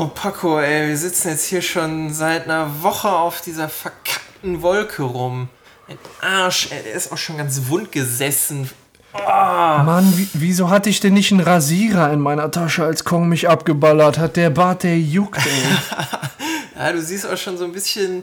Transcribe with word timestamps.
Oh, 0.00 0.06
Paco, 0.14 0.60
ey, 0.60 0.86
wir 0.86 0.96
sitzen 0.96 1.30
jetzt 1.30 1.46
hier 1.46 1.60
schon 1.60 2.14
seit 2.14 2.44
einer 2.44 2.84
Woche 2.84 3.08
auf 3.10 3.40
dieser 3.40 3.68
verkackten 3.68 4.62
Wolke 4.62 5.02
rum. 5.02 5.48
Ein 5.88 5.98
Arsch, 6.20 6.68
ey, 6.70 6.84
der 6.84 6.92
ist 6.92 7.10
auch 7.10 7.18
schon 7.18 7.36
ganz 7.36 7.62
wund 7.66 7.90
gesessen. 7.90 8.70
Oh. 9.12 9.18
Mann, 9.18 10.12
wieso 10.34 10.70
hatte 10.70 10.88
ich 10.88 11.00
denn 11.00 11.14
nicht 11.14 11.32
einen 11.32 11.40
Rasierer 11.40 12.12
in 12.12 12.20
meiner 12.20 12.48
Tasche, 12.52 12.84
als 12.84 13.02
Kong 13.02 13.28
mich 13.28 13.48
abgeballert 13.48 14.18
hat? 14.18 14.36
Der 14.36 14.50
Bart, 14.50 14.84
der 14.84 14.96
juckt, 15.00 15.44
ey. 15.44 16.76
ja, 16.78 16.92
du 16.92 17.02
siehst 17.02 17.26
auch 17.26 17.36
schon 17.36 17.58
so 17.58 17.64
ein 17.64 17.72
bisschen, 17.72 18.22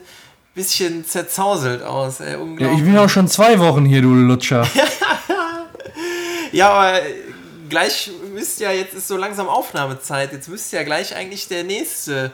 bisschen 0.54 1.04
zerzauselt 1.04 1.84
aus, 1.84 2.22
ey. 2.22 2.38
Ja, 2.58 2.72
ich 2.72 2.84
bin 2.86 2.98
auch 2.98 3.10
schon 3.10 3.28
zwei 3.28 3.60
Wochen 3.60 3.84
hier, 3.84 4.02
du 4.02 4.14
Lutscher. 4.14 4.66
ja, 6.54 6.70
aber 6.70 7.02
gleich 7.70 8.12
müsste 8.34 8.66
ja, 8.66 8.72
jetzt 8.72 8.94
ist 8.94 9.08
so 9.08 9.18
langsam 9.18 9.48
Aufnahmezeit, 9.48 10.32
jetzt 10.32 10.50
müsste 10.50 10.78
ja 10.78 10.84
gleich 10.84 11.16
eigentlich 11.16 11.48
der 11.48 11.64
nächste 11.64 12.32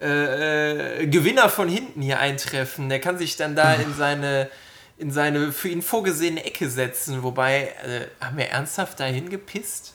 äh, 0.00 1.02
äh, 1.02 1.06
Gewinner 1.06 1.48
von 1.48 1.68
hinten 1.68 2.00
hier 2.00 2.18
eintreffen. 2.18 2.88
Der 2.88 3.00
kann 3.00 3.18
sich 3.18 3.36
dann 3.36 3.54
da 3.54 3.74
in 3.74 3.94
seine, 3.94 4.48
in 4.96 5.10
seine 5.10 5.52
für 5.52 5.68
ihn 5.68 5.82
vorgesehene 5.82 6.44
Ecke 6.44 6.70
setzen. 6.70 7.22
Wobei, 7.22 7.74
äh, 7.84 8.24
haben 8.24 8.38
wir 8.38 8.46
ernsthaft 8.46 8.98
dahin 8.98 9.28
gepisst? 9.28 9.94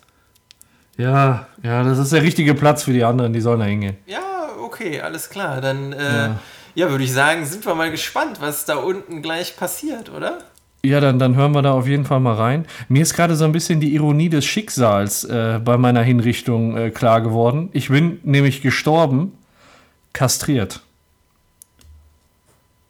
Ja, 0.98 1.48
ja, 1.64 1.84
das 1.84 1.98
ist 1.98 2.14
der 2.14 2.22
richtige 2.22 2.54
Platz 2.54 2.84
für 2.84 2.94
die 2.94 3.04
anderen, 3.04 3.34
die 3.34 3.42
sollen 3.42 3.60
da 3.60 3.66
hingehen. 3.66 3.98
Ja, 4.06 4.50
okay, 4.60 5.02
alles 5.02 5.30
klar. 5.30 5.60
Dann, 5.60 5.92
äh, 5.92 6.04
ja. 6.04 6.40
ja, 6.76 6.90
würde 6.90 7.04
ich 7.04 7.12
sagen, 7.12 7.46
sind 7.46 7.66
wir 7.66 7.76
mal 7.76 7.92
gespannt, 7.92 8.40
was 8.40 8.66
da 8.66 8.76
unten 8.76 9.22
gleich 9.22 9.58
passiert, 9.58 10.10
oder? 10.10 10.38
Ja, 10.86 11.00
dann, 11.00 11.20
dann 11.20 11.36
hören 11.36 11.54
wir 11.54 11.62
da 11.62 11.74
auf 11.74 11.88
jeden 11.88 12.06
Fall 12.06 12.20
mal 12.20 12.36
rein. 12.36 12.66
Mir 12.88 13.02
ist 13.02 13.16
gerade 13.16 13.36
so 13.36 13.46
ein 13.46 13.52
bisschen 13.52 13.80
die 13.80 13.94
Ironie 13.94 14.30
des 14.30 14.46
Schicksals 14.46 15.24
äh, 15.24 15.60
bei 15.64 15.78
meiner 15.78 16.02
Hinrichtung 16.02 16.78
äh, 16.78 16.92
klar 16.92 17.22
geworden. 17.22 17.70
Ich 17.74 17.90
bin 17.90 18.20
nämlich 18.24 18.62
gestorben, 18.62 19.38
kastriert. 20.14 20.82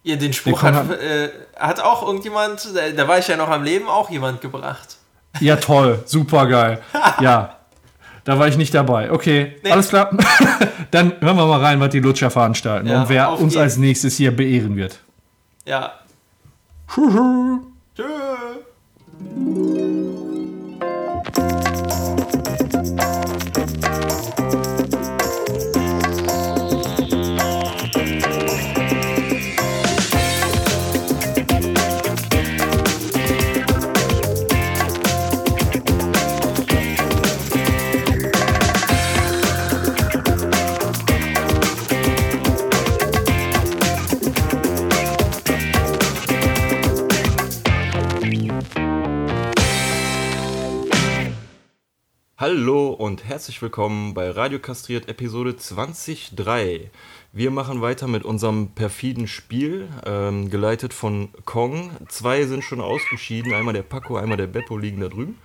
Ja, 0.04 0.16
den 0.18 0.34
Spruch 0.34 0.62
hat, 0.62 0.92
äh, 0.92 1.30
hat 1.58 1.80
auch 1.80 2.06
irgendjemand, 2.06 2.70
da, 2.76 2.92
da, 2.96 3.08
war 3.08 3.18
ich 3.18 3.28
ja 3.28 3.38
noch 3.38 3.50
am 3.50 3.64
Leben, 3.64 3.88
auch 3.88 4.12
jemand 4.12 4.40
gebracht. 4.40 4.98
Ja, 5.40 5.56
toll, 5.56 6.04
super 6.06 6.46
geil. 6.46 6.82
ja, 7.22 7.56
da 8.24 8.38
war 8.38 8.48
ich 8.48 8.56
nicht 8.56 8.74
dabei. 8.74 9.12
Okay, 9.12 9.56
nee. 9.64 9.72
alles 9.72 9.90
klar. 9.90 10.12
dann 10.92 11.14
hören 11.22 11.38
wir 11.38 11.46
mal 11.48 11.60
rein, 11.60 11.80
was 11.80 11.90
die 11.90 12.00
Lutscher 12.00 12.30
veranstalten 12.30 12.88
ja, 12.88 13.02
und 13.02 13.10
wer 13.10 13.32
uns 13.32 13.54
jeden. 13.54 13.64
als 13.64 13.78
nächstes 13.78 14.16
hier 14.18 14.36
beehren 14.36 14.76
wird. 14.76 15.00
Ja. 15.66 15.94
Tschüss. 17.96 18.76
Hallo 52.38 52.90
und 52.90 53.24
herzlich 53.24 53.62
willkommen 53.62 54.14
bei 54.14 54.30
Radio 54.30 54.60
Kastriert 54.60 55.08
Episode 55.08 55.52
20.3. 55.52 56.90
Wir 57.32 57.50
machen 57.50 57.80
weiter 57.80 58.10
mit 58.10 58.26
unserem 58.26 58.72
perfiden 58.76 59.30
Spiel, 59.30 59.88
ähm, 60.06 60.50
geleitet 60.50 60.94
von 60.94 61.30
Kong. 61.46 61.92
Zwei 62.10 62.44
sind 62.46 62.66
schon 62.66 62.82
ausgeschieden, 62.82 63.54
einmal 63.54 63.74
der 63.74 63.84
Paco, 63.84 64.18
einmal 64.18 64.36
der 64.36 64.48
Beppo 64.48 64.78
liegen 64.78 65.00
da 65.00 65.08
drüben. 65.08 65.38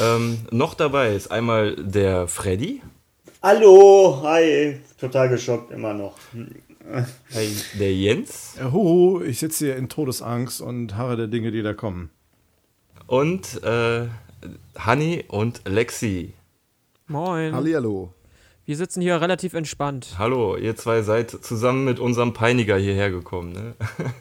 Ähm, 0.00 0.38
noch 0.50 0.72
dabei 0.72 1.14
ist 1.14 1.30
einmal 1.30 1.76
der 1.76 2.26
Freddy. 2.26 2.80
Hallo, 3.42 4.22
hi, 4.22 4.80
total 4.98 5.28
geschockt 5.28 5.72
immer 5.72 5.92
noch. 5.92 6.16
Hi, 7.34 7.48
der 7.78 7.94
Jens. 7.94 8.56
Hoho, 8.72 9.20
ich 9.20 9.40
sitze 9.40 9.66
hier 9.66 9.76
in 9.76 9.90
Todesangst 9.90 10.62
und 10.62 10.96
harre 10.96 11.18
der 11.18 11.26
Dinge, 11.26 11.52
die 11.52 11.60
da 11.60 11.74
kommen. 11.74 12.08
Und 13.06 13.62
äh, 13.62 14.06
Hanni 14.78 15.24
und 15.28 15.62
Lexi. 15.66 16.34
Moin. 17.06 17.54
Hallihallo. 17.54 18.12
Wir 18.66 18.76
sitzen 18.76 19.02
hier 19.02 19.20
relativ 19.20 19.52
entspannt. 19.52 20.14
Hallo, 20.18 20.56
ihr 20.56 20.74
zwei 20.74 21.02
seid 21.02 21.30
zusammen 21.30 21.84
mit 21.84 21.98
unserem 21.98 22.32
Peiniger 22.32 22.78
hierher 22.78 23.10
gekommen, 23.10 23.52
ne? 23.52 23.74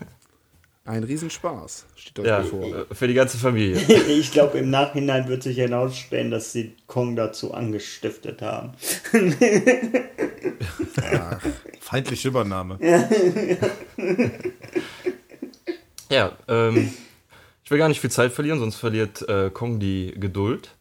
Ein 0.86 1.06
Riesenspaß, 1.06 1.86
steht 1.96 2.20
euch 2.20 2.28
ja, 2.28 2.40
bevor. 2.40 2.66
Äh, 2.66 2.86
für 2.94 3.08
die 3.08 3.14
ganze 3.14 3.38
Familie. 3.38 3.78
ich 4.10 4.34
glaube, 4.34 4.58
im 4.58 4.70
Nachhinein 4.70 5.30
wird 5.30 5.42
sich 5.44 5.58
herausstellen, 5.58 6.30
dass 6.30 6.52
sie 6.52 6.76
Kong 6.88 7.16
dazu 7.16 7.54
angestiftet 7.54 8.42
haben. 8.42 8.74
ja, 11.02 11.40
feindliche 11.80 12.28
Übernahme. 12.28 12.80
ja, 16.10 16.34
ähm, 16.50 16.94
will 17.74 17.80
gar 17.80 17.90
nicht 17.90 18.00
viel 18.00 18.12
Zeit 18.12 18.32
verlieren, 18.32 18.60
sonst 18.60 18.76
verliert 18.76 19.28
äh, 19.28 19.50
Kong 19.50 19.80
die 19.80 20.14
Geduld. 20.16 20.76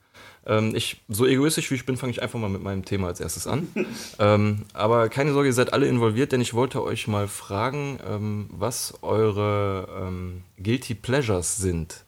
Ähm, 0.45 0.75
ich, 0.75 1.01
so 1.09 1.27
egoistisch 1.27 1.71
wie 1.71 1.77
ich 1.77 1.87
bin, 1.87 1.97
fange 1.97 2.11
ich 2.11 2.23
einfach 2.23 2.39
mal 2.39 2.51
mit 2.51 2.63
meinem 2.63 2.85
Thema 2.85 3.09
als 3.09 3.21
erstes 3.21 3.47
an. 3.47 3.69
ähm, 4.19 4.67
aber 4.75 5.09
keine 5.09 5.33
Sorge, 5.33 5.49
ihr 5.49 5.55
seid 5.55 5.73
alle 5.73 5.87
involviert, 5.87 6.33
denn 6.33 6.41
ich 6.41 6.55
wollte 6.55 6.83
euch 6.83 7.09
mal 7.09 7.29
fragen, 7.29 7.99
ähm, 8.07 8.51
was 8.51 8.95
eure 9.03 9.89
ähm, 10.03 10.43
Guilty 10.63 10.95
Pleasures 10.95 11.57
sind. 11.57 12.05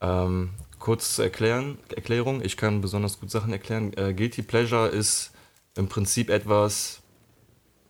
Ähm, 0.00 0.50
kurz 0.78 1.16
zur 1.16 1.26
Erklären, 1.26 1.78
Erklärung, 1.94 2.42
ich 2.42 2.56
kann 2.56 2.80
besonders 2.80 3.20
gut 3.20 3.30
Sachen 3.30 3.52
erklären. 3.52 3.92
Äh, 3.96 4.14
Guilty 4.14 4.42
Pleasure 4.42 4.88
ist 4.88 5.32
im 5.76 5.88
Prinzip 5.88 6.30
etwas, 6.30 7.02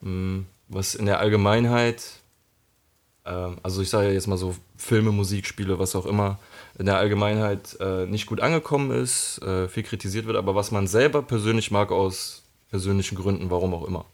mh, 0.00 0.08
hm, 0.10 0.46
was 0.68 0.94
in 0.94 1.06
der 1.06 1.20
Allgemeinheit 1.20 2.21
also 3.24 3.82
ich 3.82 3.90
sage 3.90 4.12
jetzt 4.12 4.26
mal 4.26 4.36
so 4.36 4.54
Filme, 4.76 5.12
Musik, 5.12 5.46
Spiele, 5.46 5.78
was 5.78 5.94
auch 5.94 6.06
immer, 6.06 6.38
in 6.78 6.86
der 6.86 6.96
Allgemeinheit 6.96 7.76
äh, 7.80 8.06
nicht 8.06 8.26
gut 8.26 8.40
angekommen 8.40 8.90
ist, 8.90 9.40
äh, 9.42 9.68
viel 9.68 9.84
kritisiert 9.84 10.26
wird, 10.26 10.36
aber 10.36 10.54
was 10.54 10.70
man 10.70 10.86
selber 10.86 11.22
persönlich 11.22 11.70
mag 11.70 11.92
aus 11.92 12.42
persönlichen 12.70 13.16
Gründen, 13.16 13.50
warum 13.50 13.74
auch 13.74 13.86
immer. 13.86 14.04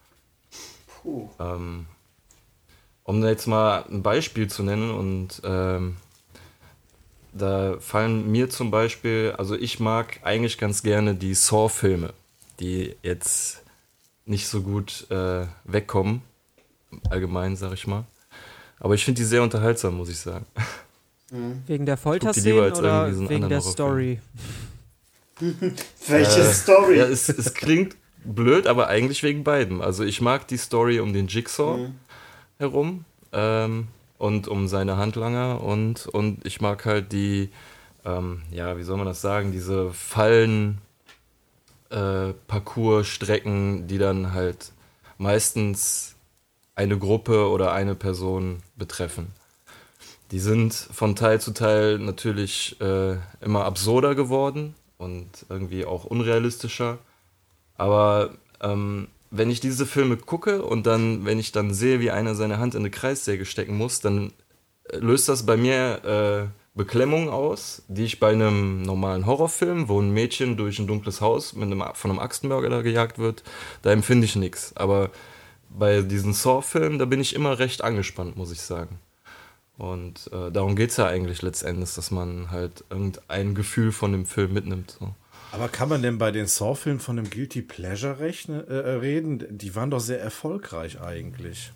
Puh. 1.02 1.28
Ähm, 1.38 1.86
um 3.04 3.24
jetzt 3.24 3.46
mal 3.46 3.84
ein 3.88 4.02
Beispiel 4.02 4.48
zu 4.48 4.62
nennen 4.62 4.90
und 4.90 5.40
ähm, 5.44 5.96
da 7.32 7.76
fallen 7.80 8.30
mir 8.30 8.50
zum 8.50 8.70
Beispiel, 8.70 9.34
also 9.38 9.54
ich 9.54 9.80
mag 9.80 10.20
eigentlich 10.22 10.58
ganz 10.58 10.82
gerne 10.82 11.14
die 11.14 11.34
Saw-Filme, 11.34 12.12
die 12.60 12.96
jetzt 13.02 13.62
nicht 14.26 14.48
so 14.48 14.60
gut 14.60 15.10
äh, 15.10 15.46
wegkommen, 15.64 16.22
allgemein 17.08 17.56
sag 17.56 17.72
ich 17.72 17.86
mal. 17.86 18.04
Aber 18.80 18.94
ich 18.94 19.04
finde 19.04 19.20
die 19.20 19.24
sehr 19.24 19.42
unterhaltsam, 19.42 19.96
muss 19.96 20.08
ich 20.08 20.18
sagen. 20.18 20.46
Mhm. 21.30 21.62
Wegen 21.66 21.86
der 21.86 21.96
Folterszenen 21.96 22.72
oder 22.72 23.28
wegen 23.28 23.48
der 23.48 23.60
Story? 23.60 24.20
Welche 26.08 26.40
äh, 26.40 26.52
Story? 26.52 26.98
Ja, 26.98 27.04
es, 27.04 27.28
es, 27.28 27.54
klingt 27.54 27.96
blöd, 28.24 28.66
aber 28.66 28.88
eigentlich 28.88 29.22
wegen 29.22 29.44
beiden. 29.44 29.80
Also 29.82 30.04
ich 30.04 30.20
mag 30.20 30.48
die 30.48 30.56
Story 30.56 31.00
um 31.00 31.12
den 31.12 31.28
Jigsaw 31.28 31.76
mhm. 31.76 31.94
herum 32.58 33.04
ähm, 33.32 33.88
und 34.16 34.48
um 34.48 34.68
seine 34.68 34.96
Handlanger 34.96 35.62
und, 35.62 36.06
und 36.06 36.44
ich 36.46 36.60
mag 36.60 36.84
halt 36.84 37.12
die, 37.12 37.50
ähm, 38.04 38.42
ja, 38.50 38.78
wie 38.78 38.82
soll 38.82 38.96
man 38.96 39.06
das 39.06 39.20
sagen, 39.20 39.52
diese 39.52 39.92
Fallen, 39.92 40.78
äh, 41.90 42.32
Parcours-Strecken, 42.46 43.86
die 43.86 43.98
dann 43.98 44.32
halt 44.32 44.72
meistens 45.18 46.16
eine 46.78 46.96
Gruppe 46.96 47.48
oder 47.48 47.72
eine 47.72 47.96
Person 47.96 48.62
betreffen. 48.76 49.32
Die 50.30 50.38
sind 50.38 50.72
von 50.72 51.16
Teil 51.16 51.40
zu 51.40 51.52
Teil 51.52 51.98
natürlich 51.98 52.80
äh, 52.80 53.16
immer 53.40 53.64
absurder 53.64 54.14
geworden 54.14 54.74
und 54.96 55.28
irgendwie 55.48 55.84
auch 55.84 56.04
unrealistischer. 56.04 56.98
Aber 57.76 58.30
ähm, 58.60 59.08
wenn 59.30 59.50
ich 59.50 59.58
diese 59.58 59.86
Filme 59.86 60.18
gucke 60.18 60.62
und 60.62 60.86
dann, 60.86 61.24
wenn 61.24 61.40
ich 61.40 61.50
dann 61.50 61.74
sehe, 61.74 61.98
wie 61.98 62.12
einer 62.12 62.36
seine 62.36 62.58
Hand 62.58 62.74
in 62.74 62.82
eine 62.82 62.90
Kreissäge 62.90 63.44
stecken 63.44 63.76
muss, 63.76 64.00
dann 64.00 64.32
äh, 64.84 64.98
löst 64.98 65.28
das 65.28 65.46
bei 65.46 65.56
mir 65.56 66.04
äh, 66.04 66.76
Beklemmung 66.76 67.28
aus, 67.28 67.82
die 67.88 68.04
ich 68.04 68.20
bei 68.20 68.30
einem 68.30 68.82
normalen 68.82 69.26
Horrorfilm, 69.26 69.88
wo 69.88 70.00
ein 70.00 70.12
Mädchen 70.12 70.56
durch 70.56 70.78
ein 70.78 70.86
dunkles 70.86 71.20
Haus 71.20 71.54
mit 71.54 71.64
einem, 71.64 71.82
von 71.94 72.12
einem 72.12 72.20
Axtenmörder 72.20 72.68
da 72.68 72.82
gejagt 72.82 73.18
wird, 73.18 73.42
da 73.82 73.90
empfinde 73.90 74.26
ich 74.26 74.36
nichts. 74.36 74.76
Aber 74.76 75.10
bei 75.70 76.02
diesen 76.02 76.32
Saw-Filmen, 76.32 76.98
da 76.98 77.04
bin 77.04 77.20
ich 77.20 77.34
immer 77.34 77.58
recht 77.58 77.82
angespannt, 77.82 78.36
muss 78.36 78.52
ich 78.52 78.60
sagen. 78.60 78.98
Und 79.76 80.28
äh, 80.32 80.50
darum 80.50 80.74
geht 80.74 80.90
es 80.90 80.96
ja 80.96 81.06
eigentlich 81.06 81.42
letztendlich, 81.42 81.94
dass 81.94 82.10
man 82.10 82.50
halt 82.50 82.84
irgendein 82.90 83.54
Gefühl 83.54 83.92
von 83.92 84.12
dem 84.12 84.26
Film 84.26 84.52
mitnimmt. 84.52 84.96
So. 84.98 85.14
Aber 85.52 85.68
kann 85.68 85.88
man 85.88 86.02
denn 86.02 86.18
bei 86.18 86.30
den 86.30 86.46
Saw-Filmen 86.46 87.00
von 87.00 87.18
einem 87.18 87.30
Guilty 87.30 87.62
Pleasure 87.62 88.18
rechne, 88.18 88.66
äh, 88.66 88.74
reden? 88.96 89.46
Die 89.56 89.74
waren 89.74 89.90
doch 89.90 90.00
sehr 90.00 90.20
erfolgreich 90.20 91.00
eigentlich. 91.00 91.72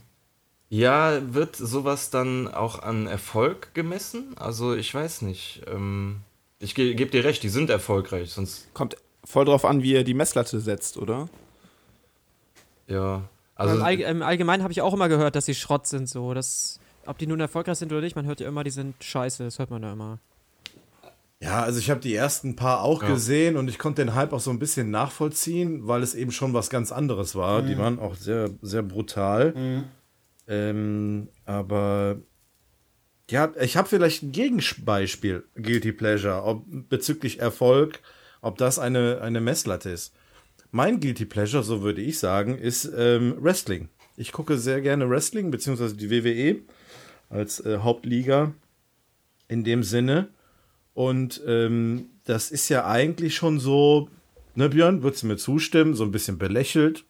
Ja, 0.68 1.20
wird 1.34 1.54
sowas 1.54 2.10
dann 2.10 2.48
auch 2.48 2.82
an 2.82 3.06
Erfolg 3.06 3.74
gemessen? 3.74 4.34
Also 4.36 4.74
ich 4.74 4.92
weiß 4.92 5.22
nicht. 5.22 5.62
Ähm, 5.72 6.20
ich 6.58 6.74
ge 6.74 6.94
gebe 6.94 7.10
dir 7.10 7.24
recht, 7.24 7.42
die 7.42 7.50
sind 7.50 7.70
erfolgreich, 7.70 8.30
sonst. 8.30 8.72
Kommt 8.74 8.96
voll 9.24 9.44
drauf 9.44 9.64
an, 9.64 9.82
wie 9.82 9.94
er 9.94 10.04
die 10.04 10.14
Messlatte 10.14 10.60
setzt, 10.60 10.96
oder? 10.96 11.28
Ja. 12.88 13.28
Also 13.54 13.76
Im, 13.76 13.82
Allg 13.82 14.00
im 14.00 14.22
Allgemeinen 14.22 14.62
habe 14.62 14.72
ich 14.72 14.81
auch 14.81 14.94
immer 14.94 15.08
gehört, 15.08 15.37
dass 15.37 15.46
sie 15.46 15.54
Schrott 15.54 15.87
sind, 15.87 16.08
so. 16.08 16.34
Das, 16.34 16.81
ob 17.06 17.19
die 17.19 17.26
nun 17.26 17.40
erfolgreich 17.40 17.78
sind 17.78 17.93
oder 17.93 18.00
nicht, 18.00 18.16
man 18.16 18.26
hört 18.26 18.40
ja 18.40 18.49
immer, 18.49 18.64
die 18.64 18.70
sind 18.70 19.02
scheiße, 19.02 19.44
das 19.44 19.58
hört 19.58 19.70
man 19.70 19.82
ja 19.82 19.93
immer. 19.93 20.19
Ja, 21.40 21.62
also 21.62 21.81
ich 21.81 21.90
habe 21.90 22.00
die 22.00 22.14
ersten 22.14 22.54
paar 22.54 22.82
auch 22.82 23.02
ja. 23.02 23.08
gesehen 23.08 23.56
und 23.56 23.69
ich 23.69 23.78
konnte 23.78 24.04
den 24.04 24.14
Hype 24.14 24.32
auch 24.32 24.40
so 24.40 24.50
ein 24.50 24.60
bisschen 24.60 24.93
nachvollziehen, 24.93 25.88
weil 25.88 26.02
es 26.02 26.14
eben 26.14 26.31
schon 26.31 26.54
was 26.54 26.70
ganz 26.70 26.93
anderes 26.93 27.34
war. 27.34 27.62
Mhm. 27.62 27.66
Die 27.66 27.78
waren 27.78 27.99
auch 27.99 28.14
sehr, 28.14 28.50
sehr 28.62 28.82
brutal. 28.82 29.52
Mhm. 29.52 29.84
Ähm, 30.46 31.28
aber 31.44 32.19
ja, 33.28 33.52
ich 33.60 33.76
habe 33.76 33.88
vielleicht 33.88 34.22
ein 34.22 34.31
Gegenbeispiel, 34.31 35.44
Guilty 35.56 35.93
Pleasure, 35.93 36.44
ob, 36.44 36.64
bezüglich 36.88 37.40
Erfolg, 37.40 38.00
ob 38.40 38.56
das 38.58 38.78
eine, 38.78 39.20
eine 39.20 39.40
Messlatte 39.40 39.90
ist. 39.90 40.14
Mein 40.74 41.00
Guilty 41.00 41.26
Pleasure, 41.26 41.62
so 41.62 41.82
würde 41.82 42.00
ich 42.00 42.19
sagen, 42.19 42.56
ist 42.56 42.90
ähm, 42.96 43.36
Wrestling. 43.38 43.90
Ich 44.16 44.32
gucke 44.32 44.56
sehr 44.56 44.80
gerne 44.80 45.08
Wrestling, 45.08 45.50
beziehungsweise 45.50 45.94
die 45.94 46.10
WWE 46.10 46.62
als 47.28 47.60
äh, 47.60 47.80
Hauptliga 47.80 48.52
in 49.48 49.64
dem 49.64 49.82
Sinne. 49.82 50.28
Und 50.94 51.42
ähm, 51.46 52.06
das 52.24 52.50
ist 52.50 52.70
ja 52.70 52.86
eigentlich 52.86 53.36
schon 53.36 53.60
so, 53.60 54.08
ne 54.54 54.70
Björn, 54.70 55.02
würdest 55.02 55.24
du 55.24 55.26
mir 55.26 55.36
zustimmen, 55.36 55.94
so 55.94 56.04
ein 56.04 56.10
bisschen 56.10 56.38
belächelt. 56.38 57.04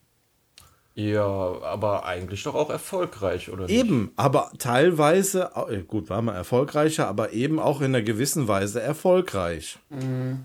Ja, 0.95 1.25
aber 1.25 2.05
eigentlich 2.05 2.43
doch 2.43 2.55
auch 2.55 2.69
erfolgreich, 2.69 3.49
oder 3.49 3.65
nicht? 3.67 3.79
Eben, 3.79 4.11
aber 4.17 4.51
teilweise, 4.59 5.51
äh, 5.69 5.83
gut, 5.83 6.09
war 6.09 6.21
mal 6.21 6.35
erfolgreicher, 6.35 7.07
aber 7.07 7.31
eben 7.31 7.59
auch 7.59 7.79
in 7.79 7.87
einer 7.87 8.01
gewissen 8.01 8.49
Weise 8.49 8.81
erfolgreich. 8.81 9.79
Mhm. 9.89 10.43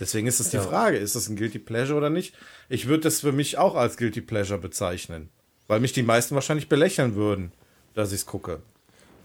Deswegen 0.00 0.26
ist 0.26 0.40
es 0.40 0.48
die 0.48 0.56
ja. 0.56 0.62
Frage, 0.62 0.96
ist 0.96 1.14
das 1.14 1.28
ein 1.28 1.36
Guilty 1.36 1.58
Pleasure 1.58 1.98
oder 1.98 2.08
nicht? 2.08 2.34
Ich 2.70 2.88
würde 2.88 3.02
das 3.02 3.20
für 3.20 3.32
mich 3.32 3.58
auch 3.58 3.74
als 3.74 3.98
Guilty 3.98 4.22
Pleasure 4.22 4.58
bezeichnen. 4.58 5.28
Weil 5.68 5.80
mich 5.80 5.92
die 5.92 6.02
meisten 6.02 6.34
wahrscheinlich 6.34 6.68
belächeln 6.68 7.14
würden, 7.14 7.52
dass 7.94 8.10
ich 8.10 8.20
es 8.20 8.26
gucke. 8.26 8.62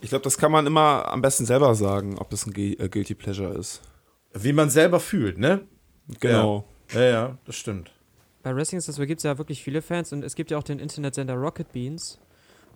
Ich 0.01 0.10
glaube, 0.10 0.24
das 0.24 0.38
kann 0.38 0.51
man 0.51 0.68
immer 0.68 1.07
am 1.07 1.22
besten 1.22 1.45
selber 1.45 1.74
sagen, 1.74 2.19
ob 2.19 2.30
das 2.30 2.45
ein 2.45 2.54
äh, 2.56 2.89
Guilty 2.89 3.16
Pleasure 3.16 3.57
ist. 3.57 3.81
Wie 4.33 4.54
man 4.54 4.69
selber 4.69 5.00
fühlt, 5.00 5.38
ne? 5.38 5.62
Genau. 6.19 6.68
Ja, 6.94 7.00
ja, 7.00 7.10
ja 7.10 7.38
das 7.45 7.56
stimmt. 7.56 7.92
Bei 8.44 8.54
Wrestling 8.54 8.78
ist 8.78 8.89
das, 8.89 8.98
gibt 8.98 9.18
es 9.19 9.24
ja 9.24 9.38
wirklich 9.38 9.63
viele 9.63 9.81
Fans 9.81 10.12
und 10.13 10.24
es 10.24 10.36
gibt 10.36 10.51
ja 10.51 10.57
auch 10.57 10.63
den 10.63 10.80
Internetsender 10.80 11.33
Rocket 11.33 11.71
Beans. 11.71 12.19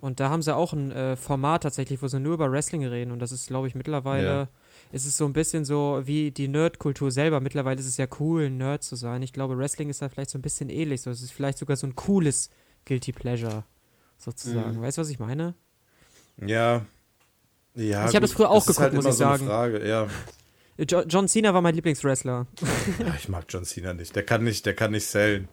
Und 0.02 0.22
da 0.22 0.30
haben 0.30 0.42
sie 0.42 0.56
auch 0.56 0.72
ein 0.72 0.92
äh, 0.92 1.18
Format 1.18 1.63
tatsächlich, 1.63 2.02
wo 2.02 2.07
sie 2.07 2.22
nur 2.22 2.36
über 2.36 2.50
Wrestling 2.50 2.86
reden. 2.86 3.12
Und 3.12 3.19
das 3.19 3.34
ist, 3.34 3.48
glaube 3.48 3.68
ich, 3.68 3.75
mittlerweile 3.75 4.25
ja 4.25 4.48
ist 4.92 5.06
es 5.06 5.18
so 5.18 5.26
ein 5.26 5.34
bisschen 5.34 5.66
so 5.66 6.02
wie 6.06 6.31
die 6.31 6.48
Nerdkultur 6.48 7.12
selber. 7.12 7.40
Mittlerweile 7.40 7.80
ist 7.80 7.88
es 7.88 7.98
ja 7.98 8.08
cool, 8.20 8.46
ein 8.46 8.58
Nerd 8.58 8.84
zu 8.84 8.96
sein. 8.96 9.22
Ich 9.22 9.34
glaube, 9.34 9.58
Wrestling 9.58 9.90
ist 9.90 10.02
da 10.02 10.10
vielleicht 10.10 10.30
so 10.31 10.38
ein 10.38 10.42
bisschen 10.42 10.70
ähnlich. 10.70 11.02
So, 11.02 11.12
es 11.12 11.22
ist 11.22 11.31
vielleicht 11.31 11.58
sogar 11.58 11.78
so 11.78 11.88
ein 11.88 11.96
cooles 11.96 12.50
Guilty 12.86 13.12
Pleasure, 13.12 13.64
sozusagen. 14.18 14.78
Mhm. 14.78 14.81
Weißt 14.81 14.98
du, 14.98 15.02
was 15.02 15.10
ich 15.10 15.20
meine? 15.20 15.54
Ja. 16.46 16.86
Ja, 17.76 18.10
ich 18.10 18.16
habe 18.16 18.22
das 18.22 18.31
früher 18.31 18.50
auch 18.50 18.66
das 18.66 18.76
geguckt, 18.76 18.80
halt 18.81 18.94
muss 18.94 19.06
ich 19.06 19.12
so 19.12 19.18
sagen. 19.18 19.46
Frage, 19.46 19.88
ja. 19.88 20.08
John 20.78 21.28
Cena 21.28 21.54
war 21.54 21.62
mein 21.62 21.76
Lieblingswrestler. 21.76 22.48
Ja, 23.00 23.16
ich 23.18 23.30
mag 23.30 23.46
John 23.50 23.66
Cena 23.66 23.94
nicht. 23.94 24.16
Der 24.16 24.24
kann 24.24 24.44
nicht, 24.44 24.66
der 24.66 24.76
kann 24.76 24.92
nicht 24.92 25.06
sellen. 25.06 25.50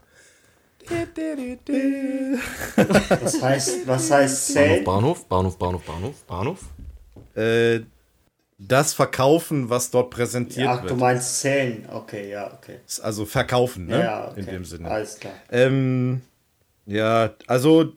Was 2.76 3.42
heißt, 3.42 3.86
was 3.86 4.10
heißt? 4.10 4.54
Bahnhof, 4.84 5.26
Bahnhof, 5.26 5.58
Bahnhof, 5.58 5.84
Bahnhof, 5.84 6.22
Bahnhof. 6.24 6.60
Äh, 7.34 7.80
das 8.58 8.94
verkaufen, 8.94 9.68
was 9.68 9.90
dort 9.90 10.10
präsentiert 10.10 10.68
Ach, 10.68 10.82
wird. 10.82 10.92
Ach, 10.92 10.96
du 10.96 11.00
meinst 11.00 11.40
zählen. 11.40 11.86
Okay, 11.90 12.30
ja, 12.30 12.54
okay. 12.54 12.80
Also 13.02 13.26
verkaufen, 13.26 13.86
ne? 13.86 14.00
Ja, 14.00 14.30
okay. 14.30 14.40
In 14.40 14.46
dem 14.46 14.64
Sinne. 14.64 14.90
Alles 14.90 15.18
klar. 15.18 15.34
Ähm, 15.50 16.22
ja, 16.86 17.34
also 17.46 17.92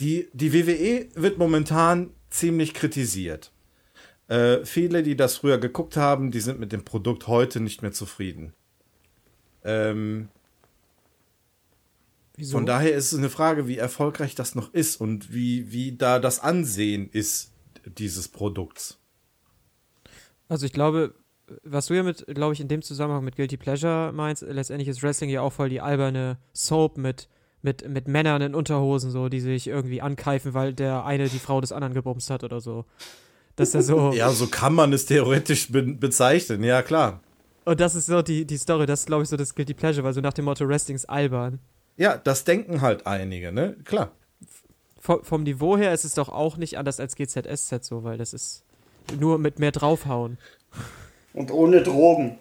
die, 0.00 0.28
die 0.32 0.52
WWE 0.52 1.08
wird 1.14 1.38
momentan 1.38 2.10
ziemlich 2.28 2.74
kritisiert. 2.74 3.52
Äh, 4.28 4.64
viele, 4.64 5.02
die 5.02 5.16
das 5.16 5.36
früher 5.36 5.58
geguckt 5.58 5.96
haben, 5.96 6.30
die 6.30 6.40
sind 6.40 6.60
mit 6.60 6.72
dem 6.72 6.84
Produkt 6.84 7.26
heute 7.26 7.60
nicht 7.60 7.82
mehr 7.82 7.92
zufrieden. 7.92 8.52
Ähm, 9.64 10.28
Wieso? 12.36 12.56
Von 12.56 12.64
daher 12.64 12.94
ist 12.94 13.12
es 13.12 13.18
eine 13.18 13.28
Frage, 13.28 13.66
wie 13.66 13.76
erfolgreich 13.76 14.34
das 14.34 14.54
noch 14.54 14.72
ist 14.72 15.00
und 15.00 15.32
wie, 15.32 15.72
wie 15.72 15.96
da 15.96 16.18
das 16.18 16.40
Ansehen 16.40 17.10
ist 17.10 17.52
dieses 17.84 18.28
Produkts. 18.28 18.99
Also 20.50 20.66
ich 20.66 20.72
glaube, 20.72 21.14
was 21.62 21.86
du 21.86 21.94
ja 21.94 22.02
mit, 22.02 22.26
glaube 22.26 22.52
ich, 22.52 22.60
in 22.60 22.66
dem 22.66 22.82
Zusammenhang 22.82 23.24
mit 23.24 23.36
Guilty 23.36 23.56
Pleasure 23.56 24.12
meinst, 24.12 24.42
letztendlich 24.42 24.88
ist 24.88 25.02
Wrestling 25.02 25.30
ja 25.30 25.42
auch 25.42 25.52
voll 25.52 25.68
die 25.68 25.80
alberne 25.80 26.38
Soap 26.52 26.98
mit, 26.98 27.28
mit, 27.62 27.88
mit 27.88 28.08
Männern 28.08 28.42
in 28.42 28.54
Unterhosen, 28.56 29.12
so, 29.12 29.28
die 29.28 29.40
sich 29.40 29.68
irgendwie 29.68 30.02
ankeifen, 30.02 30.52
weil 30.52 30.74
der 30.74 31.04
eine 31.04 31.28
die 31.28 31.38
Frau 31.38 31.60
des 31.60 31.70
anderen 31.70 31.94
gebumst 31.94 32.30
hat 32.30 32.42
oder 32.42 32.60
so. 32.60 32.84
Das 33.54 33.68
ist 33.68 33.74
ja 33.74 33.82
so. 33.82 34.12
ja, 34.14 34.30
so 34.30 34.48
kann 34.48 34.74
man 34.74 34.92
es 34.92 35.06
theoretisch 35.06 35.70
be 35.70 35.82
bezeichnen, 35.82 36.64
ja 36.64 36.82
klar. 36.82 37.20
Und 37.64 37.78
das 37.78 37.94
ist 37.94 38.06
so 38.06 38.20
die, 38.20 38.44
die 38.44 38.56
Story, 38.56 38.86
das 38.86 39.00
ist, 39.00 39.06
glaube 39.06 39.22
ich, 39.22 39.28
so 39.28 39.36
das 39.36 39.54
Guilty 39.54 39.74
Pleasure, 39.74 40.02
weil 40.04 40.12
so 40.12 40.20
nach 40.20 40.32
dem 40.32 40.46
Motto 40.46 40.66
Wrestling 40.66 40.96
ist 40.96 41.08
albern. 41.08 41.60
Ja, 41.96 42.16
das 42.16 42.42
denken 42.42 42.80
halt 42.80 43.06
einige, 43.06 43.52
ne? 43.52 43.76
Klar. 43.84 44.10
V 44.98 45.20
vom 45.22 45.44
Niveau 45.44 45.76
her 45.76 45.94
ist 45.94 46.04
es 46.04 46.14
doch 46.14 46.28
auch 46.28 46.56
nicht 46.56 46.76
anders 46.76 46.98
als 46.98 47.14
GZSZ 47.14 47.84
so, 47.84 48.02
weil 48.02 48.18
das 48.18 48.34
ist 48.34 48.64
nur 49.18 49.38
mit 49.38 49.58
mehr 49.58 49.72
draufhauen. 49.72 50.38
Und 51.32 51.50
ohne 51.50 51.82
Drogen. 51.82 52.38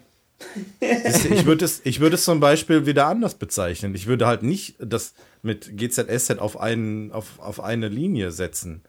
ich 0.80 1.46
würde 1.46 1.66
es, 1.66 1.82
ich 1.84 2.02
es 2.02 2.24
zum 2.24 2.40
Beispiel 2.40 2.86
wieder 2.86 3.08
anders 3.08 3.36
bezeichnen. 3.36 3.94
Ich 3.96 4.08
würde 4.08 4.26
halt 4.26 4.44
nicht 4.44 4.76
das 4.80 5.14
mit 5.42 5.78
GZSZ 5.78 6.40
auf, 6.40 6.60
einen, 6.60 7.12
auf, 7.12 7.40
auf 7.40 7.62
eine 7.62 7.88
Linie 7.90 8.32
setzen. 8.32 8.84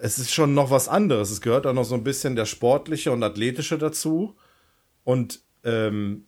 Es 0.00 0.18
ist 0.18 0.32
schon 0.32 0.54
noch 0.54 0.70
was 0.70 0.88
anderes. 0.88 1.30
Es 1.30 1.40
gehört 1.40 1.66
auch 1.66 1.72
noch 1.72 1.84
so 1.84 1.94
ein 1.94 2.04
bisschen 2.04 2.36
der 2.36 2.46
sportliche 2.46 3.12
und 3.12 3.22
athletische 3.22 3.78
dazu. 3.78 4.36
Und 5.04 5.40
ähm, 5.64 6.26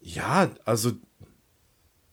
ja, 0.00 0.50
also 0.64 0.92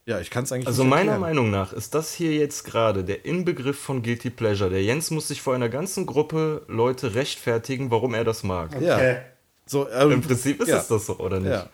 ja, 0.05 0.19
ich 0.19 0.29
kann 0.29 0.43
es 0.43 0.51
eigentlich 0.51 0.67
Also 0.67 0.83
meiner 0.83 1.13
erklären. 1.13 1.21
Meinung 1.21 1.51
nach 1.51 1.73
ist 1.73 1.95
das 1.95 2.13
hier 2.13 2.33
jetzt 2.33 2.63
gerade 2.63 3.03
der 3.03 3.25
Inbegriff 3.25 3.79
von 3.79 4.03
Guilty 4.03 4.29
Pleasure. 4.29 4.69
Der 4.69 4.83
Jens 4.83 5.09
muss 5.09 5.27
sich 5.27 5.41
vor 5.41 5.55
einer 5.55 5.69
ganzen 5.69 6.05
Gruppe 6.05 6.61
Leute 6.67 7.15
rechtfertigen, 7.15 7.89
warum 7.89 8.13
er 8.13 8.23
das 8.23 8.43
mag. 8.43 8.75
Okay. 8.75 8.85
Ja. 8.85 9.21
So, 9.65 9.89
ähm, 9.89 10.11
Im 10.11 10.21
Prinzip 10.21 10.61
ist 10.61 10.69
ja. 10.69 10.77
es 10.77 10.87
das 10.87 11.07
so, 11.07 11.17
oder 11.17 11.39
nicht? 11.39 11.51
Ja, 11.51 11.69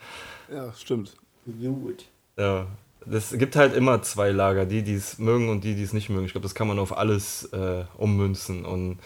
ja 0.50 0.72
stimmt. 0.74 1.14
Gut. 1.44 2.06
Ja. 2.38 2.66
Es 3.10 3.36
gibt 3.36 3.56
halt 3.56 3.74
immer 3.74 4.00
zwei 4.02 4.30
Lager, 4.30 4.64
die, 4.64 4.82
die 4.82 4.94
es 4.94 5.18
mögen 5.18 5.48
und 5.50 5.64
die, 5.64 5.74
die 5.74 5.82
es 5.82 5.92
nicht 5.92 6.08
mögen. 6.08 6.24
Ich 6.24 6.32
glaube, 6.32 6.44
das 6.44 6.54
kann 6.54 6.68
man 6.68 6.78
auf 6.78 6.96
alles 6.96 7.52
äh, 7.52 7.84
ummünzen. 7.98 8.64
Und 8.64 8.98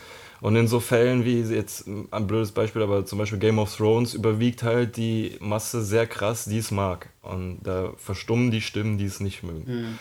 und 0.47 0.55
in 0.55 0.69
so 0.69 0.79
Fällen 0.79 1.25
wie 1.25 1.41
jetzt 1.41 1.89
ein 1.89 2.27
blödes 2.29 2.53
Beispiel, 2.53 2.81
aber 2.81 3.05
zum 3.05 3.19
Beispiel 3.19 3.41
Game 3.41 3.59
of 3.59 3.75
Thrones 3.75 4.15
überwiegt 4.15 4.63
halt 4.63 4.97
die 4.97 5.37
Masse 5.41 5.83
sehr 5.83 6.07
krass, 6.07 6.45
die 6.45 6.59
es 6.59 6.71
mag. 6.71 7.09
Und 7.21 7.65
da 7.65 7.93
verstummen 7.97 8.53
die 8.53 8.61
Stimmen, 8.61 8.97
die 8.97 9.07
es 9.07 9.19
nicht 9.19 9.43
mögen. 9.43 9.65
Mhm. 9.67 9.99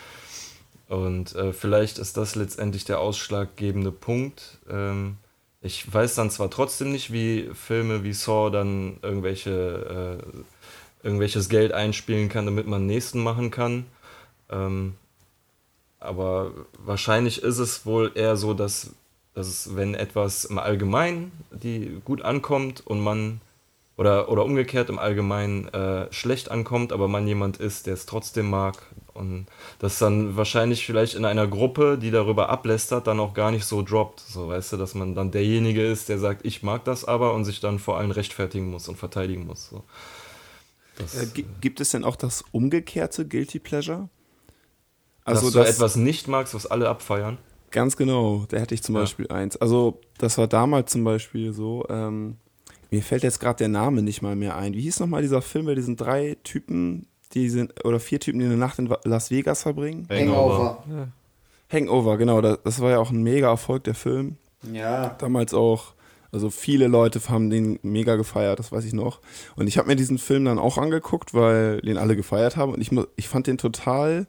Und 0.86 1.34
äh, 1.34 1.52
vielleicht 1.52 1.98
ist 1.98 2.16
das 2.16 2.36
letztendlich 2.36 2.84
der 2.84 3.00
ausschlaggebende 3.00 3.90
Punkt. 3.90 4.58
Ähm, 4.70 5.16
ich 5.62 5.92
weiß 5.92 6.14
dann 6.14 6.30
zwar 6.30 6.48
trotzdem 6.48 6.92
nicht, 6.92 7.12
wie 7.12 7.50
Filme 7.52 8.04
wie 8.04 8.12
Saw 8.12 8.52
dann 8.52 8.98
irgendwelche, 9.02 10.20
äh, 10.22 11.04
irgendwelches 11.04 11.48
Geld 11.48 11.72
einspielen 11.72 12.28
kann, 12.28 12.46
damit 12.46 12.68
man 12.68 12.86
nächsten 12.86 13.20
machen 13.20 13.50
kann. 13.50 13.86
Ähm, 14.48 14.94
aber 15.98 16.52
wahrscheinlich 16.78 17.42
ist 17.42 17.58
es 17.58 17.84
wohl 17.84 18.12
eher 18.14 18.36
so, 18.36 18.54
dass 18.54 18.92
dass 19.36 19.48
es, 19.48 19.76
wenn 19.76 19.94
etwas 19.94 20.46
im 20.46 20.58
Allgemeinen 20.58 21.30
die 21.50 22.00
gut 22.04 22.22
ankommt 22.22 22.84
und 22.84 23.00
man 23.00 23.42
oder, 23.98 24.30
oder 24.30 24.44
umgekehrt 24.44 24.88
im 24.88 24.98
Allgemeinen 24.98 25.68
äh, 25.68 26.10
schlecht 26.12 26.50
ankommt, 26.50 26.92
aber 26.92 27.06
man 27.06 27.26
jemand 27.26 27.58
ist, 27.58 27.86
der 27.86 27.94
es 27.94 28.06
trotzdem 28.06 28.48
mag 28.48 28.82
und 29.12 29.46
das 29.78 29.98
dann 29.98 30.36
wahrscheinlich 30.36 30.86
vielleicht 30.86 31.14
in 31.14 31.26
einer 31.26 31.46
Gruppe, 31.46 31.98
die 31.98 32.10
darüber 32.10 32.48
ablästert, 32.48 33.06
dann 33.06 33.20
auch 33.20 33.34
gar 33.34 33.50
nicht 33.50 33.66
so 33.66 33.82
droppt, 33.82 34.20
so 34.20 34.48
weißt 34.48 34.72
du, 34.72 34.76
dass 34.78 34.94
man 34.94 35.14
dann 35.14 35.30
derjenige 35.30 35.86
ist, 35.86 36.08
der 36.08 36.18
sagt, 36.18 36.44
ich 36.46 36.62
mag 36.62 36.84
das 36.84 37.04
aber 37.04 37.34
und 37.34 37.44
sich 37.44 37.60
dann 37.60 37.78
vor 37.78 37.98
allem 37.98 38.10
rechtfertigen 38.10 38.70
muss 38.70 38.88
und 38.88 38.96
verteidigen 38.96 39.46
muss. 39.46 39.68
So. 39.68 39.84
Äh, 40.98 41.42
gibt 41.60 41.80
es 41.80 41.90
denn 41.90 42.04
auch 42.04 42.16
das 42.16 42.42
umgekehrte 42.52 43.26
Guilty 43.28 43.58
Pleasure? 43.58 44.08
Also, 45.24 45.50
dass 45.50 45.52
du 45.52 45.70
etwas 45.70 45.96
nicht 45.96 46.26
magst, 46.26 46.54
was 46.54 46.66
alle 46.66 46.88
abfeiern? 46.88 47.36
Ganz 47.76 47.98
genau, 47.98 48.46
da 48.48 48.56
hätte 48.56 48.74
ich 48.74 48.82
zum 48.82 48.94
ja. 48.94 49.02
Beispiel 49.02 49.28
eins. 49.28 49.58
Also, 49.58 50.00
das 50.16 50.38
war 50.38 50.46
damals 50.46 50.92
zum 50.92 51.04
Beispiel 51.04 51.52
so, 51.52 51.84
ähm, 51.90 52.38
Mir 52.90 53.02
fällt 53.02 53.22
jetzt 53.22 53.38
gerade 53.38 53.58
der 53.58 53.68
Name 53.68 54.00
nicht 54.00 54.22
mal 54.22 54.34
mehr 54.34 54.56
ein. 54.56 54.72
Wie 54.72 54.80
hieß 54.80 55.00
nochmal 55.00 55.20
dieser 55.20 55.42
Film 55.42 55.66
bei 55.66 55.74
diesen 55.74 55.94
drei 55.94 56.38
Typen, 56.42 57.06
die 57.34 57.50
sind, 57.50 57.84
oder 57.84 58.00
vier 58.00 58.18
Typen, 58.18 58.38
die 58.38 58.46
eine 58.46 58.56
Nacht 58.56 58.78
in 58.78 58.88
Las 59.04 59.30
Vegas 59.30 59.60
verbringen? 59.60 60.08
Hangover. 60.10 60.84
Hangover, 61.70 62.16
genau. 62.16 62.40
Das, 62.40 62.60
das 62.64 62.80
war 62.80 62.92
ja 62.92 62.98
auch 62.98 63.10
ein 63.10 63.22
mega 63.22 63.48
Erfolg, 63.48 63.84
der 63.84 63.94
Film. 63.94 64.36
Ja. 64.72 65.10
Damals 65.18 65.52
auch, 65.52 65.92
also 66.32 66.48
viele 66.48 66.86
Leute 66.86 67.20
haben 67.28 67.50
den 67.50 67.78
mega 67.82 68.16
gefeiert, 68.16 68.58
das 68.58 68.72
weiß 68.72 68.86
ich 68.86 68.94
noch. 68.94 69.20
Und 69.54 69.66
ich 69.66 69.76
habe 69.76 69.88
mir 69.88 69.96
diesen 69.96 70.16
Film 70.16 70.46
dann 70.46 70.58
auch 70.58 70.78
angeguckt, 70.78 71.34
weil 71.34 71.82
den 71.82 71.98
alle 71.98 72.16
gefeiert 72.16 72.56
haben. 72.56 72.72
Und 72.72 72.80
ich, 72.80 72.90
ich 73.16 73.28
fand 73.28 73.46
den 73.48 73.58
total. 73.58 74.26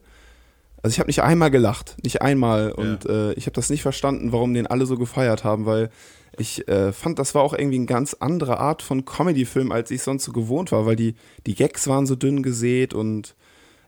Also 0.82 0.94
ich 0.94 1.00
habe 1.00 1.08
nicht 1.08 1.22
einmal 1.22 1.50
gelacht, 1.50 1.96
nicht 2.02 2.22
einmal. 2.22 2.72
Und 2.72 3.06
äh, 3.06 3.32
ich 3.34 3.46
habe 3.46 3.54
das 3.54 3.70
nicht 3.70 3.82
verstanden, 3.82 4.32
warum 4.32 4.54
den 4.54 4.66
alle 4.66 4.86
so 4.86 4.96
gefeiert 4.96 5.44
haben, 5.44 5.66
weil 5.66 5.90
ich 6.38 6.68
äh, 6.68 6.92
fand, 6.92 7.18
das 7.18 7.34
war 7.34 7.42
auch 7.42 7.52
irgendwie 7.52 7.76
eine 7.76 7.86
ganz 7.86 8.14
andere 8.14 8.60
Art 8.60 8.82
von 8.82 9.04
Comedy-Film, 9.04 9.72
als 9.72 9.90
ich 9.90 10.02
sonst 10.02 10.24
so 10.24 10.32
gewohnt 10.32 10.72
war, 10.72 10.86
weil 10.86 10.96
die, 10.96 11.14
die 11.46 11.54
Gags 11.54 11.88
waren 11.88 12.06
so 12.06 12.14
dünn 12.14 12.42
gesät 12.42 12.94
und 12.94 13.34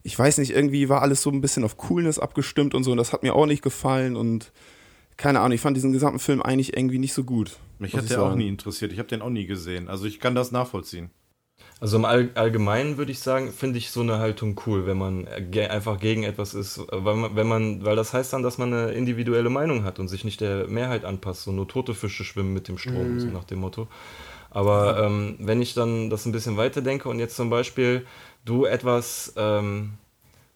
ich 0.02 0.18
weiß 0.18 0.38
nicht, 0.38 0.50
irgendwie 0.50 0.88
war 0.88 1.02
alles 1.02 1.22
so 1.22 1.30
ein 1.30 1.40
bisschen 1.40 1.62
auf 1.64 1.76
Coolness 1.76 2.18
abgestimmt 2.18 2.74
und 2.74 2.82
so 2.84 2.90
und 2.90 2.96
das 2.96 3.12
hat 3.12 3.22
mir 3.22 3.34
auch 3.34 3.46
nicht 3.46 3.62
gefallen 3.62 4.16
und 4.16 4.52
keine 5.16 5.40
Ahnung, 5.40 5.52
ich 5.52 5.60
fand 5.60 5.76
diesen 5.76 5.92
gesamten 5.92 6.18
Film 6.18 6.40
eigentlich 6.40 6.74
irgendwie 6.76 6.98
nicht 6.98 7.12
so 7.12 7.24
gut. 7.24 7.58
Mich 7.78 7.94
hat 7.94 8.08
der 8.08 8.22
auch 8.22 8.28
sagen. 8.28 8.38
nie 8.38 8.48
interessiert. 8.48 8.90
Ich 8.92 8.98
habe 8.98 9.08
den 9.08 9.20
auch 9.20 9.28
nie 9.28 9.46
gesehen. 9.46 9.88
Also 9.88 10.06
ich 10.06 10.18
kann 10.18 10.34
das 10.34 10.50
nachvollziehen. 10.50 11.10
Also 11.80 11.96
im 11.96 12.04
All 12.04 12.30
Allgemeinen 12.34 12.98
würde 12.98 13.10
ich 13.10 13.20
sagen, 13.20 13.52
finde 13.52 13.78
ich 13.78 13.90
so 13.90 14.02
eine 14.02 14.18
Haltung 14.18 14.60
cool, 14.66 14.86
wenn 14.86 14.98
man 14.98 15.26
ge 15.50 15.66
einfach 15.66 15.98
gegen 15.98 16.24
etwas 16.24 16.52
ist, 16.52 16.80
weil 16.90 17.16
man, 17.16 17.36
wenn 17.36 17.46
man, 17.46 17.84
weil 17.84 17.96
das 17.96 18.12
heißt 18.12 18.32
dann, 18.34 18.42
dass 18.42 18.58
man 18.58 18.72
eine 18.72 18.92
individuelle 18.92 19.48
Meinung 19.48 19.84
hat 19.84 19.98
und 19.98 20.08
sich 20.08 20.24
nicht 20.24 20.42
der 20.42 20.68
Mehrheit 20.68 21.04
anpasst. 21.04 21.44
So 21.44 21.52
nur 21.52 21.66
tote 21.68 21.94
Fische 21.94 22.22
schwimmen 22.24 22.52
mit 22.52 22.68
dem 22.68 22.76
Strom, 22.76 23.18
so 23.18 23.28
nach 23.28 23.44
dem 23.44 23.60
Motto. 23.60 23.88
Aber 24.50 25.02
ähm, 25.04 25.36
wenn 25.38 25.62
ich 25.62 25.74
dann 25.74 26.10
das 26.10 26.26
ein 26.26 26.32
bisschen 26.32 26.56
weiter 26.56 26.82
denke 26.82 27.08
und 27.08 27.18
jetzt 27.18 27.36
zum 27.36 27.50
Beispiel 27.50 28.04
du 28.44 28.64
etwas, 28.64 29.32
ähm, 29.36 29.92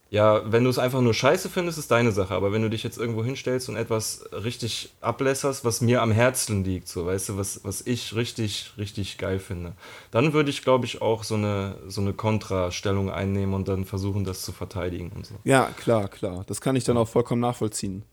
ja, 0.09 0.49
wenn 0.51 0.63
du 0.63 0.69
es 0.69 0.77
einfach 0.77 1.01
nur 1.01 1.13
scheiße 1.13 1.49
findest, 1.49 1.79
ist 1.79 1.89
deine 1.89 2.11
Sache. 2.11 2.35
Aber 2.35 2.51
wenn 2.51 2.61
du 2.61 2.69
dich 2.69 2.83
jetzt 2.83 2.97
irgendwo 2.97 3.23
hinstellst 3.23 3.69
und 3.69 3.75
etwas 3.75 4.23
richtig 4.31 4.93
ablässerst, 5.01 5.65
was 5.65 5.81
mir 5.81 6.01
am 6.01 6.11
Herzen 6.11 6.63
liegt, 6.63 6.87
so, 6.87 7.07
weißt 7.07 7.29
du, 7.29 7.37
was, 7.37 7.63
was 7.63 7.81
ich 7.81 8.15
richtig, 8.15 8.73
richtig 8.77 9.17
geil 9.17 9.39
finde, 9.39 9.73
dann 10.11 10.33
würde 10.33 10.51
ich, 10.51 10.61
glaube 10.61 10.85
ich, 10.85 11.01
auch 11.01 11.23
so 11.23 11.35
eine, 11.35 11.77
so 11.87 12.01
eine 12.01 12.13
Kontrastellung 12.13 13.09
einnehmen 13.09 13.55
und 13.55 13.67
dann 13.67 13.85
versuchen, 13.85 14.23
das 14.23 14.43
zu 14.43 14.51
verteidigen 14.51 15.11
und 15.15 15.25
so. 15.25 15.35
Ja, 15.43 15.71
klar, 15.75 16.07
klar. 16.07 16.43
Das 16.47 16.61
kann 16.61 16.75
ich 16.75 16.83
dann 16.83 16.97
auch 16.97 17.07
vollkommen 17.07 17.41
nachvollziehen. 17.41 18.03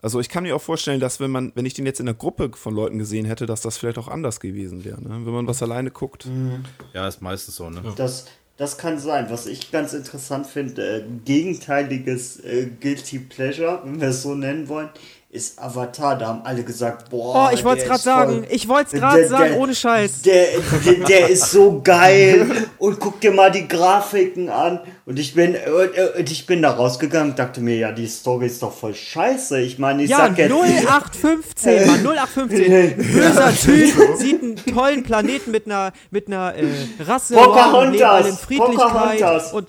Also 0.00 0.20
ich 0.20 0.28
kann 0.28 0.42
mir 0.44 0.56
auch 0.56 0.62
vorstellen, 0.62 1.00
dass 1.00 1.20
wenn 1.20 1.30
man, 1.30 1.52
wenn 1.54 1.64
ich 1.64 1.74
den 1.74 1.86
jetzt 1.86 2.00
in 2.00 2.08
einer 2.08 2.16
Gruppe 2.16 2.50
von 2.54 2.74
Leuten 2.74 2.98
gesehen 2.98 3.24
hätte, 3.26 3.46
dass 3.46 3.62
das 3.62 3.78
vielleicht 3.78 3.96
auch 3.96 4.08
anders 4.08 4.40
gewesen 4.40 4.84
wäre. 4.84 5.00
Ne? 5.02 5.08
Wenn 5.24 5.32
man 5.32 5.46
was 5.46 5.62
alleine 5.62 5.90
guckt. 5.90 6.26
Ja, 6.92 7.08
ist 7.08 7.22
meistens 7.22 7.56
so, 7.56 7.70
ne? 7.70 7.82
Das, 7.96 8.26
das 8.56 8.78
kann 8.78 8.98
sein. 8.98 9.30
Was 9.30 9.46
ich 9.46 9.72
ganz 9.72 9.92
interessant 9.92 10.46
finde, 10.46 10.98
äh, 10.98 11.04
gegenteiliges 11.24 12.40
äh, 12.40 12.68
Guilty 12.80 13.18
Pleasure, 13.18 13.82
wenn 13.84 14.00
wir 14.00 14.08
es 14.08 14.22
so 14.22 14.34
nennen 14.34 14.68
wollen, 14.68 14.90
ist 15.34 15.58
Avatar. 15.60 16.16
Da 16.16 16.28
haben 16.28 16.42
alle 16.44 16.62
gesagt, 16.62 17.10
boah. 17.10 17.48
Oh, 17.50 17.54
ich 17.54 17.64
wollte 17.64 17.82
es 17.82 17.88
gerade 17.88 18.00
sagen. 18.02 18.46
Ich 18.48 18.68
wollte 18.68 18.94
es 18.96 19.00
gerade 19.00 19.26
sagen, 19.28 19.50
der- 19.52 19.58
ohne 19.58 19.74
Scheiß. 19.74 20.22
Der, 20.22 20.46
der, 20.84 20.94
der 21.06 21.28
ist 21.30 21.50
so 21.50 21.80
geil 21.82 22.68
und 22.78 23.00
guck 23.00 23.20
dir 23.20 23.32
mal 23.32 23.50
die 23.50 23.66
Grafiken 23.68 24.48
an 24.48 24.80
und 25.06 25.18
ich 25.18 25.34
bin 25.34 25.56
und 26.18 26.30
ich 26.30 26.46
bin 26.46 26.62
da 26.62 26.70
rausgegangen 26.70 27.30
und 27.32 27.38
dachte 27.38 27.60
mir, 27.60 27.76
ja, 27.76 27.92
die 27.92 28.06
Story 28.06 28.46
ist 28.46 28.62
doch 28.62 28.72
voll 28.72 28.94
scheiße. 28.94 29.60
Ich 29.60 29.78
meine, 29.78 30.04
ich 30.04 30.10
Ja, 30.10 30.18
sag 30.18 30.38
jetzt 30.38 30.52
0815, 30.52 31.86
Mann, 31.86 32.00
0815. 32.06 32.72
Ein 32.72 32.96
böser 33.12 33.52
Typ 33.54 34.16
sieht 34.16 34.42
einen 34.42 34.56
tollen 34.56 35.02
Planeten 35.02 35.50
mit 35.50 35.66
einer, 35.66 35.92
mit 36.10 36.26
einer 36.28 36.54
äh, 36.54 36.64
Rasse, 37.00 37.34
Pocahontas, 37.34 38.26
in 38.28 38.36
Friedlichkeit 38.36 38.76
Pocahontas. 38.88 39.52
und 39.52 39.66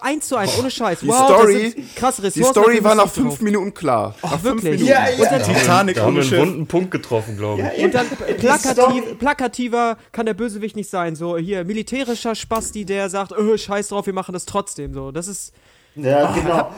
eins 0.00 0.28
zu 0.28 0.36
eins, 0.36 0.58
ohne 0.58 0.70
Scheiß. 0.70 1.00
Die 1.00 1.08
wow, 1.08 1.24
Story- 1.26 1.62
das 1.64 1.72
sind 1.72 1.96
krasse 1.96 2.20
Die 2.22 2.26
Ressourcen. 2.28 2.52
Story 2.52 2.84
war 2.84 2.94
nach 2.94 3.08
fünf 3.10 3.28
drauf. 3.34 3.40
Minuten 3.40 3.74
klar. 3.74 4.14
nach 4.22 4.30
fünf 4.40 4.62
wirklich? 4.62 4.80
Minuten. 4.82 4.86
Ja, 4.86 5.08
ja. 5.08 5.38
Titanic 5.38 5.96
Da 5.96 6.02
haben 6.02 6.16
ohne 6.16 6.30
wir 6.30 6.38
einen 6.38 6.48
wunden 6.48 6.66
Punkt 6.66 6.90
getroffen, 6.90 7.36
glaube 7.36 7.70
ich. 7.76 7.84
Und 7.84 7.94
dann 7.94 8.06
Die 8.28 8.34
plakativ, 8.34 9.18
plakativer 9.18 9.96
kann 10.12 10.26
der 10.26 10.34
Bösewicht 10.34 10.76
nicht 10.76 10.90
sein. 10.90 11.16
So 11.16 11.36
hier 11.38 11.64
militärischer 11.64 12.34
Spasti, 12.34 12.84
der 12.84 13.08
sagt, 13.10 13.32
oh, 13.32 13.56
scheiß 13.56 13.88
drauf, 13.88 14.06
wir 14.06 14.12
machen 14.12 14.32
das 14.32 14.44
trotzdem. 14.46 14.94
So, 14.94 15.10
das 15.12 15.28
ist, 15.28 15.52
Ja, 15.94 16.32
genau. 16.32 16.72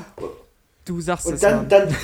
du 0.84 1.00
sagst 1.00 1.26
Und 1.26 1.34
es 1.34 1.40
dann, 1.40 1.68
ja. 1.70 1.78
dann, 1.80 1.96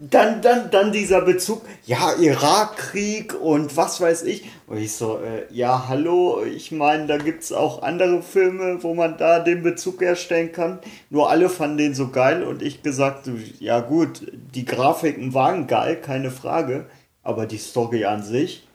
dann, 0.00 0.40
dann, 0.40 0.70
dann 0.70 0.92
dieser 0.92 1.20
Bezug, 1.20 1.60
ja, 1.84 2.14
Irakkrieg 2.18 3.34
und 3.38 3.76
was 3.76 4.00
weiß 4.00 4.22
ich. 4.22 4.44
Und 4.66 4.78
ich 4.78 4.92
so, 4.92 5.18
äh, 5.18 5.44
ja, 5.52 5.88
hallo, 5.88 6.42
ich 6.42 6.72
meine, 6.72 7.06
da 7.06 7.18
gibt 7.18 7.42
es 7.42 7.52
auch 7.52 7.82
andere 7.82 8.22
Filme, 8.22 8.82
wo 8.82 8.94
man 8.94 9.18
da 9.18 9.40
den 9.40 9.62
Bezug 9.62 10.00
herstellen 10.00 10.52
kann. 10.52 10.78
Nur 11.10 11.28
alle 11.28 11.50
fanden 11.50 11.76
den 11.76 11.94
so 11.94 12.08
geil 12.08 12.42
und 12.42 12.62
ich 12.62 12.82
gesagt, 12.82 13.28
ja 13.58 13.80
gut, 13.80 14.26
die 14.54 14.64
Grafiken 14.64 15.34
waren 15.34 15.66
geil, 15.66 15.96
keine 16.00 16.30
Frage, 16.30 16.86
aber 17.22 17.44
die 17.44 17.58
Story 17.58 18.06
an 18.06 18.22
sich, 18.22 18.66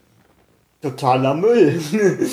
totaler 0.86 1.34
Müll. 1.34 1.82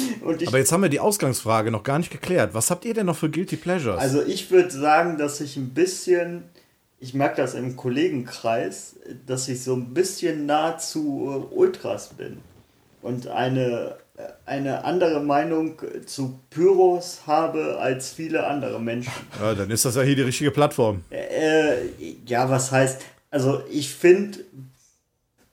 Aber 0.46 0.58
jetzt 0.58 0.72
haben 0.72 0.82
wir 0.82 0.90
die 0.90 1.00
Ausgangsfrage 1.00 1.70
noch 1.70 1.82
gar 1.82 1.98
nicht 1.98 2.10
geklärt. 2.10 2.52
Was 2.52 2.70
habt 2.70 2.84
ihr 2.84 2.92
denn 2.92 3.06
noch 3.06 3.16
für 3.16 3.30
Guilty 3.30 3.56
Pleasures? 3.56 3.98
Also 3.98 4.22
ich 4.22 4.50
würde 4.50 4.70
sagen, 4.70 5.16
dass 5.16 5.40
ich 5.40 5.56
ein 5.56 5.70
bisschen, 5.70 6.42
ich 7.02 7.14
merke 7.14 7.42
das 7.42 7.54
im 7.54 7.76
Kollegenkreis, 7.76 8.94
dass 9.26 9.48
ich 9.48 9.64
so 9.64 9.74
ein 9.74 9.92
bisschen 9.92 10.46
nah 10.46 10.78
zu 10.78 11.48
äh, 11.52 11.54
Ultras 11.54 12.10
bin 12.10 12.38
und 13.02 13.26
eine, 13.26 13.96
äh, 14.16 14.22
eine 14.46 14.84
andere 14.84 15.20
Meinung 15.20 15.82
zu 16.06 16.38
Pyros 16.48 17.22
habe 17.26 17.78
als 17.80 18.12
viele 18.12 18.46
andere 18.46 18.80
Menschen. 18.80 19.12
ja, 19.40 19.52
dann 19.52 19.68
ist 19.70 19.84
das 19.84 19.96
ja 19.96 20.02
hier 20.02 20.14
die 20.14 20.22
richtige 20.22 20.52
Plattform. 20.52 21.02
Äh, 21.10 21.88
ja, 22.24 22.48
was 22.48 22.70
heißt, 22.70 23.02
also 23.32 23.62
ich 23.68 23.92
finde, 23.92 24.38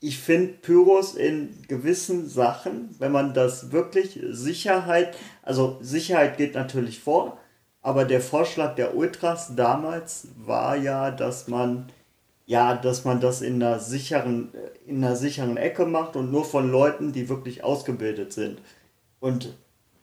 ich 0.02 0.20
finde 0.20 0.54
Pyros 0.54 1.16
in 1.16 1.64
gewissen 1.68 2.30
Sachen, 2.30 2.96
wenn 3.00 3.12
man 3.12 3.34
das 3.34 3.72
wirklich 3.72 4.20
Sicherheit, 4.30 5.18
also 5.42 5.80
Sicherheit 5.82 6.38
geht 6.38 6.54
natürlich 6.54 7.00
vor, 7.00 7.40
aber 7.82 8.06
der 8.06 8.22
Vorschlag 8.22 8.76
der 8.76 8.96
Ultras 8.96 9.56
damals 9.56 10.28
war 10.38 10.76
ja, 10.76 11.12
dass 11.12 11.48
man 11.48 11.92
ja, 12.46 12.76
dass 12.76 13.06
man 13.06 13.22
das 13.22 13.42
in 13.42 13.62
einer 13.62 13.80
sicheren 13.80 14.50
in 14.88 15.04
einer 15.04 15.16
sicheren 15.16 15.58
Ecke 15.58 15.86
macht 15.86 16.16
und 16.16 16.32
nur 16.32 16.46
von 16.46 16.72
Leuten, 16.72 17.14
die 17.14 17.30
wirklich 17.30 17.64
ausgebildet 17.64 18.34
sind. 18.34 18.60
Und 19.20 19.56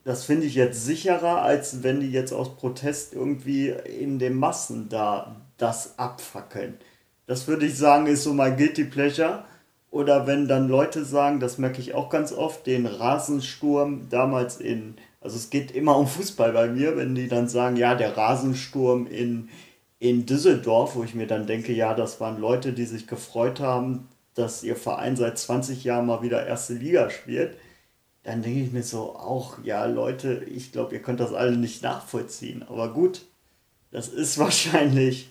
das 0.04 0.24
finde 0.24 0.46
ich 0.46 0.54
jetzt 0.54 0.84
sicherer, 0.84 1.42
als 1.42 1.82
wenn 1.82 1.98
die 2.00 2.12
jetzt 2.12 2.32
aus 2.32 2.56
Protest 2.56 3.12
irgendwie 3.12 3.70
in 3.70 4.20
den 4.20 4.36
Massen 4.36 4.88
da 4.88 5.34
das 5.56 5.98
abfackeln. 5.98 6.78
Das 7.26 7.48
würde 7.48 7.66
ich 7.66 7.76
sagen, 7.76 8.06
ist 8.06 8.22
so 8.22 8.32
mein 8.32 8.56
Guilty 8.56 8.84
Pleasure. 8.84 9.44
Oder 9.90 10.26
wenn 10.26 10.46
dann 10.46 10.68
Leute 10.68 11.04
sagen, 11.04 11.40
das 11.40 11.58
merke 11.58 11.80
ich 11.80 11.94
auch 11.94 12.10
ganz 12.10 12.32
oft, 12.32 12.66
den 12.66 12.86
Rasensturm 12.86 14.08
damals 14.08 14.58
in, 14.58 14.94
also 15.26 15.36
es 15.36 15.50
geht 15.50 15.70
immer 15.72 15.96
um 15.98 16.06
Fußball 16.06 16.52
bei 16.52 16.68
mir, 16.68 16.96
wenn 16.96 17.14
die 17.14 17.28
dann 17.28 17.48
sagen, 17.48 17.76
ja, 17.76 17.94
der 17.94 18.16
Rasensturm 18.16 19.06
in, 19.06 19.48
in 19.98 20.24
Düsseldorf, 20.24 20.94
wo 20.96 21.02
ich 21.02 21.14
mir 21.14 21.26
dann 21.26 21.46
denke, 21.46 21.72
ja, 21.72 21.94
das 21.94 22.20
waren 22.20 22.40
Leute, 22.40 22.72
die 22.72 22.84
sich 22.86 23.06
gefreut 23.06 23.60
haben, 23.60 24.08
dass 24.34 24.62
ihr 24.62 24.76
Verein 24.76 25.16
seit 25.16 25.38
20 25.38 25.84
Jahren 25.84 26.06
mal 26.06 26.22
wieder 26.22 26.46
erste 26.46 26.74
Liga 26.74 27.10
spielt 27.10 27.56
dann 28.26 28.42
denke 28.42 28.58
ich 28.60 28.72
mir 28.72 28.82
so 28.82 29.14
auch, 29.14 29.58
ja 29.62 29.86
Leute, 29.86 30.44
ich 30.52 30.72
glaube, 30.72 30.94
ihr 30.94 31.00
könnt 31.00 31.20
das 31.20 31.32
alle 31.32 31.56
nicht 31.56 31.84
nachvollziehen. 31.84 32.64
Aber 32.68 32.92
gut, 32.92 33.24
das 33.92 34.08
ist 34.08 34.36
wahrscheinlich, 34.38 35.30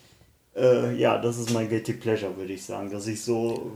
äh, 0.56 0.96
ja, 0.96 1.18
das 1.18 1.38
ist 1.38 1.52
mein 1.52 1.68
Guilty 1.68 1.94
Pleasure, 1.94 2.38
würde 2.38 2.54
ich 2.54 2.64
sagen, 2.64 2.90
dass 2.90 3.06
ich 3.08 3.22
so 3.22 3.74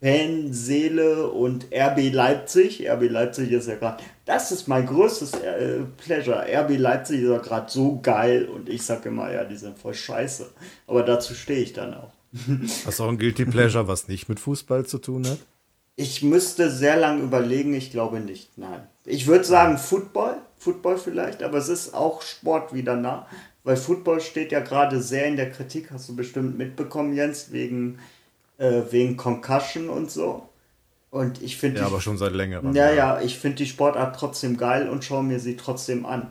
Fanseele 0.00 1.28
und 1.28 1.68
RB 1.72 2.12
Leipzig, 2.12 2.86
RB 2.88 3.10
Leipzig 3.10 3.50
ist 3.50 3.66
ja 3.66 3.76
gerade, 3.76 4.04
das 4.26 4.52
ist 4.52 4.68
mein 4.68 4.86
größtes 4.86 5.34
äh, 5.34 5.80
Pleasure. 5.96 6.44
RB 6.46 6.76
Leipzig 6.78 7.22
ist 7.22 7.30
ja 7.30 7.38
gerade 7.38 7.70
so 7.70 7.98
geil 8.02 8.46
und 8.46 8.68
ich 8.68 8.82
sage 8.82 9.08
immer, 9.08 9.32
ja, 9.32 9.44
die 9.44 9.56
sind 9.56 9.78
voll 9.78 9.94
scheiße. 9.94 10.50
Aber 10.86 11.02
dazu 11.02 11.34
stehe 11.34 11.60
ich 11.60 11.72
dann 11.72 11.94
auch. 11.94 12.12
Hast 12.84 12.98
du 12.98 13.04
auch 13.04 13.08
ein 13.08 13.18
Guilty 13.18 13.46
Pleasure, 13.46 13.88
was 13.88 14.08
nicht 14.08 14.28
mit 14.28 14.38
Fußball 14.38 14.84
zu 14.84 14.98
tun 14.98 15.26
hat? 15.26 15.38
Ich 15.98 16.22
müsste 16.22 16.70
sehr 16.70 16.98
lange 16.98 17.22
überlegen, 17.22 17.72
ich 17.72 17.90
glaube 17.90 18.20
nicht, 18.20 18.58
nein. 18.58 18.86
Ich 19.06 19.26
würde 19.26 19.44
sagen 19.44 19.78
Football, 19.78 20.36
Football 20.58 20.98
vielleicht, 20.98 21.42
aber 21.42 21.56
es 21.56 21.70
ist 21.70 21.94
auch 21.94 22.20
Sport 22.20 22.74
wieder 22.74 22.96
nah, 22.96 23.26
weil 23.64 23.76
Football 23.76 24.20
steht 24.20 24.52
ja 24.52 24.60
gerade 24.60 25.00
sehr 25.00 25.26
in 25.26 25.36
der 25.36 25.50
Kritik, 25.50 25.90
hast 25.90 26.10
du 26.10 26.14
bestimmt 26.14 26.58
mitbekommen, 26.58 27.14
Jens, 27.14 27.50
wegen, 27.50 27.98
äh, 28.58 28.82
wegen 28.90 29.16
Concussion 29.16 29.88
und 29.88 30.10
so. 30.10 30.48
Und 31.10 31.40
ich 31.42 31.56
finde 31.56 31.80
Ja, 31.80 31.86
die- 31.86 31.92
aber 31.92 32.00
schon 32.00 32.18
seit 32.18 32.32
längerem. 32.32 32.74
ja, 32.74 32.92
ja, 32.92 33.20
ich 33.20 33.38
finde 33.38 33.56
die 33.58 33.66
Sportart 33.66 34.16
trotzdem 34.18 34.56
geil 34.56 34.88
und 34.88 35.04
schaue 35.04 35.22
mir 35.22 35.38
sie 35.40 35.56
trotzdem 35.56 36.04
an. 36.06 36.28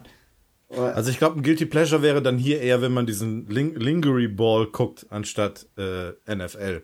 Also 0.70 1.12
ich 1.12 1.18
glaube, 1.20 1.40
ein 1.40 1.44
Guilty 1.44 1.66
Pleasure 1.68 2.02
wäre 2.02 2.22
dann 2.22 2.38
hier 2.38 2.60
eher, 2.60 2.82
wenn 2.82 2.92
man 2.92 3.06
diesen 3.06 3.48
Ling 3.48 3.76
Lingery 3.76 4.28
Ball 4.28 4.66
guckt, 4.68 5.06
anstatt 5.10 5.68
äh, 5.78 6.12
NFL. 6.36 6.82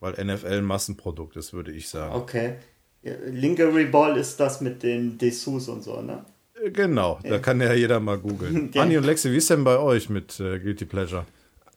Weil 0.00 0.12
NFL 0.24 0.58
ein 0.58 0.64
Massenprodukt 0.64 1.36
ist, 1.36 1.52
würde 1.52 1.72
ich 1.72 1.88
sagen. 1.88 2.14
Okay. 2.14 2.54
Ja, 3.02 3.14
Lingerie 3.26 3.86
Ball 3.86 4.16
ist 4.16 4.38
das 4.38 4.60
mit 4.60 4.82
den 4.82 5.18
Dessous 5.18 5.68
und 5.68 5.82
so, 5.82 6.00
ne? 6.02 6.24
Äh, 6.62 6.70
Genau, 6.70 7.18
da 7.24 7.38
kann 7.38 7.60
ja 7.60 7.72
jeder 7.72 7.98
mal 7.98 8.18
googeln. 8.18 8.70
Ja. 8.74 8.82
Anni 8.82 8.96
und 8.98 9.04
Lexi, 9.04 9.32
wie 9.32 9.36
ist 9.36 9.50
denn 9.50 9.64
bei 9.64 9.78
euch 9.78 10.08
mit 10.10 10.38
äh, 10.38 10.58
Guilty 10.60 10.84
Pleasure? 10.84 11.24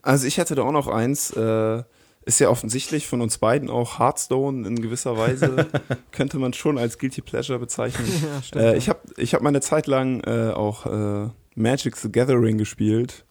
Also 0.01 0.27
ich 0.27 0.38
hätte 0.38 0.53
da 0.55 0.63
auch 0.63 0.71
noch 0.71 0.88
eins. 0.88 1.31
Äh, 1.31 1.83
ist 2.24 2.40
ja 2.40 2.50
offensichtlich 2.50 3.08
von 3.08 3.22
uns 3.22 3.38
beiden 3.40 3.70
auch 3.70 4.00
Hearthstone 4.00 4.68
in 4.68 4.82
gewisser 4.82 5.18
Weise 5.18 5.68
könnte 6.12 6.38
man 6.38 6.54
schon 6.54 6.78
als 6.78 7.00
Guilty 7.00 7.22
Pleasure 7.22 7.60
bezeichnen. 7.60 8.08
Ja, 8.24 8.42
stimmt. 8.44 8.63
Äh, 8.63 8.78
ich 8.78 8.90
habe 8.90 9.00
ich 9.18 9.34
hab 9.34 9.42
meine 9.42 9.62
Zeit 9.62 9.88
lang 9.88 10.22
äh, 10.22 10.51
auch 10.51 10.86
äh, 10.86 11.30
Magic 11.56 11.98
the 11.98 12.12
Gathering 12.12 12.58
gespielt, 12.58 13.25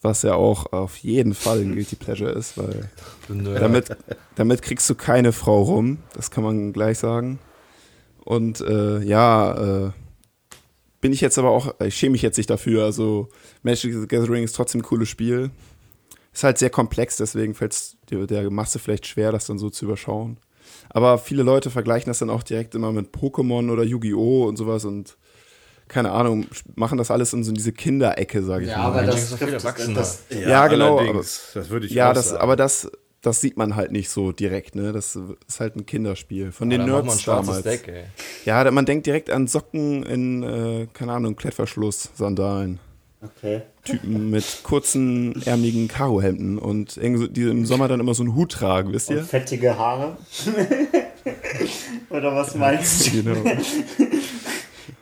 was 0.00 0.22
ja 0.22 0.34
auch 0.34 0.72
auf 0.72 0.96
jeden 0.96 1.34
Fall 1.34 1.60
ein 1.60 1.74
Guilty 1.74 1.96
Pleasure 1.96 2.30
ist, 2.30 2.56
weil 2.56 2.88
damit, 3.28 3.96
damit 4.36 4.62
kriegst 4.62 4.88
du 4.88 4.94
keine 4.94 5.32
Frau 5.32 5.62
rum, 5.62 5.98
das 6.14 6.30
kann 6.30 6.44
man 6.44 6.72
gleich 6.72 6.98
sagen. 6.98 7.38
Und 8.24 8.62
äh, 8.62 9.00
ja, 9.00 9.86
äh, 9.86 9.90
bin 11.02 11.12
ich 11.12 11.20
jetzt 11.20 11.36
aber 11.36 11.50
auch, 11.50 11.78
ich 11.80 11.94
schäme 11.94 12.12
mich 12.12 12.22
jetzt 12.22 12.38
nicht 12.38 12.48
dafür, 12.48 12.84
also 12.84 13.28
Magic 13.62 13.92
the 13.92 14.08
Gathering 14.08 14.42
ist 14.42 14.56
trotzdem 14.56 14.80
ein 14.80 14.84
cooles 14.84 15.10
Spiel. 15.10 15.50
Ist 16.32 16.42
halt 16.42 16.58
sehr 16.58 16.70
komplex, 16.70 17.18
deswegen 17.18 17.54
fällt 17.54 17.74
es 17.74 17.93
der 18.10 18.50
Masse 18.50 18.78
vielleicht 18.78 19.06
schwer, 19.06 19.32
das 19.32 19.46
dann 19.46 19.58
so 19.58 19.70
zu 19.70 19.84
überschauen. 19.86 20.38
Aber 20.90 21.18
viele 21.18 21.42
Leute 21.42 21.70
vergleichen 21.70 22.08
das 22.10 22.18
dann 22.20 22.30
auch 22.30 22.42
direkt 22.42 22.74
immer 22.74 22.92
mit 22.92 23.14
Pokémon 23.14 23.70
oder 23.70 23.82
Yu-Gi-Oh! 23.82 24.44
und 24.46 24.56
sowas 24.56 24.84
und 24.84 25.16
keine 25.86 26.12
Ahnung, 26.12 26.46
machen 26.76 26.96
das 26.96 27.10
alles 27.10 27.34
in 27.34 27.44
so 27.44 27.52
diese 27.52 27.72
Kinderecke, 27.72 28.42
sage 28.42 28.64
ich 28.64 28.70
Ja, 28.70 28.78
mal. 28.78 28.84
aber 28.86 29.02
das 29.02 29.24
ist 29.24 29.32
doch 29.34 29.38
viel 29.38 29.48
trifft 29.48 29.64
erwachsener. 29.64 29.94
das, 29.98 30.22
Ja, 30.30 30.66
genau, 30.68 30.96
allerdings. 30.98 31.50
das 31.52 31.68
würde 31.68 31.86
ich 31.86 31.92
Ja, 31.92 32.14
das, 32.14 32.30
sagen. 32.30 32.40
aber 32.40 32.56
das, 32.56 32.90
das 33.20 33.42
sieht 33.42 33.58
man 33.58 33.76
halt 33.76 33.92
nicht 33.92 34.08
so 34.08 34.32
direkt, 34.32 34.76
ne? 34.76 34.92
Das 34.92 35.14
ist 35.46 35.60
halt 35.60 35.76
ein 35.76 35.84
Kinderspiel. 35.84 36.52
Von 36.52 36.70
den 36.70 36.80
mal 36.86 37.00
ein 37.00 37.04
Nerds 37.06 37.24
damals. 37.24 37.62
Deck, 37.64 37.86
ey. 37.88 38.04
Ja, 38.46 38.70
man 38.70 38.86
denkt 38.86 39.06
direkt 39.06 39.28
an 39.28 39.46
Socken 39.46 40.02
in, 40.04 40.42
äh, 40.42 40.86
keine 40.94 41.12
Ahnung, 41.12 41.36
Klettverschluss, 41.36 42.10
Sandalen. 42.14 42.80
Okay. 43.24 43.62
Typen 43.84 44.30
mit 44.30 44.60
kurzen, 44.62 45.42
ärmeligen 45.44 45.88
Karohemden 45.88 46.58
und 46.58 46.96
die 46.96 47.42
im 47.42 47.66
Sommer 47.66 47.88
dann 47.88 48.00
immer 48.00 48.14
so 48.14 48.22
einen 48.22 48.34
Hut 48.34 48.52
tragen, 48.52 48.92
wisst 48.92 49.10
Und 49.10 49.16
ihr? 49.16 49.24
fettige 49.24 49.78
Haare. 49.78 50.16
Oder 52.10 52.34
was 52.34 52.54
meinst 52.54 53.06
du? 53.06 53.22
Genau. 53.22 53.36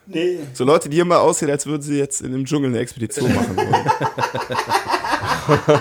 Nee. 0.05 0.41
So 0.52 0.64
Leute, 0.64 0.91
die 0.91 0.99
immer 0.99 1.21
aussehen, 1.21 1.50
als 1.50 1.64
würden 1.64 1.81
sie 1.81 1.97
jetzt 1.97 2.21
in 2.21 2.33
dem 2.33 2.45
Dschungel 2.45 2.69
eine 2.69 2.81
Expedition 2.81 3.33
machen 3.35 3.57
wollen. 3.57 3.91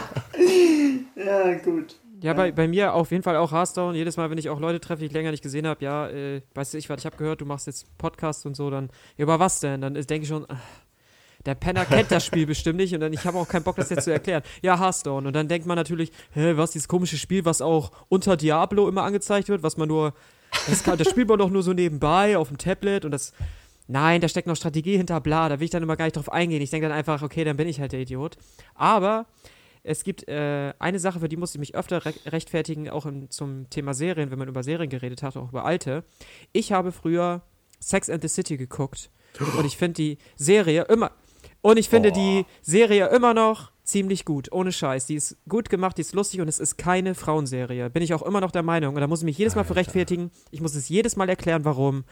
Ja, 1.16 1.54
gut. 1.56 1.96
Ja, 2.22 2.34
bei, 2.34 2.52
bei 2.52 2.68
mir 2.68 2.94
auf 2.94 3.12
jeden 3.12 3.24
Fall 3.24 3.36
auch 3.36 3.52
Hearthstone. 3.52 3.98
Jedes 3.98 4.18
Mal, 4.18 4.30
wenn 4.30 4.38
ich 4.38 4.50
auch 4.50 4.60
Leute 4.60 4.80
treffe, 4.80 5.00
die 5.00 5.08
ich 5.08 5.12
länger 5.12 5.32
nicht 5.32 5.42
gesehen 5.44 5.66
habe, 5.68 5.84
ja, 5.84 6.08
äh, 6.08 6.42
weißt 6.54 6.74
du, 6.74 6.78
ich, 6.78 6.90
was, 6.90 7.00
ich 7.00 7.06
habe 7.06 7.18
gehört, 7.18 7.42
du 7.42 7.46
machst 7.46 7.68
jetzt 7.68 7.86
Podcast 7.98 8.46
und 8.46 8.56
so, 8.56 8.70
dann, 8.70 8.90
ja, 9.18 9.24
über 9.24 9.40
was 9.40 9.60
denn? 9.60 9.82
Dann 9.82 9.94
denke 9.96 10.24
ich 10.24 10.28
schon, 10.28 10.46
ach, 10.48 10.60
der 11.46 11.56
Penner 11.56 11.86
kennt 11.86 12.12
das 12.12 12.26
Spiel 12.26 12.46
bestimmt 12.46 12.78
nicht 12.78 12.94
und 12.94 13.00
dann, 13.00 13.14
ich 13.14 13.26
habe 13.26 13.38
auch 13.38 13.48
keinen 13.48 13.64
Bock, 13.64 13.76
das 13.76 13.90
jetzt 13.90 14.04
zu 14.04 14.12
erklären. 14.12 14.44
Ja, 14.62 14.80
Hearthstone. 14.80 15.28
Und 15.28 15.34
dann 15.34 15.48
denkt 15.48 15.66
man 15.66 15.76
natürlich, 15.76 16.12
hä, 16.32 16.54
was, 16.56 16.72
dieses 16.72 16.88
komische 16.88 17.18
Spiel, 17.18 17.46
was 17.46 17.62
auch 17.62 17.92
unter 18.10 18.38
Diablo 18.38 18.88
immer 18.88 19.04
angezeigt 19.04 19.50
wird, 19.50 19.64
was 19.64 19.78
man 19.78 19.88
nur, 19.88 20.14
das, 20.68 20.84
kann, 20.84 20.98
das 20.98 21.10
spielt 21.10 21.28
man 21.28 21.40
doch 21.40 21.50
nur 21.50 21.64
so 21.64 21.74
nebenbei 21.74 22.38
auf 22.38 22.50
dem 22.50 22.58
Tablet 22.58 23.06
und 23.06 23.12
das, 23.12 23.34
nein, 23.88 24.22
da 24.22 24.28
steckt 24.28 24.48
noch 24.48 24.56
Strategie 24.56 24.98
hinter, 24.98 25.20
bla, 25.22 25.50
da 25.50 25.60
will 25.60 25.66
ich 25.66 25.72
dann 25.72 25.84
immer 25.84 25.96
gar 25.96 26.06
nicht 26.06 26.18
drauf 26.18 26.32
eingehen. 26.32 26.62
Ich 26.62 26.70
denke 26.70 26.88
dann 26.88 26.98
einfach, 26.98 27.22
okay, 27.22 27.44
dann 27.44 27.58
bin 27.58 27.68
ich 27.68 27.80
halt 27.80 27.92
der 27.92 28.02
Idiot. 28.02 28.38
Aber 28.76 29.26
es 29.84 30.04
gibt 30.04 30.28
äh, 30.28 30.74
eine 30.80 31.00
Sache, 31.00 31.20
für 31.20 31.30
die 31.30 31.38
musste 31.38 31.58
ich 31.58 31.60
mich 31.60 31.76
öfter 31.76 32.06
re 32.06 32.14
rechtfertigen, 32.28 32.90
auch 32.90 33.06
im, 33.06 33.30
zum 33.30 33.70
Thema 33.70 33.94
Serien, 33.94 34.30
wenn 34.30 34.40
man 34.40 34.48
über 34.48 34.64
Serien 34.64 34.90
geredet 34.90 35.24
hat, 35.24 35.36
auch 35.38 35.50
über 35.50 35.66
alte. 35.66 36.04
Ich 36.54 36.72
habe 36.72 36.92
früher 36.92 37.42
Sex 37.80 38.10
and 38.10 38.22
the 38.22 38.28
City 38.28 38.58
geguckt 38.58 39.10
und 39.58 39.66
ich 39.66 39.78
finde 39.78 39.94
die 39.94 40.18
Serie 40.36 40.84
immer 40.84 41.12
und 41.62 41.78
ich 41.78 41.90
finde 41.90 42.12
die 42.12 42.46
Serie 42.62 43.08
immer 43.08 43.34
noch 43.34 43.72
ziemlich 43.84 44.26
gut, 44.26 44.52
ohne 44.52 44.72
Scheiß. 44.72 45.06
Die 45.08 45.16
ist 45.16 45.38
gut 45.48 45.70
gemacht, 45.70 45.98
die 45.98 46.02
ist 46.02 46.14
lustig 46.14 46.42
und 46.42 46.48
es 46.48 46.60
ist 46.60 46.78
keine 46.78 47.14
Frauenserie. 47.14 47.90
Bin 47.90 48.04
ich 48.04 48.14
auch 48.14 48.22
immer 48.24 48.42
noch 48.42 48.52
der 48.52 48.64
Meinung. 48.64 48.96
Und 48.96 49.02
da 49.02 49.08
muss 49.08 49.20
ich 49.20 49.26
mich 49.26 49.38
jedes 49.38 49.56
Mal 49.56 49.64
für 49.64 49.76
rechtfertigen. 49.76 50.32
Ich 50.50 50.62
muss 50.62 50.76
es 50.76 50.90
jedes 50.90 51.16
Mal 51.16 51.30
erklären, 51.30 51.66
warum. 51.66 52.04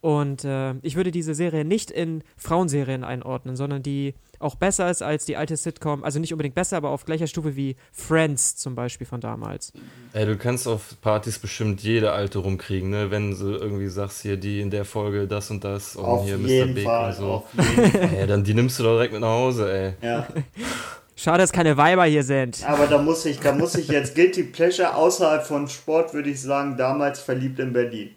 Und 0.00 0.44
äh, 0.44 0.74
ich 0.82 0.96
würde 0.96 1.10
diese 1.10 1.34
Serie 1.34 1.64
nicht 1.64 1.90
in 1.90 2.22
Frauenserien 2.36 3.02
einordnen, 3.02 3.56
sondern 3.56 3.82
die 3.82 4.14
auch 4.38 4.54
besser 4.54 4.90
ist 4.90 5.02
als 5.02 5.24
die 5.24 5.36
alte 5.36 5.56
Sitcom. 5.56 6.04
Also 6.04 6.18
nicht 6.18 6.32
unbedingt 6.32 6.54
besser, 6.54 6.76
aber 6.76 6.90
auf 6.90 7.04
gleicher 7.04 7.26
Stufe 7.26 7.56
wie 7.56 7.76
Friends 7.92 8.56
zum 8.56 8.74
Beispiel 8.74 9.06
von 9.06 9.20
damals. 9.20 9.72
Ey, 10.12 10.26
du 10.26 10.36
kannst 10.36 10.68
auf 10.68 11.00
Partys 11.00 11.38
bestimmt 11.38 11.82
jede 11.82 12.12
alte 12.12 12.38
rumkriegen, 12.38 12.90
ne? 12.90 13.10
Wenn 13.10 13.30
du 13.30 13.52
irgendwie 13.52 13.88
sagst, 13.88 14.22
hier 14.22 14.36
die 14.36 14.60
in 14.60 14.70
der 14.70 14.84
Folge 14.84 15.26
das 15.26 15.50
und 15.50 15.64
das 15.64 15.96
und 15.96 16.04
Auf 16.04 16.24
hier 16.24 16.38
Mr. 16.38 16.72
Big 16.72 16.84
Fall. 16.84 17.10
und 17.10 17.16
so. 17.16 17.44
Ey, 18.16 18.26
dann 18.26 18.44
die 18.44 18.54
nimmst 18.54 18.78
du 18.78 18.82
doch 18.84 18.92
direkt 18.92 19.12
mit 19.12 19.22
nach 19.22 19.28
Hause, 19.28 19.72
ey. 19.72 20.06
Ja. 20.06 20.26
Schade, 21.18 21.38
dass 21.38 21.50
keine 21.50 21.78
Weiber 21.78 22.04
hier 22.04 22.22
sind. 22.22 22.62
Aber 22.68 22.86
da 22.86 22.98
muss 22.98 23.24
ich, 23.24 23.40
da 23.40 23.52
muss 23.52 23.74
ich 23.74 23.88
jetzt 23.88 24.14
Guilty 24.14 24.42
Pleasure 24.42 24.94
außerhalb 24.94 25.46
von 25.46 25.66
Sport, 25.66 26.12
würde 26.12 26.28
ich 26.28 26.42
sagen, 26.42 26.76
damals 26.76 27.20
verliebt 27.20 27.58
in 27.58 27.72
Berlin. 27.72 28.10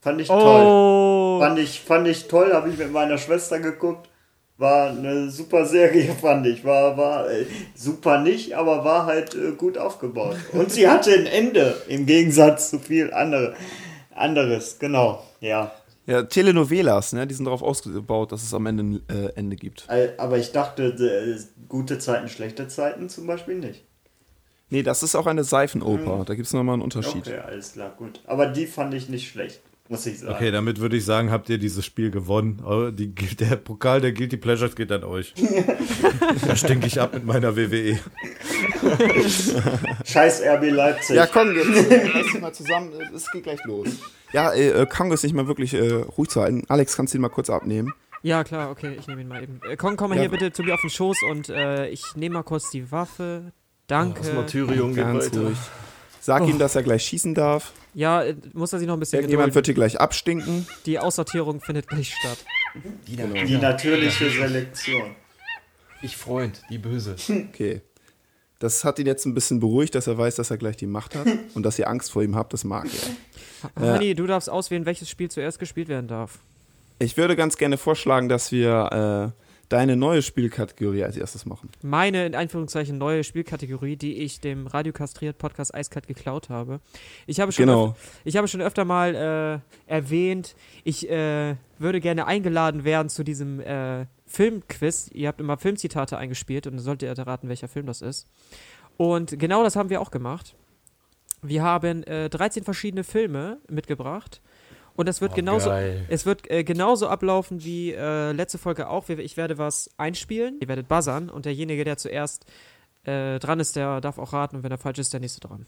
Fand 0.00 0.20
ich 0.20 0.28
toll. 0.28 0.64
Oh! 0.64 1.40
Fand 1.40 1.58
ich, 1.58 1.80
fand 1.80 2.06
ich 2.08 2.28
toll, 2.28 2.52
habe 2.52 2.70
ich 2.70 2.78
mit 2.78 2.92
meiner 2.92 3.18
Schwester 3.18 3.58
geguckt. 3.58 4.08
War 4.56 4.90
eine 4.90 5.30
super 5.30 5.64
Serie, 5.66 6.12
fand 6.20 6.46
ich. 6.46 6.64
War, 6.64 6.96
war 6.96 7.30
äh, 7.30 7.46
super 7.74 8.20
nicht, 8.20 8.54
aber 8.54 8.84
war 8.84 9.06
halt 9.06 9.34
äh, 9.34 9.52
gut 9.52 9.78
aufgebaut. 9.78 10.36
Und 10.52 10.72
sie 10.72 10.88
hatte 10.88 11.12
ein 11.12 11.26
Ende, 11.26 11.76
im 11.88 12.06
Gegensatz 12.06 12.70
zu 12.70 12.78
viel 12.78 13.12
andere, 13.12 13.54
anderes. 14.14 14.78
Genau, 14.78 15.22
ja. 15.40 15.72
Ja, 16.06 16.22
Telenovelas, 16.22 17.12
ne? 17.12 17.26
Die 17.26 17.34
sind 17.34 17.44
darauf 17.44 17.62
ausgebaut, 17.62 18.32
dass 18.32 18.42
es 18.42 18.54
am 18.54 18.64
Ende 18.64 18.82
ein 18.82 19.02
äh, 19.10 19.32
Ende 19.36 19.56
gibt. 19.56 19.86
Aber 20.16 20.38
ich 20.38 20.52
dachte, 20.52 20.84
äh, 20.84 21.38
gute 21.68 21.98
Zeiten, 21.98 22.28
schlechte 22.28 22.66
Zeiten 22.66 23.10
zum 23.10 23.26
Beispiel 23.26 23.56
nicht. 23.56 23.84
Nee, 24.70 24.82
das 24.82 25.02
ist 25.02 25.14
auch 25.14 25.26
eine 25.26 25.44
Seifenoper. 25.44 26.24
Da 26.26 26.34
gibt 26.34 26.46
es 26.46 26.52
nochmal 26.52 26.74
einen 26.74 26.82
Unterschied. 26.82 27.26
Okay, 27.26 27.38
alles 27.38 27.72
klar, 27.72 27.92
gut. 27.96 28.20
Aber 28.26 28.46
die 28.46 28.66
fand 28.66 28.94
ich 28.94 29.08
nicht 29.08 29.30
schlecht, 29.30 29.60
muss 29.88 30.04
ich 30.06 30.18
sagen. 30.20 30.34
Okay, 30.34 30.50
damit 30.50 30.80
würde 30.80 30.96
ich 30.96 31.04
sagen, 31.04 31.30
habt 31.30 31.48
ihr 31.48 31.58
dieses 31.58 31.84
Spiel 31.84 32.10
gewonnen. 32.10 32.60
Aber 32.64 32.92
die, 32.92 33.14
der 33.14 33.56
Pokal 33.56 34.00
der 34.00 34.12
Guilty 34.12 34.36
Pleasures 34.36 34.74
geht 34.76 34.92
an 34.92 35.04
euch. 35.04 35.34
da 36.46 36.56
stinke 36.56 36.86
ich 36.86 37.00
ab 37.00 37.14
mit 37.14 37.24
meiner. 37.24 37.56
WWE. 37.56 37.98
Scheiß 40.04 40.42
RB 40.42 40.70
Leipzig. 40.70 41.16
Ja, 41.16 41.26
komm, 41.26 41.54
jetzt 41.54 41.90
äh, 41.90 42.06
reiß 42.10 42.26
dich 42.32 42.40
mal 42.40 42.52
zusammen. 42.52 42.92
äh, 43.00 43.14
Es 43.14 43.30
geht 43.30 43.44
gleich 43.44 43.64
los. 43.64 43.88
Ja, 44.32 44.52
äh, 44.52 44.68
äh, 44.82 44.86
Kongo 44.86 45.14
ist 45.14 45.22
nicht 45.22 45.34
mal 45.34 45.46
wirklich 45.48 45.74
äh, 45.74 45.90
ruhig 45.92 46.28
zu 46.28 46.40
halten. 46.42 46.64
Alex, 46.68 46.96
kannst 46.96 47.14
du 47.14 47.18
ihn 47.18 47.22
mal 47.22 47.28
kurz 47.28 47.50
abnehmen? 47.50 47.92
Ja, 48.22 48.42
klar, 48.44 48.70
okay, 48.70 48.96
ich 48.98 49.06
nehme 49.06 49.22
ihn 49.22 49.28
mal 49.28 49.42
eben. 49.42 49.60
Äh, 49.70 49.76
Kong, 49.76 49.96
komm 49.96 50.10
mal 50.10 50.16
Ja. 50.16 50.22
hier 50.22 50.30
bitte 50.30 50.52
zu 50.52 50.62
mir 50.62 50.74
auf 50.74 50.80
den 50.80 50.90
Schoß 50.90 51.18
und 51.30 51.48
äh, 51.48 51.88
ich 51.88 52.02
nehme 52.16 52.34
mal 52.34 52.42
kurz 52.42 52.70
die 52.70 52.90
Waffe. 52.90 53.52
Danke. 53.86 54.20
Das 54.20 54.32
Martyrium 54.34 54.94
geht 54.94 55.04
Ganz 55.04 55.26
weiter. 55.26 55.40
ruhig. 55.46 55.58
Sag 56.28 56.46
ihm, 56.46 56.58
dass 56.58 56.74
er 56.76 56.82
gleich 56.82 57.02
schießen 57.04 57.34
darf. 57.34 57.72
Ja, 57.94 58.22
äh, 58.22 58.36
muss 58.52 58.70
er 58.74 58.78
sich 58.78 58.86
noch 58.86 58.94
ein 58.94 59.00
bisschen 59.00 59.18
Irgendjemand 59.20 59.46
gedulden. 59.46 59.54
wird 59.54 59.66
hier 59.66 59.74
gleich 59.74 59.98
abstinken. 59.98 60.66
Die 60.84 60.98
Aussortierung 60.98 61.60
findet 61.62 61.88
gleich 61.88 62.12
statt. 62.14 62.38
Die 63.06 63.56
natürliche 63.56 64.28
Selektion. 64.30 65.16
Ich 66.02 66.16
Freund, 66.18 66.60
die 66.70 66.76
Böse. 66.78 67.16
Okay. 67.48 67.80
Das 68.58 68.84
hat 68.84 68.98
ihn 68.98 69.06
jetzt 69.06 69.24
ein 69.24 69.32
bisschen 69.32 69.58
beruhigt, 69.58 69.94
dass 69.94 70.06
er 70.06 70.18
weiß, 70.18 70.34
dass 70.36 70.50
er 70.50 70.58
gleich 70.58 70.76
die 70.76 70.86
Macht 70.86 71.14
hat 71.14 71.26
und 71.54 71.62
dass 71.62 71.78
ihr 71.78 71.88
Angst 71.88 72.10
vor 72.12 72.22
ihm 72.22 72.36
habt. 72.36 72.52
Das 72.52 72.62
mag 72.64 72.86
er. 72.86 73.82
Ha- 73.82 73.92
Hani, 73.94 74.14
du 74.14 74.26
darfst 74.26 74.50
auswählen, 74.50 74.84
welches 74.84 75.08
Spiel 75.08 75.30
zuerst 75.30 75.58
gespielt 75.58 75.88
werden 75.88 76.08
darf. 76.08 76.40
Ich 76.98 77.16
würde 77.16 77.36
ganz 77.36 77.56
gerne 77.56 77.78
vorschlagen, 77.78 78.28
dass 78.28 78.52
wir 78.52 79.32
äh, 79.34 79.47
deine 79.68 79.96
neue 79.96 80.22
Spielkategorie 80.22 81.04
als 81.04 81.16
erstes 81.16 81.44
machen. 81.46 81.68
Meine, 81.82 82.26
in 82.26 82.34
Anführungszeichen, 82.34 82.96
neue 82.98 83.22
Spielkategorie, 83.24 83.96
die 83.96 84.14
ich 84.18 84.40
dem 84.40 84.66
Radio 84.66 84.92
Kastriert 84.92 85.38
Podcast 85.38 85.74
Eiskalt 85.74 86.06
geklaut 86.06 86.48
habe. 86.48 86.80
Ich 87.26 87.40
habe 87.40 87.52
schon, 87.52 87.66
Genau. 87.66 87.90
öf 87.90 88.20
ich 88.24 88.36
habe 88.36 88.48
schon 88.48 88.62
öfter 88.62 88.84
mal 88.84 89.62
äh, 89.86 89.92
erwähnt, 89.92 90.56
ich 90.84 91.08
äh, 91.10 91.56
würde 91.78 92.00
gerne 92.00 92.26
eingeladen 92.26 92.84
werden 92.84 93.08
zu 93.08 93.24
diesem 93.24 93.60
äh, 93.60 94.06
Filmquiz. 94.26 95.10
Ihr 95.12 95.28
habt 95.28 95.40
immer 95.40 95.58
Filmzitate 95.58 96.16
eingespielt 96.16 96.66
und 96.66 96.74
dann 96.74 96.82
sollt 96.82 97.02
ihr 97.02 97.08
erraten, 97.08 97.48
welcher 97.48 97.68
Film 97.68 97.86
das 97.86 98.00
ist. 98.02 98.26
Und 98.96 99.38
genau 99.38 99.62
das 99.62 99.76
haben 99.76 99.90
wir 99.90 100.00
auch 100.00 100.10
gemacht. 100.10 100.54
Wir 101.42 101.62
haben 101.62 102.02
äh, 102.04 102.28
13 102.28 102.64
verschiedene 102.64 103.04
Filme 103.04 103.58
mitgebracht. 103.68 104.40
Und 104.98 105.06
das 105.06 105.20
wird 105.20 105.32
Oh, 105.32 105.36
genauso, 105.36 105.70
geil. 105.70 106.04
es 106.08 106.26
wird 106.26 106.50
äh, 106.50 106.64
genauso 106.64 107.06
ablaufen 107.08 107.62
wie 107.62 107.92
äh, 107.92 108.32
letzte 108.32 108.58
Folge 108.58 108.88
auch. 108.88 109.08
Ich 109.08 109.36
werde 109.36 109.56
was 109.56 109.88
einspielen, 109.96 110.58
ihr 110.60 110.66
werdet 110.66 110.88
buzzern 110.88 111.30
und 111.30 111.44
derjenige, 111.46 111.84
der 111.84 111.96
zuerst 111.98 112.46
äh, 113.04 113.38
dran 113.38 113.60
ist, 113.60 113.76
der 113.76 114.00
darf 114.00 114.18
auch 114.18 114.32
raten 114.32 114.56
und 114.56 114.64
wenn 114.64 114.72
er 114.72 114.78
falsch 114.78 114.98
ist, 114.98 115.12
der 115.12 115.20
nächste 115.20 115.38
dran. 115.40 115.66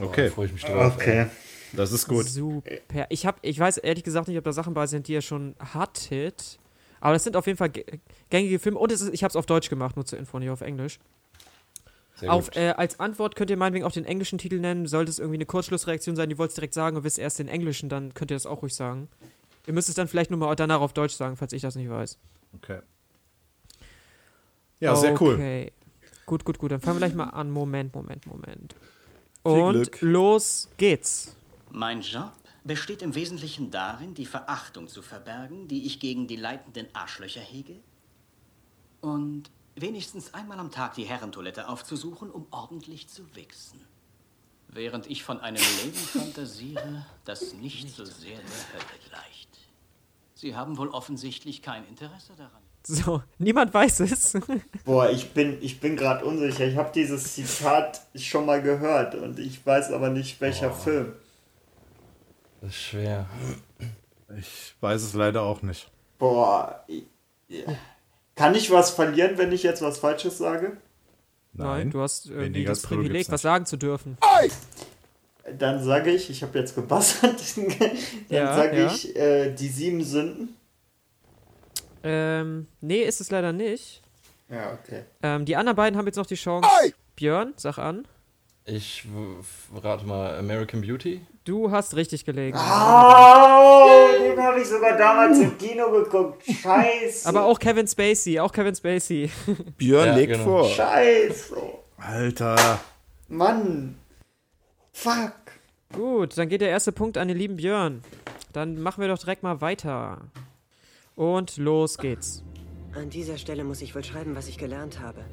Okay, 0.00 0.26
Da 0.28 0.34
freue 0.34 0.46
ich 0.46 0.52
mich 0.52 0.62
drauf. 0.64 0.98
ey. 1.06 1.26
das 1.72 1.92
ist 1.92 2.08
gut. 2.08 2.26
Super. 2.26 3.06
Ich, 3.10 3.26
hab, 3.26 3.38
ich 3.42 3.58
weiß 3.58 3.78
ehrlich 3.78 4.02
gesagt 4.04 4.26
nicht, 4.28 4.38
ob 4.38 4.44
da 4.44 4.52
Sachen 4.52 4.74
bei 4.74 4.86
sind, 4.88 5.06
die 5.08 5.12
ihr 5.12 5.22
schon 5.22 5.54
hattet. 5.72 6.58
Aber 7.00 7.12
das 7.14 7.24
sind 7.24 7.36
auf 7.36 7.46
jeden 7.46 7.56
Fall 7.58 7.68
gä- 7.68 8.00
gängige 8.28 8.58
Filme. 8.58 8.78
Und 8.78 8.92
es 8.92 9.00
ist, 9.00 9.14
ich 9.14 9.22
habe 9.22 9.30
es 9.30 9.36
auf 9.36 9.46
Deutsch 9.46 9.70
gemacht, 9.70 9.94
nur 9.96 10.04
zur 10.04 10.18
Info, 10.18 10.38
nicht 10.38 10.50
auf 10.50 10.60
Englisch. 10.60 10.98
Sehr 12.20 12.30
Auf, 12.30 12.46
gut. 12.46 12.56
äh, 12.56 12.74
als 12.76 13.00
Antwort 13.00 13.34
könnt 13.34 13.50
ihr 13.50 13.56
meinetwegen 13.56 13.86
auch 13.86 13.92
den 13.92 14.04
englischen 14.04 14.38
Titel 14.38 14.60
nennen. 14.60 14.86
Sollte 14.86 15.10
es 15.10 15.18
irgendwie 15.18 15.38
eine 15.38 15.46
Kurzschlussreaktion 15.46 16.16
sein, 16.16 16.28
ihr 16.30 16.36
wollt 16.38 16.50
es 16.50 16.54
direkt 16.54 16.74
sagen 16.74 16.96
und 16.98 17.04
wisst 17.04 17.18
erst 17.18 17.38
den 17.38 17.48
englischen, 17.48 17.88
dann 17.88 18.12
könnt 18.12 18.30
ihr 18.30 18.34
das 18.36 18.44
auch 18.44 18.60
ruhig 18.62 18.74
sagen. 18.74 19.08
Ihr 19.66 19.72
müsst 19.72 19.88
es 19.88 19.94
dann 19.94 20.06
vielleicht 20.06 20.30
nur 20.30 20.38
mal 20.38 20.54
danach 20.54 20.80
auf 20.80 20.92
Deutsch 20.92 21.14
sagen, 21.14 21.36
falls 21.36 21.52
ich 21.52 21.62
das 21.62 21.76
nicht 21.76 21.88
weiß. 21.88 22.18
Okay. 22.56 22.80
Ja, 24.80 24.94
sehr 24.96 25.20
cool. 25.20 25.34
Okay. 25.34 25.72
Gut, 26.26 26.44
gut, 26.44 26.58
gut. 26.58 26.70
Dann 26.72 26.80
fangen 26.80 26.96
wir 26.96 27.06
gleich 27.06 27.14
mal 27.14 27.30
an. 27.30 27.50
Moment, 27.50 27.94
Moment, 27.94 28.26
Moment. 28.26 28.74
Und 29.42 30.00
los 30.00 30.68
geht's. 30.76 31.34
Mein 31.70 32.02
Job 32.02 32.32
besteht 32.64 33.02
im 33.02 33.14
Wesentlichen 33.14 33.70
darin, 33.70 34.14
die 34.14 34.26
Verachtung 34.26 34.88
zu 34.88 35.02
verbergen, 35.02 35.68
die 35.68 35.86
ich 35.86 36.00
gegen 36.00 36.26
die 36.26 36.36
leitenden 36.36 36.86
Arschlöcher 36.92 37.40
hege. 37.40 37.76
Und 39.00 39.50
wenigstens 39.80 40.34
einmal 40.34 40.58
am 40.58 40.70
Tag 40.70 40.94
die 40.94 41.04
Herrentoilette 41.04 41.68
aufzusuchen, 41.68 42.30
um 42.30 42.46
ordentlich 42.50 43.08
zu 43.08 43.22
wichsen. 43.34 43.80
Während 44.68 45.08
ich 45.10 45.24
von 45.24 45.40
einem 45.40 45.56
Leben 45.82 45.94
fantasiere, 45.96 47.06
das 47.24 47.54
nicht 47.54 47.94
so 47.94 48.04
sehr 48.04 48.36
der 48.38 48.72
Hölle 48.72 48.98
gleicht. 49.08 49.48
Sie 50.34 50.54
haben 50.56 50.78
wohl 50.78 50.88
offensichtlich 50.88 51.60
kein 51.62 51.86
Interesse 51.88 52.32
daran. 52.36 52.62
So, 52.82 53.22
niemand 53.38 53.74
weiß 53.74 54.00
es. 54.00 54.32
Boah, 54.84 55.10
ich 55.10 55.32
bin, 55.32 55.58
ich 55.62 55.80
bin 55.80 55.96
gerade 55.96 56.24
unsicher. 56.24 56.66
Ich 56.66 56.76
habe 56.76 56.90
dieses 56.94 57.34
Zitat 57.34 58.00
schon 58.14 58.46
mal 58.46 58.62
gehört 58.62 59.14
und 59.16 59.38
ich 59.38 59.64
weiß 59.66 59.92
aber 59.92 60.08
nicht, 60.08 60.40
welcher 60.40 60.72
Film. 60.72 61.12
Das 62.62 62.70
ist 62.70 62.76
schwer. 62.80 63.26
Ich 64.38 64.74
weiß 64.80 65.02
es 65.02 65.12
leider 65.14 65.42
auch 65.42 65.60
nicht. 65.62 65.90
Boah. 66.18 66.84
ich- 66.86 67.04
ja. 67.48 67.64
Kann 68.40 68.54
ich 68.54 68.70
was 68.70 68.90
verlieren, 68.90 69.36
wenn 69.36 69.52
ich 69.52 69.62
jetzt 69.62 69.82
was 69.82 69.98
Falsches 69.98 70.38
sage? 70.38 70.78
Nein, 71.52 71.90
du 71.90 72.00
hast 72.00 72.24
irgendwie 72.24 72.44
Weniger 72.54 72.70
das 72.70 72.80
Privileg, 72.80 73.30
was 73.30 73.42
sagen 73.42 73.66
zu 73.66 73.76
dürfen. 73.76 74.16
Dann 75.58 75.84
sage 75.84 76.10
ich, 76.10 76.30
ich 76.30 76.42
habe 76.42 76.58
jetzt 76.58 76.74
gebassert, 76.74 77.38
dann 77.56 77.98
Ja, 78.30 78.56
sage 78.56 78.80
ja. 78.80 78.86
ich 78.86 79.14
äh, 79.14 79.50
die 79.54 79.68
sieben 79.68 80.02
Sünden. 80.02 80.56
Ähm, 82.02 82.66
nee, 82.80 83.02
ist 83.02 83.20
es 83.20 83.30
leider 83.30 83.52
nicht. 83.52 84.00
Ja, 84.48 84.72
okay. 84.72 85.02
Ähm, 85.22 85.44
die 85.44 85.56
anderen 85.56 85.76
beiden 85.76 85.98
haben 85.98 86.06
jetzt 86.06 86.16
noch 86.16 86.24
die 86.24 86.34
Chance. 86.34 86.66
Björn, 87.16 87.52
sag 87.56 87.76
an. 87.76 88.08
Ich 88.72 89.04
rate 89.82 90.06
mal 90.06 90.38
American 90.38 90.80
Beauty. 90.80 91.20
Du 91.44 91.72
hast 91.72 91.96
richtig 91.96 92.24
gelegen. 92.24 92.56
Oh, 92.56 94.06
den 94.22 94.40
habe 94.40 94.60
ich 94.60 94.68
sogar 94.68 94.96
damals 94.96 95.40
im 95.40 95.58
Kino 95.58 95.90
geguckt. 95.90 96.44
Scheiße. 96.44 97.28
Aber 97.28 97.46
auch 97.46 97.58
Kevin 97.58 97.88
Spacey, 97.88 98.38
auch 98.38 98.52
Kevin 98.52 98.74
Spacey. 98.76 99.28
Björn 99.76 100.08
Ja, 100.10 100.14
legt 100.14 100.32
genau. 100.34 100.44
vor. 100.44 100.68
Scheiße. 100.68 101.56
Alter. 101.98 102.78
Mann. 103.28 103.98
Fuck. 104.92 105.32
Gut, 105.92 106.38
dann 106.38 106.48
geht 106.48 106.60
der 106.60 106.68
erste 106.70 106.92
Punkt 106.92 107.18
an 107.18 107.26
den 107.26 107.36
lieben 107.36 107.56
Björn. 107.56 108.02
Dann 108.52 108.80
machen 108.80 109.00
wir 109.00 109.08
doch 109.08 109.18
direkt 109.18 109.42
mal 109.42 109.60
weiter. 109.60 110.18
Und 111.16 111.56
los 111.56 111.98
geht's. 111.98 112.44
An 112.94 113.10
dieser 113.10 113.36
Stelle 113.36 113.64
muss 113.64 113.82
ich 113.82 113.96
wohl 113.96 114.04
schreiben, 114.04 114.36
was 114.36 114.46
ich 114.46 114.58
gelernt 114.58 115.00
habe. 115.00 115.24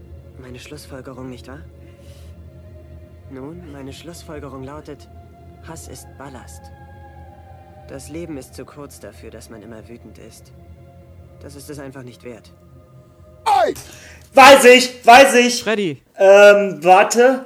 Meine 0.41 0.57
Schlussfolgerung, 0.57 1.29
nicht 1.29 1.47
wahr? 1.47 1.61
Nun, 3.29 3.71
meine 3.71 3.91
Schlussfolgerung 3.93 4.63
lautet, 4.63 5.07
Hass 5.67 5.87
ist 5.87 6.07
Ballast. 6.17 6.61
Das 7.89 8.09
Leben 8.09 8.37
ist 8.37 8.53
zu 8.55 8.65
kurz 8.65 8.99
dafür, 8.99 9.29
dass 9.31 9.49
man 9.49 9.61
immer 9.61 9.87
wütend 9.87 10.17
ist. 10.17 10.51
Das 11.41 11.55
ist 11.55 11.69
es 11.69 11.79
einfach 11.79 12.03
nicht 12.03 12.23
wert. 12.23 12.51
Weiß 14.33 14.65
ich, 14.65 15.05
weiß 15.05 15.35
ich. 15.35 15.63
Freddy, 15.63 16.01
Ähm, 16.17 16.83
warte. 16.83 17.45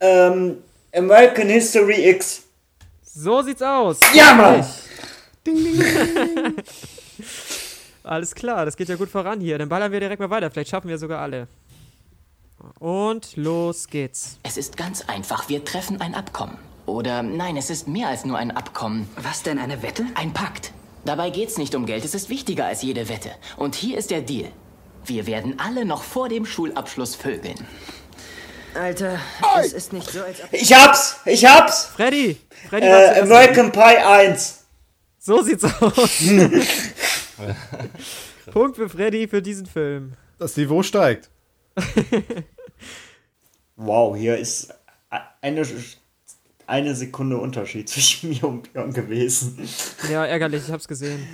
Ähm, 0.00 0.58
American 0.94 1.48
History 1.48 2.08
X. 2.10 2.42
so 3.02 3.42
sieht's 3.42 3.62
aus. 3.62 3.98
Ja, 4.14 4.34
Mann. 4.34 4.64
Alles 8.04 8.34
klar, 8.34 8.64
das 8.64 8.76
geht 8.76 8.88
ja 8.88 8.96
gut 8.96 9.08
voran 9.08 9.40
hier. 9.40 9.58
Dann 9.58 9.68
ballern 9.68 9.92
wir 9.92 10.00
direkt 10.00 10.20
mal 10.20 10.30
weiter. 10.30 10.50
Vielleicht 10.50 10.70
schaffen 10.70 10.88
wir 10.88 10.98
sogar 10.98 11.20
alle. 11.20 11.46
Und 12.78 13.36
los 13.36 13.88
geht's. 13.88 14.38
Es 14.42 14.56
ist 14.56 14.76
ganz 14.76 15.02
einfach. 15.02 15.48
Wir 15.48 15.64
treffen 15.64 16.00
ein 16.00 16.14
Abkommen. 16.14 16.58
Oder 16.86 17.22
nein, 17.22 17.56
es 17.56 17.70
ist 17.70 17.88
mehr 17.88 18.08
als 18.08 18.24
nur 18.24 18.38
ein 18.38 18.50
Abkommen. 18.50 19.08
Was 19.16 19.42
denn, 19.42 19.58
eine 19.58 19.82
Wette? 19.82 20.04
Ein 20.14 20.32
Pakt. 20.32 20.72
Dabei 21.04 21.30
geht's 21.30 21.58
nicht 21.58 21.74
um 21.74 21.86
Geld, 21.86 22.04
es 22.04 22.14
ist 22.14 22.28
wichtiger 22.28 22.66
als 22.66 22.82
jede 22.82 23.08
Wette. 23.08 23.30
Und 23.56 23.74
hier 23.74 23.98
ist 23.98 24.10
der 24.10 24.20
Deal. 24.20 24.50
Wir 25.04 25.26
werden 25.26 25.58
alle 25.58 25.84
noch 25.84 26.02
vor 26.04 26.28
dem 26.28 26.46
Schulabschluss 26.46 27.16
vögeln. 27.16 27.66
Alter, 28.74 29.18
es 29.60 29.72
ist 29.72 29.92
nicht 29.92 30.10
so, 30.10 30.22
als 30.22 30.42
ob... 30.42 30.52
Ich 30.52 30.72
hab's, 30.72 31.16
ich 31.26 31.44
hab's. 31.44 31.86
Freddy! 31.86 32.38
Freddy 32.68 32.86
Äh. 32.86 33.20
American 33.20 33.70
Pie 33.72 33.98
1. 33.98 34.64
So 35.18 35.42
sieht's 35.42 35.64
aus. 35.64 36.22
Punkt 38.52 38.76
für 38.76 38.88
Freddy 38.88 39.28
für 39.28 39.42
diesen 39.42 39.66
Film. 39.66 40.14
Das 40.38 40.56
Niveau 40.56 40.82
steigt. 40.82 41.28
Wow, 43.76 44.16
hier 44.16 44.36
ist 44.36 44.72
eine, 45.40 45.66
eine 46.66 46.94
Sekunde 46.94 47.38
Unterschied 47.38 47.88
zwischen 47.88 48.30
mir 48.30 48.44
und 48.44 48.72
Björn 48.72 48.92
gewesen. 48.92 49.66
Ja, 50.10 50.24
ärgerlich, 50.24 50.64
ich 50.66 50.70
hab's 50.72 50.86
gesehen. 50.86 51.26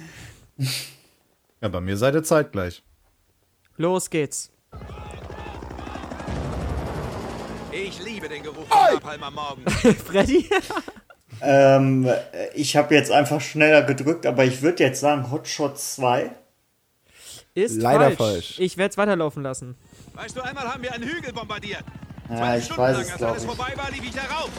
Ja, 1.60 1.68
bei 1.68 1.80
mir 1.80 1.96
seid 1.96 2.14
ihr 2.14 2.22
zeitgleich. 2.22 2.82
Los 3.76 4.08
geht's. 4.08 4.50
Ich 7.70 8.02
liebe 8.02 8.28
den 8.28 8.42
Geruch 8.42 8.66
von 8.66 8.94
Napalm 8.94 9.22
am 9.22 9.34
Morgen. 9.34 9.70
Freddy? 10.06 10.48
Ähm, 11.40 12.06
äh, 12.06 12.48
ich 12.54 12.76
habe 12.76 12.94
jetzt 12.94 13.10
einfach 13.10 13.40
schneller 13.40 13.82
gedrückt, 13.82 14.26
aber 14.26 14.44
ich 14.44 14.62
würde 14.62 14.84
jetzt 14.84 15.00
sagen 15.00 15.30
Hotshot 15.30 15.78
2. 15.78 16.30
Ist 17.54 17.76
Leider 17.76 18.12
falsch. 18.12 18.16
falsch. 18.16 18.58
Ich 18.58 18.76
werde 18.76 18.92
es 18.92 18.96
weiterlaufen 18.96 19.42
lassen. 19.42 19.76
Weißt 20.18 20.36
du, 20.36 20.42
einmal 20.42 20.64
haben 20.72 20.82
wir 20.82 20.92
einen 20.92 21.04
Hügel 21.04 21.32
bombardiert. 21.32 21.84
Ja, 22.28 22.36
Zwei 22.36 22.58
ich 22.58 22.64
Stunden 22.64 22.82
weiß 22.82 22.96
lang, 22.96 23.02
es, 23.04 23.10
als 23.10 23.18
glaub 23.18 23.30
alles 23.30 23.42
ich. 23.44 23.48
vorbei 23.48 23.72
war, 23.76 23.90
lief 23.90 24.02
ich 24.04 24.10
da 24.14 24.22
rauf. 24.22 24.50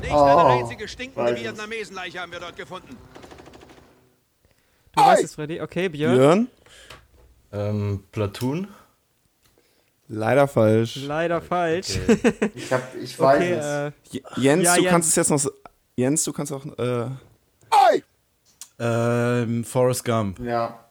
Nicht 0.00 0.12
Oh, 0.12 0.24
eine 0.24 0.60
einzige 0.62 0.88
stinkende 0.88 1.30
weiß 1.30 1.38
es. 1.38 1.44
Vietnamesenleiche 1.46 2.18
haben 2.20 2.32
wir 2.32 2.40
dort 2.40 2.56
gefunden. 2.56 2.96
Du 4.96 5.00
weißt 5.02 5.24
es, 5.24 5.34
Freddy. 5.34 5.60
Okay, 5.60 5.88
Björn. 5.88 6.16
Björn? 6.16 6.48
Ähm, 7.52 8.04
Platoon. 8.12 8.68
Leider 10.08 10.48
falsch. 10.48 10.96
Leider 10.96 11.40
falsch. 11.42 11.98
Ich, 12.54 12.72
hab, 12.72 12.94
ich 12.96 13.18
weiß 13.18 13.36
Okay, 13.36 13.52
es. 13.52 13.64
äh, 14.14 14.22
Jens, 14.40 14.64
Ja, 14.64 14.74
du 14.76 14.80
Jens. 14.82 14.90
kannst 14.90 15.08
es 15.10 15.16
jetzt 15.16 15.30
noch. 15.30 15.52
Jens, 15.96 16.24
du 16.24 16.32
kannst 16.32 16.52
auch. 16.52 16.64
Äh, 16.78 17.06
Ähm, 18.78 19.64
Forrest 19.64 20.04
Gump. 20.04 20.40
Ja. 20.40 20.84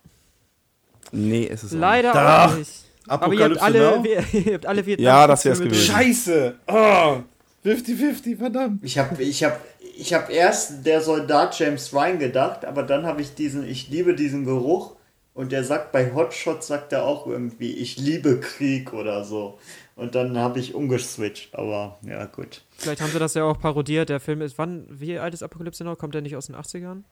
nee, 1.12 1.48
es 1.48 1.64
ist. 1.64 1.74
auch 1.74 1.80
leider 1.80 2.46
auch 2.46 2.56
nicht. 2.56 2.86
Aber 3.12 3.34
ihr 3.34 3.44
habt 3.44 3.58
Apokalypse 3.58 3.64
alle, 3.64 3.80
Now? 3.80 4.06
ihr 4.34 4.54
habt 4.54 4.66
alle 4.66 4.86
Vietnam 4.86 5.06
Ja, 5.06 5.28
das 5.28 5.46
wär's 5.46 5.58
Filme 5.58 5.72
gewesen. 5.74 5.92
Scheiße! 5.92 6.56
Oh, 6.68 7.18
50-50, 7.66 8.38
verdammt. 8.38 8.84
Ich 8.84 8.98
habe 8.98 9.22
ich 9.22 9.44
hab, 9.44 9.60
ich 9.98 10.14
hab 10.14 10.30
erst 10.30 10.86
der 10.86 11.02
Soldat 11.02 11.58
James 11.60 11.94
Ryan 11.94 12.20
gedacht, 12.20 12.66
aber 12.66 12.84
dann 12.84 13.06
habe 13.06 13.22
ich 13.22 13.36
diesen, 13.36 13.68
ich 13.68 13.90
liebe 13.90 14.16
diesen 14.16 14.46
Geruch. 14.46 14.96
Und 15.34 15.54
der 15.54 15.64
sagt, 15.64 15.94
bei 15.94 16.14
Hotshot 16.14 16.62
sagt 16.62 16.92
er 16.92 17.06
auch 17.06 17.26
irgendwie, 17.26 17.72
ich 17.72 17.98
liebe 17.98 18.42
Krieg 18.42 18.92
oder 18.92 19.24
so. 19.24 19.60
Und 19.96 20.16
dann 20.16 20.38
habe 20.38 20.60
ich 20.60 20.76
umgeswitcht, 20.76 21.56
aber 21.56 22.00
ja, 22.06 22.26
gut. 22.26 22.64
Vielleicht 22.78 23.02
haben 23.02 23.12
sie 23.12 23.20
das 23.20 23.34
ja 23.34 23.44
auch 23.46 23.60
parodiert. 23.60 24.10
Der 24.10 24.20
Film 24.20 24.42
ist, 24.42 24.58
wann, 24.58 24.88
wie 24.90 25.18
alt 25.20 25.34
ist 25.34 25.42
Apokalypse 25.42 25.84
noch? 25.86 25.98
Kommt 25.98 26.16
der 26.16 26.22
nicht 26.22 26.36
aus 26.36 26.48
den 26.48 26.56
80ern? 26.56 27.04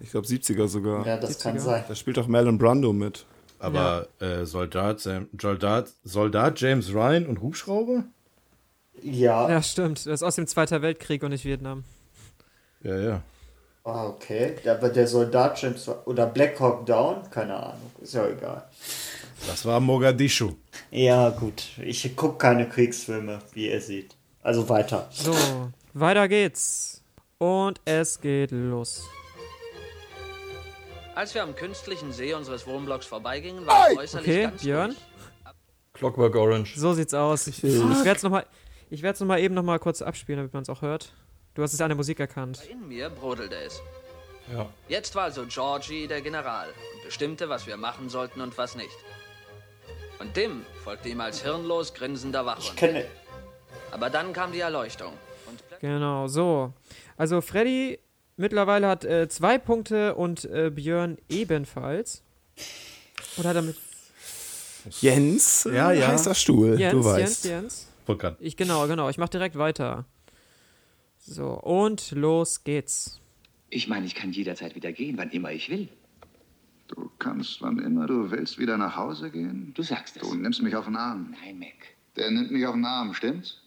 Ich 0.00 0.10
glaube 0.10 0.26
70er 0.26 0.66
sogar. 0.66 1.06
Ja, 1.06 1.16
das 1.16 1.38
kann 1.38 1.56
70er. 1.56 1.60
sein. 1.60 1.84
Da 1.86 1.94
spielt 1.94 2.18
auch 2.18 2.26
Marlon 2.26 2.58
Brando 2.58 2.92
mit. 2.92 3.24
Aber 3.64 4.08
äh, 4.20 4.44
Soldat, 4.44 5.00
Sam, 5.00 5.28
Soldat, 5.40 5.88
Soldat 6.04 6.60
James 6.60 6.92
Ryan 6.92 7.26
und 7.26 7.40
Hubschrauber? 7.40 8.04
Ja, 9.02 9.48
Ja, 9.48 9.62
stimmt. 9.62 9.98
Das 10.06 10.06
ist 10.06 10.22
aus 10.22 10.36
dem 10.36 10.46
Zweiten 10.46 10.82
Weltkrieg 10.82 11.22
und 11.22 11.30
nicht 11.30 11.44
Vietnam. 11.44 11.84
Ja, 12.82 12.96
ja. 12.98 13.22
ah, 13.84 14.06
okay. 14.06 14.54
Aber 14.68 14.88
der 14.88 15.06
Soldat 15.06 15.60
James 15.60 15.88
Ryan- 15.88 16.02
oder 16.04 16.26
Black 16.26 16.58
Hawk 16.60 16.84
Down, 16.86 17.28
keine 17.30 17.54
Ahnung, 17.56 17.90
ist 18.02 18.14
ja 18.14 18.26
egal. 18.26 18.64
Das 19.46 19.64
war 19.64 19.80
Mogadischu. 19.80 20.52
Ja, 20.90 21.30
gut. 21.30 21.64
Ich 21.82 22.14
gucke 22.16 22.38
keine 22.38 22.68
Kriegsfilme, 22.68 23.40
wie 23.52 23.70
ihr 23.70 23.80
seht. 23.80 24.14
Also 24.42 24.68
weiter. 24.68 25.08
So, 25.10 25.34
weiter 25.92 26.28
geht's. 26.28 27.02
Und 27.38 27.80
es 27.84 28.20
geht 28.20 28.52
los. 28.52 29.02
Als 31.14 31.34
wir 31.34 31.42
am 31.42 31.54
künstlichen 31.54 32.12
See 32.12 32.34
unseres 32.34 32.66
Wohnblocks 32.66 33.06
vorbeigingen, 33.06 33.66
war 33.66 33.88
es 33.90 33.96
äußerlich 33.98 34.28
Okay, 34.28 34.42
ganz 34.44 34.62
Björn. 34.62 34.90
ruhig. 34.90 34.98
Clockwork 35.92 36.34
Orange. 36.34 36.74
So 36.76 36.92
sieht's 36.92 37.14
aus. 37.14 37.46
Ich 37.46 37.62
werde 37.62 38.10
es 38.16 38.22
nochmal 38.22 38.46
ich 38.90 39.02
werd's 39.02 39.18
noch 39.20 39.26
mal 39.26 39.40
eben 39.40 39.54
nochmal 39.54 39.78
kurz 39.78 40.02
abspielen, 40.02 40.38
damit 40.38 40.52
man 40.52 40.62
es 40.62 40.68
auch 40.68 40.82
hört. 40.82 41.12
Du 41.54 41.62
hast 41.62 41.72
es 41.72 41.80
an 41.80 41.88
der 41.88 41.96
Musik 41.96 42.20
erkannt. 42.20 42.62
In 42.70 42.86
mir 42.88 43.08
brodelte 43.10 43.56
es. 43.56 43.80
Ja. 44.52 44.68
Jetzt 44.88 45.14
war 45.14 45.24
also 45.24 45.46
Georgie 45.46 46.06
der 46.06 46.20
General 46.20 46.68
und 46.68 47.04
bestimmte, 47.04 47.48
was 47.48 47.66
wir 47.66 47.76
machen 47.76 48.08
sollten 48.08 48.40
und 48.40 48.56
was 48.58 48.74
nicht. 48.76 48.94
Und 50.18 50.34
Tim 50.34 50.64
folgte 50.84 51.08
ihm 51.08 51.20
als 51.20 51.42
hirnlos 51.42 51.94
grinsender 51.94 52.44
Wachhund. 52.44 52.64
Ich 52.66 52.76
kenne. 52.76 53.06
Aber 53.90 54.10
dann 54.10 54.32
kam 54.32 54.52
die 54.52 54.60
Erleuchtung. 54.60 55.12
Und 55.48 55.62
Genau, 55.80 56.26
so. 56.28 56.72
Also 57.16 57.40
Freddy 57.40 57.98
mittlerweile 58.36 58.88
hat 58.88 59.04
äh, 59.04 59.28
zwei 59.28 59.58
Punkte 59.58 60.14
und 60.14 60.44
äh, 60.46 60.70
Björn 60.70 61.18
ebenfalls. 61.28 62.22
Und 63.36 63.44
hat 63.46 63.56
damit 63.56 63.76
Jens, 65.00 65.64
Ja, 65.72 65.92
ja. 65.92 66.08
heißer 66.08 66.34
Stuhl, 66.34 66.78
Jens, 66.78 66.92
du 66.92 66.96
Jens, 66.98 67.06
weißt. 67.06 67.44
Jens. 67.46 67.88
Vulkan. 68.06 68.36
Ich 68.38 68.56
genau, 68.56 68.86
genau. 68.86 69.08
Ich 69.08 69.18
mach 69.18 69.28
direkt 69.30 69.56
weiter. 69.56 70.04
So, 71.18 71.52
und 71.52 72.10
los 72.10 72.64
geht's. 72.64 73.18
Ich 73.70 73.88
meine, 73.88 74.04
ich 74.06 74.14
kann 74.14 74.30
jederzeit 74.32 74.74
wieder 74.74 74.92
gehen, 74.92 75.16
wann 75.16 75.30
immer 75.30 75.50
ich 75.52 75.70
will. 75.70 75.88
Du 76.88 77.10
kannst, 77.18 77.62
wann 77.62 77.78
immer 77.78 78.06
du 78.06 78.30
willst, 78.30 78.58
wieder 78.58 78.76
nach 78.76 78.94
Hause 78.94 79.30
gehen. 79.30 79.72
Du 79.74 79.82
sagst 79.82 80.16
es. 80.16 80.22
Du 80.22 80.34
nimmst 80.34 80.62
mich 80.62 80.76
auf 80.76 80.84
den 80.84 80.96
Arm. 80.96 81.34
Nein, 81.42 81.58
Mac. 81.58 81.72
Der 82.16 82.30
nimmt 82.30 82.50
mich 82.50 82.66
auf 82.66 82.74
den 82.74 82.84
Arm, 82.84 83.14
stimmt's? 83.14 83.58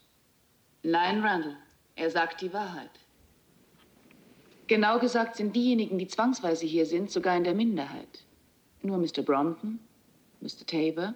Nein, 0.83 1.21
Randall. 1.21 1.57
Er 1.95 2.11
sagt 2.11 2.41
die 2.41 2.53
Wahrheit. 2.53 2.91
Genau 4.67 4.99
gesagt 4.99 5.37
sind 5.37 5.55
diejenigen, 5.55 5.97
die 5.97 6.07
zwangsweise 6.07 6.65
hier 6.65 6.85
sind, 6.85 7.09
sogar 7.09 7.37
in 7.37 7.43
der 7.43 7.53
Minderheit. 7.53 8.25
Nur 8.81 8.97
Mr. 8.97 9.21
Brompton, 9.23 9.79
Mr. 10.41 10.65
Tabor, 10.65 11.13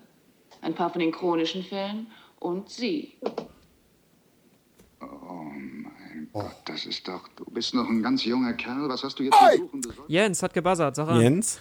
ein 0.62 0.74
paar 0.74 0.90
von 0.90 1.00
den 1.00 1.12
chronischen 1.12 1.64
Fällen 1.64 2.08
und 2.40 2.70
Sie. 2.70 3.14
Oh 5.02 5.06
mein 5.06 6.30
Gott, 6.34 6.56
das 6.66 6.86
ist 6.86 7.08
doch. 7.08 7.28
Du 7.36 7.46
bist 7.46 7.74
noch 7.74 7.88
ein 7.90 8.02
ganz 8.02 8.24
junger 8.24 8.54
Kerl. 8.54 8.88
Was 8.88 9.04
hast 9.04 9.20
du 9.20 9.24
jetzt 9.24 9.38
zu 9.38 9.58
suchen? 9.58 9.82
Jens 10.08 10.42
hat 10.42 10.54
gebuzzert, 10.54 10.96
sag 10.96 11.10
an. 11.10 11.22
Jens? 11.22 11.60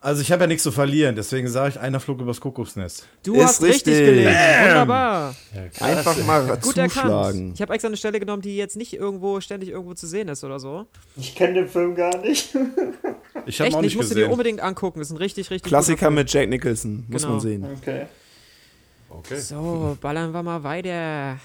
Also 0.00 0.22
ich 0.22 0.30
habe 0.30 0.44
ja 0.44 0.46
nichts 0.46 0.62
zu 0.62 0.70
verlieren, 0.70 1.16
deswegen 1.16 1.48
sage 1.48 1.70
ich, 1.70 1.80
einer 1.80 1.98
flog 1.98 2.20
übers 2.20 2.40
Kuckucksnest. 2.40 3.08
Du 3.24 3.34
Ist 3.34 3.42
hast 3.42 3.62
richtig, 3.62 3.94
richtig. 3.94 4.06
gelegen. 4.06 4.32
Bam. 4.34 4.68
Wunderbar. 4.70 5.34
Einfach 5.80 6.24
mal 6.24 6.46
Gut 6.58 6.76
erkannt. 6.76 6.92
zuschlagen. 6.92 7.52
Ich 7.54 7.60
habe 7.60 7.74
extra 7.74 7.88
eine 7.88 7.96
Stelle 7.96 8.20
genommen, 8.20 8.40
die 8.42 8.56
jetzt 8.56 8.76
nicht 8.76 8.92
irgendwo 8.94 9.40
ständig 9.40 9.70
irgendwo 9.70 9.94
zu 9.94 10.06
sehen 10.06 10.28
ist 10.28 10.44
oder 10.44 10.60
so. 10.60 10.86
Ich 11.16 11.34
kenne 11.34 11.54
den 11.54 11.68
Film 11.68 11.94
gar 11.94 12.16
nicht. 12.18 12.54
Ich 13.46 13.60
habe 13.60 13.68
auch 13.74 13.82
nicht, 13.82 13.88
nicht 13.90 13.96
musst 13.96 14.10
du 14.10 14.14
dir 14.14 14.20
gesehen. 14.22 14.32
unbedingt 14.32 14.60
angucken. 14.60 15.00
Das 15.00 15.08
ist 15.08 15.12
ein 15.12 15.18
richtig, 15.18 15.50
richtig 15.50 15.68
Klassiker 15.68 16.08
mit 16.08 16.32
Jack 16.32 16.48
Nicholson, 16.48 17.04
muss 17.08 17.22
Genau. 17.22 17.34
man 17.34 17.40
sehen. 17.42 17.66
Okay. 17.78 18.06
Okay. 19.10 19.36
So, 19.38 19.98
ballern 20.00 20.32
wir 20.32 20.42
mal 20.42 20.62
weiter. 20.62 21.38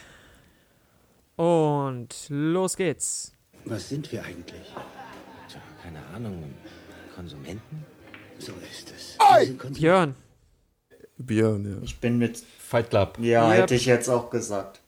Und 1.36 2.08
los 2.30 2.78
geht's. 2.78 3.34
Was 3.66 3.90
sind 3.90 4.10
wir 4.14 4.24
eigentlich? 4.24 4.62
Tja, 5.50 5.60
keine 5.84 6.00
Ahnung. 6.16 6.42
Konsumenten? 7.16 7.86
So 8.40 8.54
ist 8.72 8.92
es. 8.96 9.18
Björn. 9.74 10.16
Björn, 11.18 11.70
ja. 11.70 11.78
Ich 11.84 12.00
bin 12.00 12.18
mit. 12.18 12.38
Fight 12.60 12.90
Club. 12.92 13.18
Ja, 13.20 13.50
Yep. 13.50 13.58
hätte 13.62 13.76
ich 13.76 13.86
jetzt 13.86 14.10
auch 14.10 14.30
gesagt. 14.30 14.80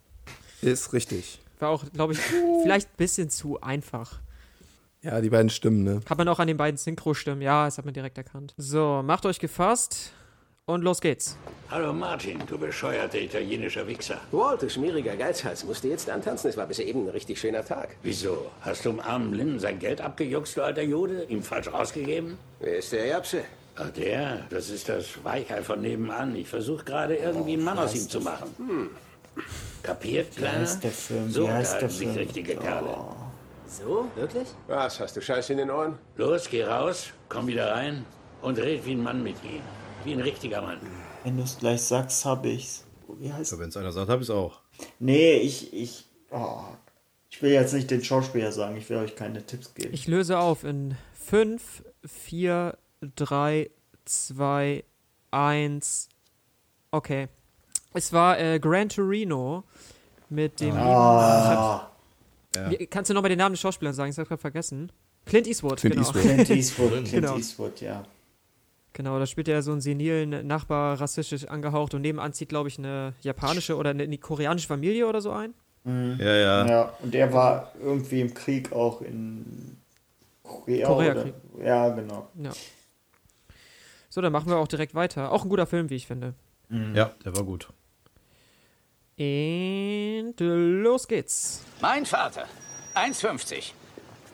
Ist 0.61 0.93
richtig. 0.93 1.39
War 1.59 1.69
auch, 1.69 1.83
glaube 1.93 2.13
ich, 2.13 2.19
vielleicht 2.63 2.89
ein 2.89 2.97
bisschen 2.97 3.29
zu 3.29 3.59
einfach. 3.61 4.19
Ja, 5.01 5.19
die 5.19 5.29
beiden 5.31 5.49
Stimmen, 5.49 5.83
ne? 5.83 5.99
Hat 6.07 6.17
man 6.17 6.27
auch 6.27 6.37
an 6.39 6.47
den 6.47 6.57
beiden 6.57 6.77
Synchro-Stimmen. 6.77 7.41
Ja, 7.41 7.65
das 7.65 7.77
hat 7.79 7.85
man 7.85 7.93
direkt 7.93 8.17
erkannt. 8.19 8.53
So, 8.57 9.01
macht 9.03 9.25
euch 9.25 9.39
gefasst 9.39 10.11
und 10.65 10.83
los 10.83 11.01
geht's. 11.01 11.37
Hallo 11.69 11.93
Martin, 11.93 12.39
du 12.47 12.57
bescheuerter 12.57 13.19
italienischer 13.19 13.87
Wichser. 13.87 14.17
Walt, 14.31 14.61
du 14.61 14.69
schmieriger 14.69 15.15
Geizhals, 15.15 15.63
musst 15.63 15.83
du 15.83 15.87
jetzt 15.87 16.09
antanzen? 16.09 16.49
Es 16.49 16.57
war 16.57 16.65
bis 16.67 16.79
eben 16.79 17.05
ein 17.05 17.09
richtig 17.09 17.39
schöner 17.39 17.63
Tag. 17.63 17.95
Wieso? 18.03 18.51
Hast 18.61 18.83
du 18.85 18.89
dem 18.91 18.99
armen 18.99 19.33
Linden 19.33 19.59
sein 19.59 19.79
Geld 19.79 20.01
abgejuckst, 20.01 20.57
du 20.57 20.61
alter 20.63 20.81
Jude? 20.81 21.23
Ihm 21.29 21.41
falsch 21.43 21.71
rausgegeben? 21.71 22.37
Wer 22.59 22.77
ist 22.77 22.91
der 22.91 23.05
Erbse? 23.05 23.43
Ach, 23.77 23.89
der? 23.91 24.45
Das 24.49 24.69
ist 24.69 24.89
das 24.89 25.23
Weichei 25.23 25.61
von 25.63 25.81
nebenan. 25.81 26.35
Ich 26.35 26.49
versuche 26.49 26.83
gerade 26.83 27.15
irgendwie 27.15 27.53
einen 27.53 27.63
Mann 27.63 27.79
aus 27.79 27.95
ihm 27.95 28.09
zu 28.09 28.19
machen. 28.19 28.53
Hm. 28.57 28.89
Kapiert, 29.81 30.35
Kleiner? 30.35 30.59
heißt 30.59 30.83
der 30.83 30.91
Film? 30.91 31.29
So 31.31 31.43
Wie 31.47 31.51
heißt 31.51 31.81
der 31.81 31.83
unterhalten 31.83 31.97
sich 31.97 32.07
Film? 32.07 32.15
Oh. 32.15 32.19
richtige 32.19 32.55
Kerle. 32.57 32.97
So, 33.67 34.05
wirklich? 34.15 34.49
Was, 34.67 34.99
hast 34.99 35.15
du 35.15 35.21
Scheiß 35.21 35.49
in 35.51 35.57
den 35.57 35.71
Ohren? 35.71 35.97
Los, 36.17 36.49
geh 36.49 36.65
raus, 36.65 37.11
komm 37.29 37.47
wieder 37.47 37.71
rein 37.71 38.05
und 38.41 38.59
red 38.59 38.85
wie 38.85 38.91
ein 38.91 39.01
Mann 39.01 39.23
mit 39.23 39.37
ihm. 39.45 39.61
Wie 40.05 40.13
ein 40.13 40.21
richtiger 40.21 40.61
Mann. 40.61 40.77
Wenn 41.23 41.37
du 41.37 41.43
es 41.43 41.57
gleich 41.57 41.81
sagst, 41.81 42.25
hab 42.25 42.45
ich's. 42.45 42.85
Wie 43.19 43.31
heißt 43.31 43.57
Wenn 43.59 43.69
es 43.69 43.77
einer 43.77 43.91
sagt, 43.91 44.09
habe 44.09 44.21
ich 44.21 44.29
es 44.29 44.35
auch. 44.35 44.61
Nee, 44.99 45.35
ich. 45.37 45.73
Ich, 45.73 46.05
oh, 46.31 46.63
ich 47.29 47.41
will 47.41 47.51
jetzt 47.51 47.73
nicht 47.73 47.89
den 47.91 48.03
Schauspieler 48.03 48.51
sagen, 48.51 48.75
ich 48.77 48.89
will 48.89 48.97
euch 48.97 49.15
keine 49.15 49.45
Tipps 49.45 49.73
geben. 49.73 49.93
Ich 49.93 50.07
löse 50.07 50.37
auf 50.37 50.63
in 50.63 50.95
5, 51.13 51.83
4, 52.05 52.77
3, 53.15 53.69
2, 54.05 54.83
1. 55.31 56.09
Okay. 56.91 57.27
Es 57.93 58.13
war 58.13 58.39
äh, 58.39 58.59
Gran 58.59 58.89
Torino 58.89 59.63
mit 60.29 60.59
dem. 60.61 60.75
Ah. 60.75 61.91
Wie, 62.69 62.85
kannst 62.87 63.09
du 63.09 63.13
noch 63.13 63.21
mal 63.21 63.29
den 63.29 63.37
Namen 63.37 63.53
des 63.53 63.61
Schauspielers 63.61 63.95
sagen? 63.95 64.11
Ich 64.11 64.17
hab's 64.17 64.27
gerade 64.27 64.41
vergessen. 64.41 64.91
Clint 65.25 65.47
Eastwood, 65.47 65.79
Clint 65.79 65.95
genau. 65.95 66.07
Eastwood. 66.07 66.23
Clint 66.23 66.49
Eastwood, 66.49 66.89
Clint 66.91 67.11
Genau. 67.11 67.37
Eastwood, 67.37 67.81
ja. 67.81 68.03
Genau, 68.93 69.19
da 69.19 69.25
spielt 69.25 69.47
er 69.47 69.61
so 69.61 69.71
einen 69.71 69.81
senilen 69.81 70.45
Nachbar 70.45 70.99
rassistisch 70.99 71.45
angehaucht 71.47 71.93
und 71.93 72.01
nebenan 72.01 72.33
zieht, 72.33 72.49
glaube 72.49 72.67
ich, 72.67 72.77
eine 72.77 73.13
japanische 73.21 73.77
oder 73.77 73.91
eine, 73.91 74.03
eine 74.03 74.17
koreanische 74.17 74.67
Familie 74.67 75.07
oder 75.07 75.21
so 75.21 75.31
ein. 75.31 75.53
Ja, 75.85 76.35
ja. 76.35 76.67
Ja, 76.67 76.93
und 77.01 77.15
er 77.15 77.33
war 77.33 77.71
irgendwie 77.81 78.21
im 78.21 78.33
Krieg 78.33 78.71
auch 78.71 79.01
in 79.01 79.77
Korea. 80.43 80.87
Koreakrieg. 80.87 81.33
Oder? 81.53 81.65
Ja, 81.65 81.89
genau. 81.89 82.27
Ja. 82.35 82.51
So, 84.09 84.21
dann 84.21 84.33
machen 84.33 84.49
wir 84.49 84.57
auch 84.57 84.67
direkt 84.67 84.93
weiter. 84.93 85.31
Auch 85.31 85.43
ein 85.43 85.49
guter 85.49 85.65
Film, 85.65 85.89
wie 85.89 85.95
ich 85.95 86.05
finde. 86.05 86.33
Ja, 86.69 87.11
der 87.25 87.35
war 87.35 87.43
gut. 87.43 87.69
Und 89.17 90.35
los 90.39 91.07
geht's. 91.07 91.63
Mein 91.81 92.05
Vater, 92.05 92.45
1,50. 92.95 93.71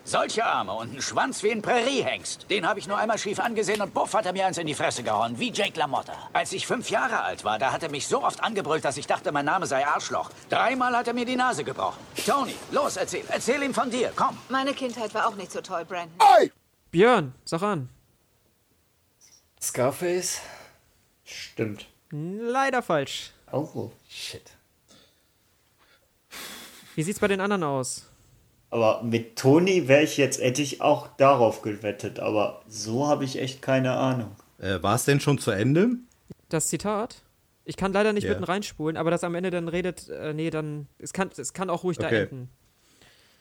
Solche 0.08 0.42
Arme 0.42 0.72
und 0.72 0.88
einen 0.88 1.02
Schwanz 1.02 1.42
wie 1.42 1.50
ein 1.50 1.60
Präriehengst. 1.60 2.46
Den 2.48 2.66
habe 2.66 2.78
ich 2.78 2.88
nur 2.88 2.96
einmal 2.96 3.18
schief 3.18 3.38
angesehen 3.38 3.82
und 3.82 3.92
buff 3.92 4.14
hat 4.14 4.24
er 4.24 4.32
mir 4.32 4.46
eins 4.46 4.56
in 4.56 4.66
die 4.66 4.74
Fresse 4.74 5.02
gehauen, 5.02 5.38
wie 5.38 5.52
Jake 5.52 5.78
LaMotta. 5.78 6.14
Als 6.32 6.54
ich 6.54 6.66
fünf 6.66 6.88
Jahre 6.88 7.20
alt 7.20 7.44
war, 7.44 7.58
da 7.58 7.72
hat 7.72 7.82
er 7.82 7.90
mich 7.90 8.06
so 8.06 8.24
oft 8.24 8.42
angebrüllt, 8.42 8.86
dass 8.86 8.96
ich 8.96 9.06
dachte, 9.06 9.32
mein 9.32 9.44
Name 9.44 9.66
sei 9.66 9.86
Arschloch. 9.86 10.30
Dreimal 10.48 10.96
hat 10.96 11.08
er 11.08 11.12
mir 11.12 11.26
die 11.26 11.36
Nase 11.36 11.62
gebrochen. 11.62 11.98
Tony, 12.24 12.54
los, 12.72 12.96
erzähl. 12.96 13.22
Erzähl 13.28 13.62
ihm 13.62 13.74
von 13.74 13.90
dir, 13.90 14.10
komm. 14.16 14.38
Meine 14.48 14.72
Kindheit 14.72 15.12
war 15.12 15.28
auch 15.28 15.34
nicht 15.34 15.52
so 15.52 15.60
toll, 15.60 15.84
Brandon. 15.84 16.16
Björn, 16.90 17.34
sag 17.44 17.60
an. 17.60 17.90
Scarface? 19.60 20.40
Stimmt. 21.22 21.84
Leider 22.10 22.80
falsch. 22.80 23.32
Oh. 23.52 23.90
Shit. 24.08 24.52
Wie 26.94 27.02
sieht's 27.02 27.20
bei 27.20 27.28
den 27.28 27.42
anderen 27.42 27.64
aus? 27.64 28.07
Aber 28.70 29.02
mit 29.02 29.36
Toni 29.38 29.88
wäre 29.88 30.02
ich 30.02 30.16
jetzt, 30.18 30.40
hätte 30.42 30.60
ich 30.62 30.80
auch 30.82 31.08
darauf 31.16 31.62
gewettet, 31.62 32.20
aber 32.20 32.62
so 32.68 33.06
habe 33.06 33.24
ich 33.24 33.38
echt 33.38 33.62
keine 33.62 33.92
Ahnung. 33.96 34.36
Äh, 34.58 34.82
war 34.82 34.94
es 34.94 35.04
denn 35.04 35.20
schon 35.20 35.38
zu 35.38 35.50
Ende? 35.50 35.90
Das 36.50 36.68
Zitat? 36.68 37.22
Ich 37.64 37.76
kann 37.76 37.92
leider 37.92 38.12
nicht 38.12 38.24
Ja. 38.24 38.30
mitten 38.30 38.44
reinspulen, 38.44 38.96
aber 38.96 39.10
das 39.10 39.24
am 39.24 39.34
Ende 39.34 39.50
dann 39.50 39.68
redet, 39.68 40.08
äh, 40.08 40.34
nee, 40.34 40.50
dann, 40.50 40.86
es 40.98 41.12
kann, 41.12 41.30
es 41.36 41.52
kann 41.52 41.70
auch 41.70 41.82
ruhig 41.84 41.98
da 41.98 42.06
Okay. 42.06 42.22
enden. 42.22 42.50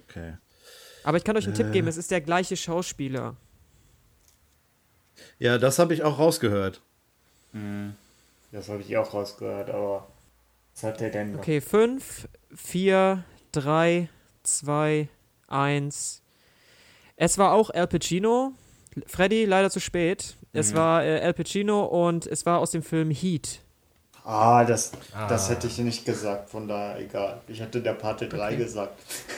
Okay. 0.10 0.34
Aber 1.04 1.18
ich 1.18 1.24
kann 1.24 1.36
euch 1.38 1.46
einen 1.46 1.56
Tipp 1.56 1.68
Äh. 1.68 1.72
geben, 1.72 1.88
es 1.88 1.98
ist 1.98 2.12
der 2.12 2.22
gleiche 2.22 2.56
Schauspieler. 2.58 3.36
Ja, 5.40 5.58
das 5.58 5.80
habe 5.80 5.94
ich 5.94 6.04
auch 6.04 6.20
rausgehört. 6.20 6.82
Das 8.52 8.70
habe 8.70 8.82
ich 8.82 8.96
auch 8.98 9.14
rausgehört, 9.14 9.70
aber 9.70 10.08
was 10.74 10.84
hat 10.84 11.02
er 11.02 11.10
denn 11.10 11.32
noch? 11.34 11.40
Okay, 11.40 11.60
5, 11.62 12.28
4, 12.54 13.24
3, 13.52 14.10
2, 14.44 15.10
1. 15.48 16.22
Es 17.16 17.38
war 17.38 17.54
auch 17.54 17.70
Al 17.70 17.88
Pacino. 17.88 18.54
Freddy, 19.06 19.46
leider 19.46 19.70
zu 19.70 19.80
spät. 19.80 20.36
Es 20.54 20.72
Mhm. 20.72 20.78
war 20.78 21.04
äh, 21.06 21.20
Al 21.22 21.34
Pacino 21.34 21.86
und 21.86 22.26
es 22.28 22.46
war 22.46 22.60
aus 22.60 22.72
dem 22.72 22.84
Film 22.84 23.12
Heat. 23.12 23.62
Ah, 24.24 24.66
das, 24.66 24.92
das 25.30 25.46
Ah. 25.48 25.50
hätte 25.52 25.68
ich 25.68 25.78
nicht 25.78 26.04
gesagt, 26.04 26.50
von 26.50 26.68
daher 26.68 27.00
egal. 27.00 27.42
Ich 27.48 27.62
hatte 27.62 27.82
der 27.82 27.94
Parte 27.94 28.28
3 28.28 28.48
Okay. 28.48 28.58
gesagt. 28.58 29.00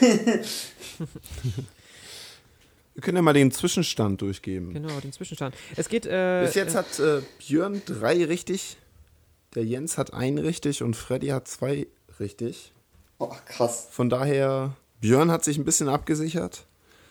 Wir 2.94 3.02
können 3.02 3.16
ja 3.16 3.22
mal 3.22 3.32
den 3.32 3.52
Zwischenstand 3.52 4.20
durchgeben. 4.20 4.72
Genau, 4.74 4.98
den 5.00 5.12
Zwischenstand. 5.12 5.54
Es 5.76 5.88
geht. 5.88 6.06
Äh, 6.06 6.42
Bis 6.44 6.54
jetzt 6.54 6.74
äh, 6.74 6.78
hat 6.78 6.98
äh, 6.98 7.22
Björn 7.38 7.82
drei 7.86 8.24
richtig, 8.24 8.76
der 9.54 9.64
Jens 9.64 9.96
hat 9.96 10.12
einen 10.12 10.38
richtig 10.38 10.82
und 10.82 10.96
Freddy 10.96 11.28
hat 11.28 11.46
zwei 11.48 11.86
richtig. 12.18 12.72
Oh, 13.18 13.30
krass. 13.46 13.86
Von 13.90 14.10
daher, 14.10 14.74
Björn 15.00 15.30
hat 15.30 15.44
sich 15.44 15.58
ein 15.58 15.64
bisschen 15.64 15.88
abgesichert. 15.88 16.66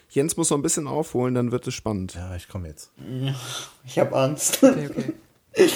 Jens 0.10 0.38
muss 0.38 0.50
noch 0.50 0.58
ein 0.58 0.64
bisschen 0.64 0.88
aufholen, 0.88 1.36
dann 1.36 1.52
wird 1.52 1.68
es 1.68 1.74
spannend. 1.74 2.16
Ja, 2.16 2.36
ich 2.36 2.48
komme 2.48 2.68
jetzt. 2.68 2.92
Ich 3.86 4.00
habe 4.00 4.16
Angst. 4.16 4.64
Okay, 4.64 4.90
okay. 4.90 5.70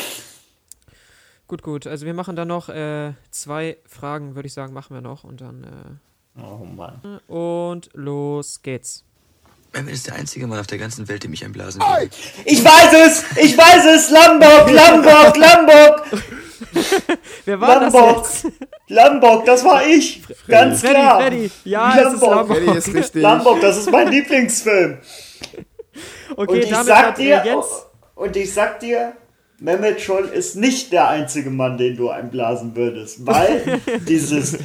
gut, 1.47 1.61
gut. 1.61 1.87
Also 1.87 2.05
wir 2.05 2.13
machen 2.13 2.35
dann 2.35 2.47
noch 2.47 2.69
äh, 2.69 3.13
zwei 3.29 3.77
Fragen, 3.87 4.35
würde 4.35 4.47
ich 4.47 4.53
sagen, 4.53 4.73
machen 4.73 4.95
wir 4.95 5.01
noch 5.01 5.23
und 5.23 5.41
dann. 5.41 5.63
Äh, 5.63 6.41
oh 6.41 6.65
Mann. 6.65 7.19
Und 7.27 7.89
los 7.93 8.61
geht's. 8.63 9.03
Batman 9.73 9.93
ist 9.93 10.05
der 10.05 10.15
einzige 10.15 10.45
Mann 10.45 10.59
auf 10.59 10.67
der 10.67 10.77
ganzen 10.77 11.07
Welt, 11.07 11.23
der 11.23 11.31
mich 11.31 11.43
einblasen 11.43 11.81
will. 11.81 12.09
Ich 12.45 12.63
weiß 12.63 12.93
es! 12.93 13.37
Ich 13.37 13.57
weiß 13.57 13.85
es! 13.85 14.11
Lamborg, 14.11 14.69
Lamborg, 14.71 15.35
Lamborg! 15.35 16.05
Wer 17.45 17.59
war 17.59 17.81
Lambok. 17.81 18.21
das 18.21 18.43
jetzt? 18.43 18.53
Lambok, 18.87 19.45
das 19.45 19.63
war 19.63 19.85
ich. 19.85 20.21
Ganz 20.47 20.81
Freddy, 20.81 20.93
klar. 20.93 21.21
Freddy. 21.21 21.51
Ja, 21.63 21.99
es 21.99 22.13
ist 22.13 22.21
Lambok. 22.21 22.47
Freddy 22.57 22.77
ist 22.77 22.93
richtig. 22.93 23.21
Lambok, 23.21 23.61
das 23.61 23.77
ist 23.77 23.91
mein 23.91 24.09
Lieblingsfilm. 24.09 24.97
Okay, 26.35 26.51
und 26.51 26.57
ich 26.63 26.69
damit 26.69 26.87
sag 26.87 27.15
dir, 27.15 27.43
Jens. 27.45 27.85
und 28.15 28.35
ich 28.35 28.51
sag 28.51 28.79
dir, 28.79 29.13
Mehmet 29.59 30.01
Scholl 30.01 30.25
ist 30.25 30.55
nicht 30.55 30.91
der 30.91 31.07
einzige 31.07 31.51
Mann, 31.51 31.77
den 31.77 31.95
du 31.95 32.09
einblasen 32.09 32.75
würdest, 32.75 33.27
weil 33.27 33.79
dieses 34.07 34.57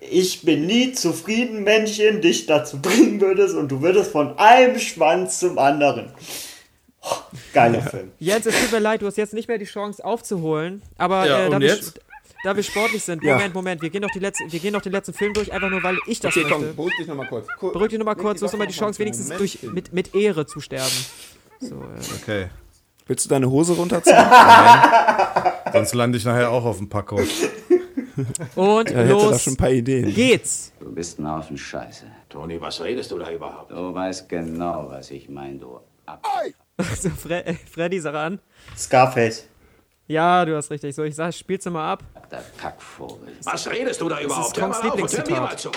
ich 0.00 0.42
bin 0.42 0.66
nie 0.66 0.92
zufrieden 0.92 1.64
Männchen 1.64 2.20
dich 2.20 2.46
dazu 2.46 2.80
bringen 2.80 3.20
würdest 3.20 3.54
und 3.56 3.68
du 3.68 3.82
würdest 3.82 4.12
von 4.12 4.38
einem 4.38 4.78
Schwanz 4.78 5.40
zum 5.40 5.58
anderen. 5.58 6.12
Oh, 7.02 7.16
geiler 7.52 7.82
Film. 7.82 8.12
Jens, 8.18 8.46
es 8.46 8.54
tut 8.58 8.72
mir 8.72 8.78
leid, 8.78 9.02
du 9.02 9.06
hast 9.06 9.16
jetzt 9.18 9.34
nicht 9.34 9.48
mehr 9.48 9.58
die 9.58 9.64
Chance 9.66 10.02
aufzuholen. 10.04 10.80
Aber 10.96 11.26
Ja, 11.26 11.46
äh, 11.46 11.50
da, 11.50 11.56
und 11.56 11.62
wir, 11.62 11.68
jetzt? 11.68 12.00
Da 12.44 12.54
wir 12.54 12.62
sportlich 12.62 13.02
sind, 13.02 13.22
Ja. 13.24 13.34
Moment, 13.34 13.54
Moment, 13.54 13.82
wir 13.82 13.90
gehen, 13.90 14.02
noch 14.02 14.10
die 14.10 14.18
letzte, 14.20 14.44
wir 14.50 14.60
gehen 14.60 14.72
noch 14.72 14.82
den 14.82 14.92
letzten 14.92 15.12
Film 15.14 15.32
durch, 15.34 15.52
einfach 15.52 15.70
nur 15.70 15.82
weil 15.82 15.96
ich 16.06 16.20
das 16.20 16.32
Okay, 16.36 16.44
möchte. 16.44 16.58
komm, 16.66 16.76
beruhig 16.76 16.96
dich 16.96 17.06
nochmal 17.08 17.26
kurz. 17.28 17.46
Kur- 17.58 17.72
Beruhig 17.72 17.90
dich 17.90 17.98
nochmal 17.98 18.16
kurz, 18.16 18.38
du 18.40 18.46
hast 18.46 18.52
nochmal 18.52 18.68
die 18.68 18.74
Chance, 18.74 18.98
wenigstens 19.00 19.28
durch, 19.36 19.62
mit, 19.62 19.92
mit 19.92 20.14
Ehre 20.14 20.46
zu 20.46 20.60
sterben. 20.60 20.92
So, 21.60 21.74
äh. 21.76 22.20
Okay. 22.22 22.46
Willst 23.06 23.24
du 23.24 23.28
deine 23.28 23.50
Hose 23.50 23.74
runterziehen? 23.74 24.16
Sonst 25.72 25.94
lande 25.94 26.16
ich 26.18 26.24
nachher 26.24 26.50
auch 26.50 26.64
auf 26.64 26.78
dem 26.78 26.88
Packo. 26.88 27.16
Und 28.54 28.90
Er 28.90 28.98
hätte 29.02 29.08
da 29.08 29.12
los 29.12 29.42
schon 29.42 29.54
ein 29.54 29.56
paar 29.56 29.70
Ideen. 29.70 30.14
geht's. 30.14 30.72
Du 30.80 30.92
bist 30.94 31.18
ein 31.18 31.28
Haufen 31.30 31.58
Scheiße. 31.58 32.04
Toni, 32.28 32.60
was 32.60 32.80
redest 32.80 33.10
du 33.10 33.18
da 33.18 33.30
überhaupt? 33.30 33.70
Du 33.72 33.92
weißt 33.94 34.28
genau, 34.28 34.86
was 34.88 35.10
ich 35.10 35.28
meine, 35.28 35.58
du 35.58 35.80
Ab. 36.06 36.24
So, 37.00 37.08
Fre 37.10 37.44
äh, 37.46 37.54
Freddy, 37.54 37.98
sag 38.00 38.14
an. 38.14 38.38
Scarface. 38.76 39.46
Ja, 40.06 40.44
du 40.44 40.54
hast 40.54 40.70
richtig. 40.70 40.94
So, 40.94 41.02
ich 41.02 41.14
sag, 41.14 41.32
spiel's 41.32 41.64
mal 41.64 41.92
ab. 41.92 42.02
Der 42.34 42.44
Kackvogel. 42.60 43.32
Was 43.44 43.68
redest 43.70 44.00
du 44.00 44.08
da 44.08 44.16
Das 44.16 44.24
überhaupt? 44.24 44.56
ist 44.56 44.60
Kongs 44.60 44.76
Hör 44.82 44.88
mal 44.88 44.92
auf 44.92 45.02
und 45.02 45.18
hör 45.18 45.30
mir 45.30 45.40
mal 45.40 45.56
zu. 45.56 45.70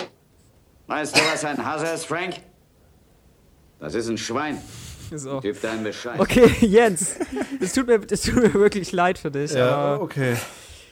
Weißt 0.88 1.16
du, 1.16 1.20
was 1.32 1.46
ein 1.46 1.64
Hasser 1.64 1.94
ist, 1.94 2.06
Frank? 2.06 2.36
Das 3.80 3.94
ist 3.94 4.08
ein 4.08 4.18
Schwein. 4.18 4.58
So. 5.14 5.40
Gib 5.40 5.62
deinen 5.62 5.84
Bescheid. 5.84 6.20
Okay, 6.20 6.48
Jens, 6.66 7.16
es 7.62 7.74
tut, 7.74 7.88
mir, 7.88 8.02
es 8.10 8.22
tut 8.24 8.36
mir 8.36 8.54
wirklich 8.54 8.92
leid 8.92 9.20
für 9.20 9.30
dich. 9.30 9.52
Ja, 9.52 9.70
aber 9.70 10.02
okay. 10.04 10.36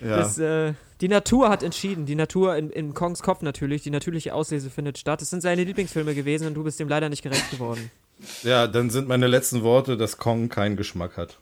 Ja. 0.01 0.17
Das, 0.17 0.38
äh, 0.38 0.73
die 1.01 1.08
Natur 1.08 1.49
hat 1.49 1.63
entschieden. 1.63 2.06
Die 2.06 2.15
Natur 2.15 2.56
in, 2.56 2.69
in 2.69 2.93
Kongs 2.93 3.23
Kopf 3.23 3.41
natürlich. 3.41 3.82
Die 3.82 3.89
natürliche 3.89 4.34
Auslese 4.34 4.69
findet 4.69 4.97
statt. 4.99 5.21
Es 5.21 5.32
sind 5.32 5.41
seine 5.41 5.63
Lieblingsfilme 5.63 6.13
gewesen 6.13 6.47
und 6.47 6.54
du 6.54 6.63
bist 6.63 6.80
dem 6.80 6.88
leider 6.88 7.10
nicht 7.10 7.23
gerecht 7.23 7.49
geworden. 7.51 7.89
Ja, 8.43 8.67
dann 8.67 8.89
sind 8.89 9.08
meine 9.08 9.28
letzten 9.28 9.63
Worte, 9.63 9.97
dass 9.97 10.17
Kong 10.17 10.47
keinen 10.47 10.78
Geschmack 10.78 11.17
hat. 11.17 11.39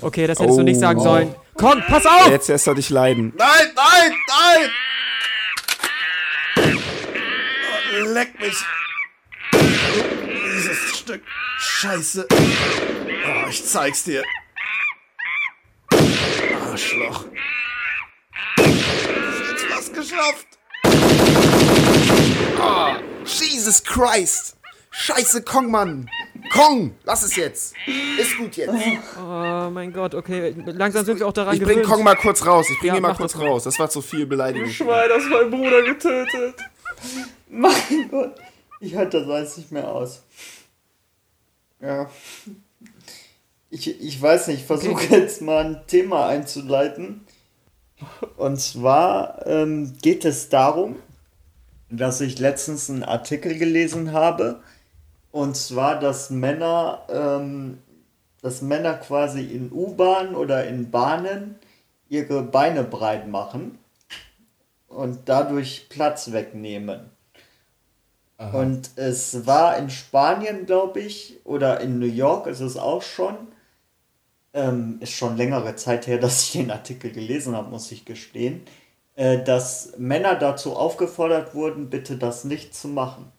Okay, 0.00 0.26
das 0.26 0.38
hättest 0.38 0.58
du 0.58 0.62
nicht 0.62 0.78
sagen 0.80 1.00
Oh. 1.00 1.04
sollen. 1.04 1.34
Kong, 1.54 1.82
pass 1.88 2.04
auf! 2.04 2.28
Jetzt 2.30 2.48
lässt 2.48 2.66
er 2.66 2.74
dich 2.74 2.90
leiden. 2.90 3.32
Nein, 3.36 3.70
nein, 3.74 4.14
nein! 4.28 4.70
Oh, 7.98 8.12
leck 8.12 8.38
mich! 8.40 8.56
Dieses 9.52 10.98
Stück 10.98 11.22
Scheiße. 11.58 12.26
Oh, 12.30 13.48
ich 13.48 13.64
zeig's 13.64 14.04
dir. 14.04 14.22
Arschloch. 16.70 17.24
Jetzt 18.58 19.66
was 19.70 19.92
geschafft. 19.92 20.46
Oh, 22.60 22.96
Jesus 23.24 23.82
Christ! 23.82 24.56
Scheiße, 24.90 25.42
Kong, 25.42 25.70
Mann! 25.70 26.08
Kong, 26.50 26.94
lass 27.04 27.22
es 27.22 27.36
jetzt! 27.36 27.74
Ist 28.18 28.36
gut 28.38 28.56
jetzt. 28.56 28.74
Oh 29.18 29.70
mein 29.70 29.92
Gott, 29.92 30.14
okay. 30.14 30.54
Langsam 30.66 31.04
sind 31.04 31.18
wir 31.18 31.26
auch 31.26 31.32
daran 31.32 31.54
Ich 31.54 31.62
bring 31.62 31.78
gewöhnt. 31.78 31.88
Kong 31.88 32.04
mal 32.04 32.16
kurz 32.16 32.44
raus. 32.46 32.66
Ich 32.70 32.78
bring 32.78 32.88
Ja, 32.88 32.96
ihn 32.96 33.02
mal 33.02 33.14
kurz 33.14 33.32
das 33.32 33.40
raus. 33.42 33.64
Das 33.64 33.78
war 33.78 33.90
zu 33.90 34.00
viel 34.02 34.26
Beleidigung. 34.26 34.68
Schwein, 34.70 35.08
das 35.08 35.24
mein 35.30 35.50
Bruder 35.50 35.82
getötet. 35.82 36.54
Mein 37.48 38.08
Gott, 38.10 38.34
ich 38.80 38.94
halte 38.96 39.20
das 39.20 39.28
alles 39.28 39.56
nicht 39.56 39.72
mehr 39.72 39.88
aus. 39.88 40.22
Ja. 41.80 42.10
Ich, 43.70 44.00
ich 44.00 44.22
weiß 44.22 44.48
nicht, 44.48 44.60
ich 44.60 44.66
versuche 44.66 45.04
jetzt 45.14 45.42
mal 45.42 45.64
ein 45.64 45.86
Thema 45.86 46.26
einzuleiten. 46.28 47.26
Und 48.36 48.60
zwar 48.60 49.46
ähm, 49.46 49.96
geht 50.02 50.24
es 50.24 50.48
darum, 50.48 50.96
dass 51.90 52.20
ich 52.20 52.38
letztens 52.38 52.90
einen 52.90 53.02
Artikel 53.04 53.56
gelesen 53.58 54.12
habe. 54.12 54.62
Und 55.36 55.54
zwar, 55.54 56.00
dass 56.00 56.30
Männer, 56.30 57.02
ähm, 57.10 57.76
dass 58.40 58.62
Männer 58.62 58.94
quasi 58.94 59.44
in 59.44 59.70
U-Bahnen 59.70 60.34
oder 60.34 60.66
in 60.66 60.90
Bahnen 60.90 61.56
ihre 62.08 62.42
Beine 62.42 62.84
breit 62.84 63.28
machen 63.28 63.76
und 64.88 65.28
dadurch 65.28 65.90
Platz 65.90 66.32
wegnehmen. 66.32 67.10
Und 68.50 68.92
es 68.96 69.46
war 69.46 69.76
in 69.76 69.90
Spanien, 69.90 70.64
glaube 70.64 71.00
ich, 71.00 71.38
oder 71.44 71.82
in 71.82 71.98
New 71.98 72.06
York 72.06 72.46
ist 72.46 72.60
es 72.60 72.78
auch 72.78 73.02
schon. 73.02 73.36
Ähm, 74.54 74.96
ist 75.00 75.12
schon 75.12 75.36
längere 75.36 75.76
Zeit 75.76 76.06
her, 76.06 76.16
dass 76.22 76.44
ich 76.44 76.52
den 76.52 76.70
Artikel 76.70 77.12
gelesen 77.12 77.54
habe, 77.54 77.68
muss 77.68 77.92
ich 77.92 78.06
gestehen. 78.06 78.62
Äh, 79.16 79.44
dass 79.44 79.98
Männer 79.98 80.36
dazu 80.36 80.74
aufgefordert 80.74 81.54
wurden, 81.54 81.90
bitte 81.90 82.16
das 82.16 82.44
nicht 82.44 82.74
zu 82.74 82.88
machen. 82.88 83.30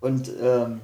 Und, 0.00 0.32
ähm, 0.42 0.80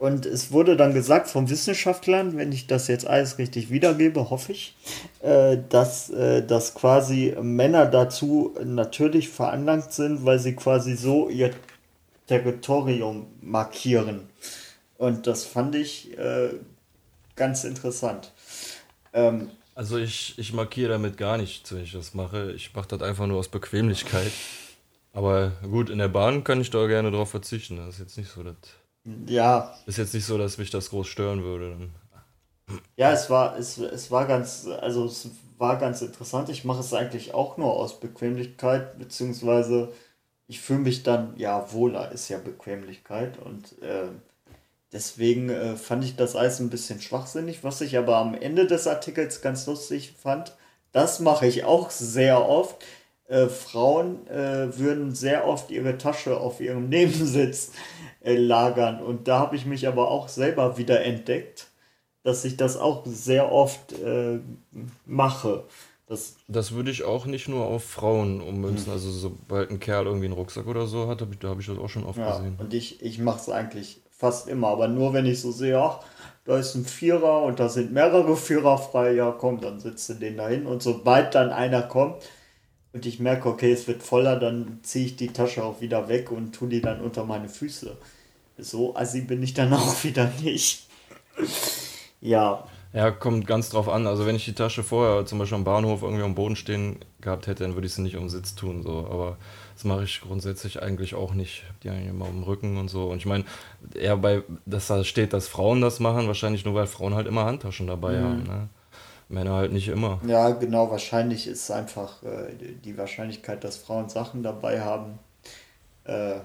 und 0.00 0.24
es 0.24 0.50
wurde 0.50 0.76
dann 0.76 0.94
gesagt 0.94 1.28
von 1.28 1.50
Wissenschaftlern, 1.50 2.36
wenn 2.38 2.52
ich 2.52 2.66
das 2.66 2.88
jetzt 2.88 3.06
alles 3.06 3.36
richtig 3.36 3.70
wiedergebe, 3.70 4.30
hoffe 4.30 4.52
ich, 4.52 4.74
äh, 5.22 5.58
dass, 5.68 6.08
äh, 6.08 6.42
dass 6.44 6.74
quasi 6.74 7.36
Männer 7.40 7.84
dazu 7.84 8.54
natürlich 8.64 9.28
veranlangt 9.28 9.92
sind, 9.92 10.24
weil 10.24 10.38
sie 10.38 10.56
quasi 10.56 10.96
so 10.96 11.28
ihr 11.28 11.50
Territorium 12.26 13.26
markieren. 13.42 14.28
Und 14.96 15.26
das 15.26 15.44
fand 15.44 15.74
ich 15.74 16.16
äh, 16.18 16.50
ganz 17.36 17.64
interessant. 17.64 18.32
Ähm, 19.12 19.50
Also 19.74 19.98
ich, 19.98 20.38
ich 20.38 20.52
markiere 20.54 20.90
damit 20.92 21.18
gar 21.18 21.36
nichts, 21.36 21.72
wenn 21.72 21.82
ich 21.82 21.92
das 21.92 22.14
mache. 22.14 22.52
Ich 22.52 22.74
mache 22.74 22.88
das 22.88 23.02
einfach 23.02 23.26
nur 23.26 23.38
aus 23.38 23.48
Bequemlichkeit. 23.48 24.32
Aber 25.12 25.52
gut, 25.62 25.90
in 25.90 25.98
der 25.98 26.08
Bahn 26.08 26.42
kann 26.44 26.60
ich 26.60 26.70
da 26.70 26.86
gerne 26.86 27.10
drauf 27.10 27.30
verzichten. 27.30 27.76
Das 27.76 27.94
ist 27.94 28.00
jetzt 28.00 28.16
nicht 28.18 28.30
so, 28.30 28.42
dass. 28.42 28.56
Ja. 29.04 29.74
Ist 29.86 29.98
jetzt 29.98 30.14
nicht 30.14 30.26
so, 30.26 30.38
dass 30.38 30.58
mich 30.58 30.70
das 30.70 30.90
groß 30.90 31.06
stören 31.06 31.42
würde. 31.42 31.90
Ja, 32.96 33.12
es 33.12 33.30
war, 33.30 33.58
es, 33.58 33.78
es 33.78 34.10
war 34.10 34.26
ganz, 34.26 34.66
also 34.66 35.06
es 35.06 35.30
war 35.58 35.78
ganz 35.78 36.02
interessant. 36.02 36.48
Ich 36.48 36.64
mache 36.64 36.80
es 36.80 36.94
eigentlich 36.94 37.34
auch 37.34 37.56
nur 37.56 37.74
aus 37.74 38.00
Bequemlichkeit, 38.00 38.98
beziehungsweise 38.98 39.92
ich 40.46 40.60
fühle 40.60 40.80
mich 40.80 41.02
dann, 41.02 41.34
ja, 41.36 41.72
wohler 41.72 42.12
ist 42.12 42.28
ja 42.28 42.38
Bequemlichkeit 42.38 43.38
und 43.38 43.80
äh, 43.82 44.08
deswegen 44.92 45.48
äh, 45.48 45.76
fand 45.76 46.04
ich 46.04 46.16
das 46.16 46.36
alles 46.36 46.58
ein 46.60 46.70
bisschen 46.70 47.00
schwachsinnig. 47.00 47.62
Was 47.62 47.80
ich 47.80 47.96
aber 47.96 48.16
am 48.16 48.34
Ende 48.34 48.66
des 48.66 48.86
Artikels 48.86 49.42
ganz 49.42 49.66
lustig 49.66 50.14
fand, 50.20 50.56
das 50.92 51.20
mache 51.20 51.46
ich 51.46 51.64
auch 51.64 51.90
sehr 51.90 52.48
oft. 52.48 52.84
Äh, 53.28 53.46
Frauen 53.46 54.26
äh, 54.26 54.76
würden 54.76 55.14
sehr 55.14 55.46
oft 55.46 55.70
ihre 55.70 55.98
Tasche 55.98 56.36
auf 56.36 56.60
ihrem 56.60 56.88
Nebensitz 56.88 57.68
äh, 57.68 57.72
lagern 58.22 59.02
und 59.02 59.28
da 59.28 59.38
habe 59.38 59.56
ich 59.56 59.66
mich 59.66 59.88
aber 59.88 60.10
auch 60.10 60.28
selber 60.28 60.76
wieder 60.76 61.02
entdeckt 61.02 61.70
dass 62.22 62.44
ich 62.44 62.56
das 62.56 62.76
auch 62.76 63.02
sehr 63.06 63.50
oft 63.52 63.92
äh, 63.92 64.40
mache. 65.06 65.64
Das, 66.06 66.36
Das 66.48 66.72
würde 66.72 66.90
ich 66.90 67.04
auch 67.04 67.26
nicht 67.26 67.48
nur 67.48 67.66
auf 67.66 67.84
Frauen 67.84 68.40
ummünzen. 68.40 68.92
Also 68.92 69.10
sobald 69.10 69.70
ein 69.70 69.80
Kerl 69.80 70.06
irgendwie 70.06 70.26
einen 70.26 70.34
Rucksack 70.34 70.66
oder 70.66 70.86
so 70.86 71.08
hat, 71.08 71.22
hab 71.22 71.32
ich, 71.32 71.38
da 71.38 71.48
habe 71.48 71.60
ich 71.60 71.66
das 71.66 71.78
auch 71.78 71.88
schon 71.88 72.04
oft 72.04 72.18
ja, 72.18 72.36
gesehen. 72.36 72.56
und 72.58 72.74
ich, 72.74 73.02
ich 73.02 73.18
mache 73.18 73.40
es 73.40 73.48
eigentlich 73.48 74.02
fast 74.10 74.48
immer, 74.48 74.68
aber 74.68 74.88
nur 74.88 75.14
wenn 75.14 75.24
ich 75.24 75.40
so 75.40 75.50
sehe, 75.50 75.78
ach, 75.78 76.00
da 76.44 76.58
ist 76.58 76.74
ein 76.74 76.84
Vierer 76.84 77.42
und 77.42 77.58
da 77.58 77.68
sind 77.68 77.92
mehrere 77.92 78.36
Vierer 78.36 78.76
frei, 78.76 79.12
ja 79.12 79.30
komm, 79.30 79.60
dann 79.60 79.80
sitzt 79.80 80.08
du 80.10 80.14
den 80.14 80.36
da 80.36 80.48
hin 80.48 80.66
und 80.66 80.82
sobald 80.82 81.34
dann 81.34 81.50
einer 81.50 81.82
kommt 81.82 82.16
und 82.92 83.06
ich 83.06 83.20
merke, 83.20 83.48
okay, 83.48 83.72
es 83.72 83.86
wird 83.88 84.02
voller, 84.02 84.38
dann 84.38 84.80
ziehe 84.82 85.06
ich 85.06 85.16
die 85.16 85.32
Tasche 85.32 85.64
auch 85.64 85.80
wieder 85.80 86.08
weg 86.08 86.30
und 86.32 86.52
tue 86.54 86.68
die 86.68 86.80
dann 86.82 87.00
unter 87.00 87.24
meine 87.24 87.48
Füße. 87.48 87.96
So 88.58 88.96
assi 88.96 89.22
bin 89.22 89.42
ich 89.42 89.54
dann 89.54 89.72
auch 89.74 90.04
wieder 90.04 90.30
nicht. 90.42 90.86
Ja. 92.20 92.64
Ja, 92.92 93.12
kommt 93.12 93.46
ganz 93.46 93.70
drauf 93.70 93.88
an. 93.88 94.06
Also 94.08 94.26
wenn 94.26 94.34
ich 94.34 94.44
die 94.44 94.52
Tasche 94.54 94.82
vorher 94.82 95.24
zum 95.24 95.38
Beispiel 95.38 95.56
am 95.56 95.64
Bahnhof 95.64 96.02
irgendwie 96.02 96.24
am 96.24 96.34
Boden 96.34 96.56
stehen 96.56 96.98
gehabt 97.20 97.46
hätte, 97.46 97.62
dann 97.62 97.74
würde 97.74 97.86
ich 97.86 97.94
sie 97.94 98.02
nicht 98.02 98.16
um 98.16 98.24
den 98.24 98.30
Sitz 98.30 98.56
tun. 98.56 98.82
So. 98.82 99.06
Aber 99.06 99.36
das 99.74 99.84
mache 99.84 100.02
ich 100.02 100.20
grundsätzlich 100.20 100.82
eigentlich 100.82 101.14
auch 101.14 101.32
nicht. 101.32 101.62
Die 101.84 101.90
eigentlich 101.90 102.08
immer 102.08 102.26
um 102.26 102.38
den 102.38 102.42
Rücken 102.42 102.78
und 102.78 102.88
so. 102.88 103.06
Und 103.08 103.18
ich 103.18 103.26
meine, 103.26 103.44
eher 103.94 104.16
bei, 104.16 104.42
dass 104.66 104.88
da 104.88 105.04
steht, 105.04 105.32
dass 105.32 105.46
Frauen 105.46 105.80
das 105.80 106.00
machen, 106.00 106.26
wahrscheinlich 106.26 106.64
nur, 106.64 106.74
weil 106.74 106.88
Frauen 106.88 107.14
halt 107.14 107.28
immer 107.28 107.44
Handtaschen 107.44 107.86
dabei 107.86 108.18
Mhm. 108.18 108.24
haben. 108.24 108.42
Ne? 108.42 108.68
Männer 109.30 109.54
halt 109.54 109.72
nicht 109.72 109.88
immer. 109.88 110.20
Ja, 110.26 110.50
genau, 110.50 110.90
wahrscheinlich 110.90 111.46
ist 111.46 111.70
einfach 111.70 112.22
äh, 112.22 112.52
die 112.84 112.98
Wahrscheinlichkeit, 112.98 113.62
dass 113.62 113.76
Frauen 113.76 114.08
Sachen 114.08 114.42
dabei 114.42 114.80
haben, 114.80 115.18
äh, 116.04 116.40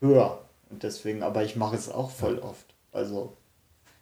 höher. 0.00 0.40
Und 0.68 0.82
deswegen, 0.82 1.22
aber 1.22 1.44
ich 1.44 1.54
mache 1.56 1.76
es 1.76 1.88
auch 1.88 2.10
voll 2.10 2.40
oft. 2.40 2.66
Also 2.92 3.36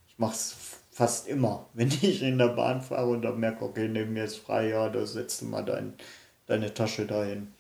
ich 0.09 0.19
mache 0.19 0.35
es 0.35 0.57
fast 0.91 1.29
immer, 1.29 1.67
wenn 1.75 1.89
ich 1.89 2.23
in 2.23 2.39
der 2.39 2.49
Bahn 2.49 2.81
fahre 2.81 3.09
und 3.09 3.23
dann 3.23 3.39
merke, 3.39 3.65
okay, 3.65 3.89
neben 3.89 4.15
mir 4.15 4.25
ist 4.25 4.37
frei, 4.37 4.71
ja, 4.71 4.89
da 4.89 5.05
setzt 5.05 5.43
du 5.43 5.47
mal 5.47 5.65
dein, 5.65 5.93
deine 6.47 6.73
Tasche 6.73 7.07
dahin. 7.07 7.53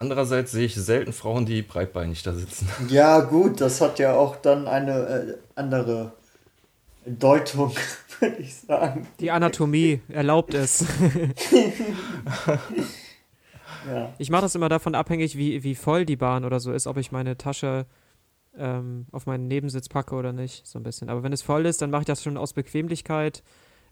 Andererseits 0.00 0.52
sehe 0.52 0.66
ich 0.66 0.74
selten 0.74 1.14
Frauen, 1.14 1.46
die 1.46 1.62
breitbeinig 1.62 2.22
da 2.22 2.34
sitzen. 2.34 2.68
Ja, 2.90 3.20
gut, 3.20 3.62
das 3.62 3.80
hat 3.80 3.98
ja 3.98 4.14
auch 4.14 4.36
dann 4.36 4.68
eine 4.68 4.92
äh, 4.92 5.34
andere 5.54 6.12
Deutung, 7.06 7.74
würde 8.30 8.36
ich 8.42 8.54
sagen. 8.54 9.06
Die 9.20 9.30
Anatomie 9.30 10.00
erlaubt 10.08 10.54
es. 10.54 10.84
Ja. 13.86 14.14
Ich 14.16 14.30
mache 14.30 14.42
das 14.42 14.54
immer 14.54 14.70
davon 14.70 14.94
abhängig, 14.94 15.36
wie, 15.36 15.62
wie 15.62 15.74
voll 15.74 16.06
die 16.06 16.16
Bahn 16.16 16.46
oder 16.46 16.60
so 16.60 16.72
ist, 16.72 16.86
ob 16.86 16.96
ich 16.96 17.12
meine 17.12 17.36
Tasche 17.36 17.84
ähm, 18.56 19.06
auf 19.12 19.26
meinen 19.26 19.48
Nebensitz 19.48 19.88
packe 19.88 20.14
oder 20.14 20.32
nicht, 20.32 20.66
so 20.66 20.78
ein 20.78 20.82
bisschen. 20.82 21.08
Aber 21.10 21.22
wenn 21.22 21.32
es 21.32 21.42
voll 21.42 21.66
ist, 21.66 21.82
dann 21.82 21.90
mache 21.90 22.02
ich 22.02 22.06
das 22.06 22.22
schon 22.22 22.36
aus 22.36 22.52
Bequemlichkeit. 22.52 23.42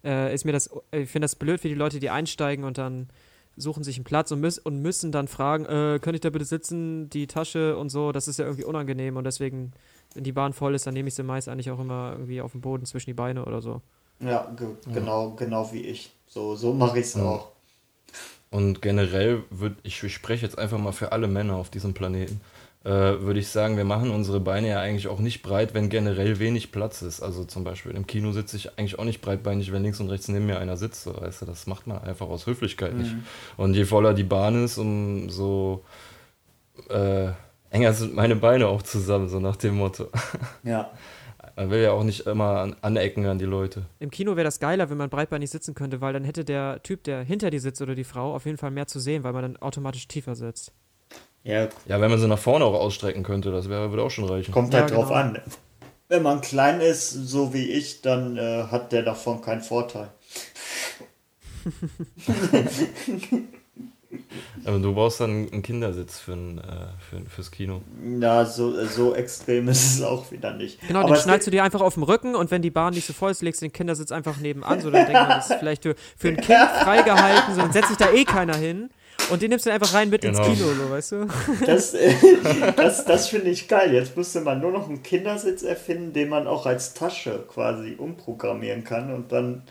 Äh, 0.05 0.35
ist 0.35 0.45
mir 0.45 0.53
das, 0.53 0.71
ich 0.93 1.11
finde 1.11 1.25
das 1.25 1.37
blöd 1.37 1.61
für 1.61 1.69
die 1.69 1.75
Leute, 1.75 2.01
die 2.01 2.11
einsteigen 2.11 2.65
und 2.65 2.79
dann 2.79 3.09
suchen 3.57 3.85
sich 3.85 3.97
einen 3.97 4.05
Platz 4.05 4.31
und, 4.33 4.41
müß, 4.41 4.59
und 4.61 4.81
müssen 4.81 5.13
dann 5.13 5.29
fragen, 5.29 5.67
äh, 5.67 5.99
kann 6.01 6.15
ich 6.15 6.23
da 6.23 6.31
bitte 6.31 6.45
sitzen, 6.45 7.11
die 7.11 7.27
Tasche 7.27 7.77
und 7.77 7.91
so. 7.91 8.13
Das 8.13 8.29
ist 8.29 8.39
ja 8.39 8.47
irgendwie 8.47 8.65
unangenehm 8.65 9.17
und 9.17 9.25
deswegen, 9.25 9.73
wenn 10.15 10.25
die 10.25 10.33
Bahn 10.33 10.53
voll 10.53 10.75
ist, 10.75 10.87
dann 10.87 10.95
nehme 10.95 11.09
ich 11.09 11.15
sie 11.15 11.23
meist 11.23 11.49
eigentlich 11.49 11.71
auch 11.71 11.81
immer 11.81 12.13
irgendwie 12.13 12.41
auf 12.41 12.53
dem 12.53 12.63
Boden 12.63 12.87
zwischen 12.87 13.11
die 13.11 13.15
Beine 13.15 13.45
oder 13.45 13.61
so. 13.61 13.83
Ja, 14.25 14.53
ge 14.57 14.69
genau, 14.93 15.31
genau 15.31 15.73
wie 15.73 15.83
ich. 15.83 16.13
So, 16.27 16.55
so 16.57 16.73
mache 16.73 16.99
ich 16.99 17.07
es 17.07 17.15
Ja. 17.15 17.23
auch. 17.25 17.49
Und 18.51 18.83
generell 18.83 19.45
würde 19.51 19.77
ich, 19.83 20.03
ich 20.03 20.15
spreche 20.15 20.45
jetzt 20.45 20.59
einfach 20.59 20.79
mal 20.79 20.93
für 20.93 21.13
alle 21.13 21.27
Männer 21.27 21.57
auf 21.57 21.71
diesem 21.71 21.95
Planeten, 21.95 22.41
äh, 22.85 22.91
würde 22.91 23.41
ich 23.41 23.49
sagen, 23.49 23.77
wir 23.77 23.85
machen 23.85 24.11
unsere 24.11 24.41
Beine 24.41 24.69
ja 24.69 24.81
eigentlich 24.81 25.09
auch 25.09 25.21
nicht 25.21 25.43
breit, 25.43 25.73
wenn 25.73 25.89
generell 25.89 26.39
wenig 26.39 26.71
Platz 26.73 27.01
ist. 27.01 27.23
Also 27.23 27.45
zum 27.45 27.65
Beispiel 27.65 27.93
im 27.93 28.07
Kino 28.07 28.33
sitze 28.33 28.57
ich 28.57 28.77
eigentlich 28.79 28.99
auch 28.99 29.05
nicht 29.05 29.23
breitbeinig, 29.23 29.73
wenn 29.73 29.83
links 29.83 30.01
und 30.01 30.11
rechts 30.11 30.29
neben 30.29 30.47
mir 30.47 30.59
einer 30.59 30.77
sitzt. 30.77 31.05
So, 31.05 31.19
weißt 31.19 31.43
du, 31.43 31.47
das 31.47 31.67
macht 31.67 31.87
man 31.87 32.03
einfach 32.03 32.29
aus 32.29 32.47
Höflichkeit 32.47 32.95
nicht. 32.95 33.15
Mhm. 33.15 33.25
Und 33.57 33.75
je 33.75 33.85
voller 33.85 34.15
die 34.15 34.25
Bahn 34.25 34.63
ist, 34.65 34.77
umso 34.79 35.85
äh, 36.91 37.29
enger 37.71 37.93
sind 37.95 38.15
meine 38.15 38.37
Beine 38.37 38.67
auch 38.69 38.83
zusammen, 38.83 39.29
so 39.29 39.41
nach 39.41 39.57
dem 39.57 39.77
Motto. 39.77 40.09
Ja. 40.63 40.91
Man 41.57 41.71
will 41.71 41.83
ja 41.83 41.93
auch 41.93 42.03
nicht 42.05 42.27
immer 42.27 42.61
an, 42.61 42.77
anecken 42.81 43.27
an 43.27 43.39
die 43.39 43.45
Leute. 43.45 43.83
Im 43.99 44.11
Kino 44.11 44.37
wäre 44.37 44.45
das 44.45 44.61
geiler, 44.61 44.91
wenn 44.91 44.97
man 44.97 45.11
breitbeinig 45.11 45.51
sitzen 45.51 45.75
könnte, 45.75 46.01
weil 46.01 46.13
dann 46.13 46.25
hätte 46.25 46.45
der 46.45 46.83
Typ, 46.83 47.05
der 47.05 47.23
hinter 47.23 47.51
dir 47.51 47.61
sitzt 47.61 47.83
oder 47.83 47.95
die 47.95 48.05
Frau, 48.05 48.35
auf 48.35 48.47
jeden 48.47 48.59
Fall 48.59 48.71
mehr 48.71 48.87
zu 48.87 49.01
sehen, 49.01 49.23
weil 49.25 49.33
man 49.33 49.43
dann 49.43 49.57
automatisch 49.59 50.09
tiefer 50.09 50.35
sitzt. 50.35 50.73
Ja, 51.45 51.69
Ja, 51.87 52.01
wenn 52.01 52.11
man 52.11 52.21
sie 52.21 52.29
nach 52.29 52.39
vorne 52.39 52.65
auch 52.65 52.75
ausstrecken 52.75 53.23
könnte, 53.23 53.51
das 53.51 53.69
wäre, 53.69 53.91
würde 53.91 54.03
auch 54.05 54.11
schon 54.11 54.25
reichen. 54.25 54.53
kommt 54.53 54.75
halt 54.75 54.91
drauf 54.93 55.11
an. 55.11 55.39
Wenn 56.09 56.23
man 56.23 56.41
klein 56.41 56.81
ist, 56.81 57.11
so 57.11 57.53
wie 57.53 57.71
ich, 57.71 58.03
dann 58.03 58.37
äh, 58.37 58.65
hat 58.71 58.93
der 58.93 59.03
davon 59.03 59.41
keinen 59.41 59.63
Vorteil. 59.63 60.09
Aber 64.65 64.79
du 64.79 64.95
brauchst 64.95 65.21
dann 65.21 65.49
einen 65.51 65.63
Kindersitz 65.63 66.19
für 66.19 66.33
ein, 66.33 66.59
äh, 66.59 66.63
für, 67.09 67.29
fürs 67.29 67.51
Kino. 67.51 67.83
Ja, 68.21 68.45
so, 68.45 68.85
so 68.87 69.15
extrem 69.15 69.69
ist 69.69 69.95
es 69.97 70.03
auch 70.03 70.31
wieder 70.31 70.53
nicht. 70.55 70.81
Genau, 70.87 71.01
Aber 71.01 71.09
den 71.09 71.17
es 71.17 71.23
schnallst 71.23 71.47
du 71.47 71.51
dir 71.51 71.65
einfach 71.65 71.81
auf 71.81 71.95
den 71.95 72.03
Rücken 72.03 72.35
und 72.35 72.51
wenn 72.51 72.63
die 72.63 72.71
Bahn 72.71 72.95
nicht 72.95 73.07
so 73.07 73.13
voll 73.13 73.31
ist, 73.31 73.43
legst 73.43 73.63
du 73.63 73.67
den 73.67 73.73
Kindersitz 73.73 74.13
einfach 74.13 74.37
nebenan, 74.39 74.81
so 74.81 74.91
dann 74.91 75.07
denkt 75.07 75.21
man, 75.21 75.29
das 75.29 75.51
ist 75.51 75.59
vielleicht 75.59 75.83
für, 75.83 75.95
für 76.17 76.29
ein 76.29 76.37
Kind 76.37 76.71
freigehalten, 76.83 77.55
so 77.55 77.61
dann 77.61 77.73
setzt 77.73 77.89
sich 77.89 77.99
da 77.99 78.13
eh 78.13 78.25
keiner 78.25 78.57
hin 78.57 78.91
und 79.31 79.43
den 79.43 79.51
nimmst 79.51 79.67
du 79.67 79.71
einfach 79.73 79.95
rein 79.95 80.11
mit 80.11 80.23
Genau. 80.23 80.39
ins 80.45 80.59
Kino, 80.59 80.69
so, 80.73 80.91
weißt 80.91 81.13
du? 81.13 81.27
Das, 81.67 81.95
äh, 81.95 82.15
das, 82.77 83.05
das 83.05 83.29
finde 83.29 83.51
ich 83.51 83.69
geil. 83.69 83.93
Jetzt 83.95 84.17
müsste 84.17 84.41
man 84.41 84.61
nur 84.61 84.73
noch 84.73 84.89
einen 84.89 85.03
Kindersitz 85.03 85.63
erfinden, 85.63 86.13
den 86.13 86.29
man 86.29 86.47
auch 86.47 86.67
als 86.67 86.95
Tasche 86.95 87.45
quasi 87.49 87.95
umprogrammieren 87.97 88.85
kann 88.85 89.13
und 89.13 89.33
dann 89.33 89.63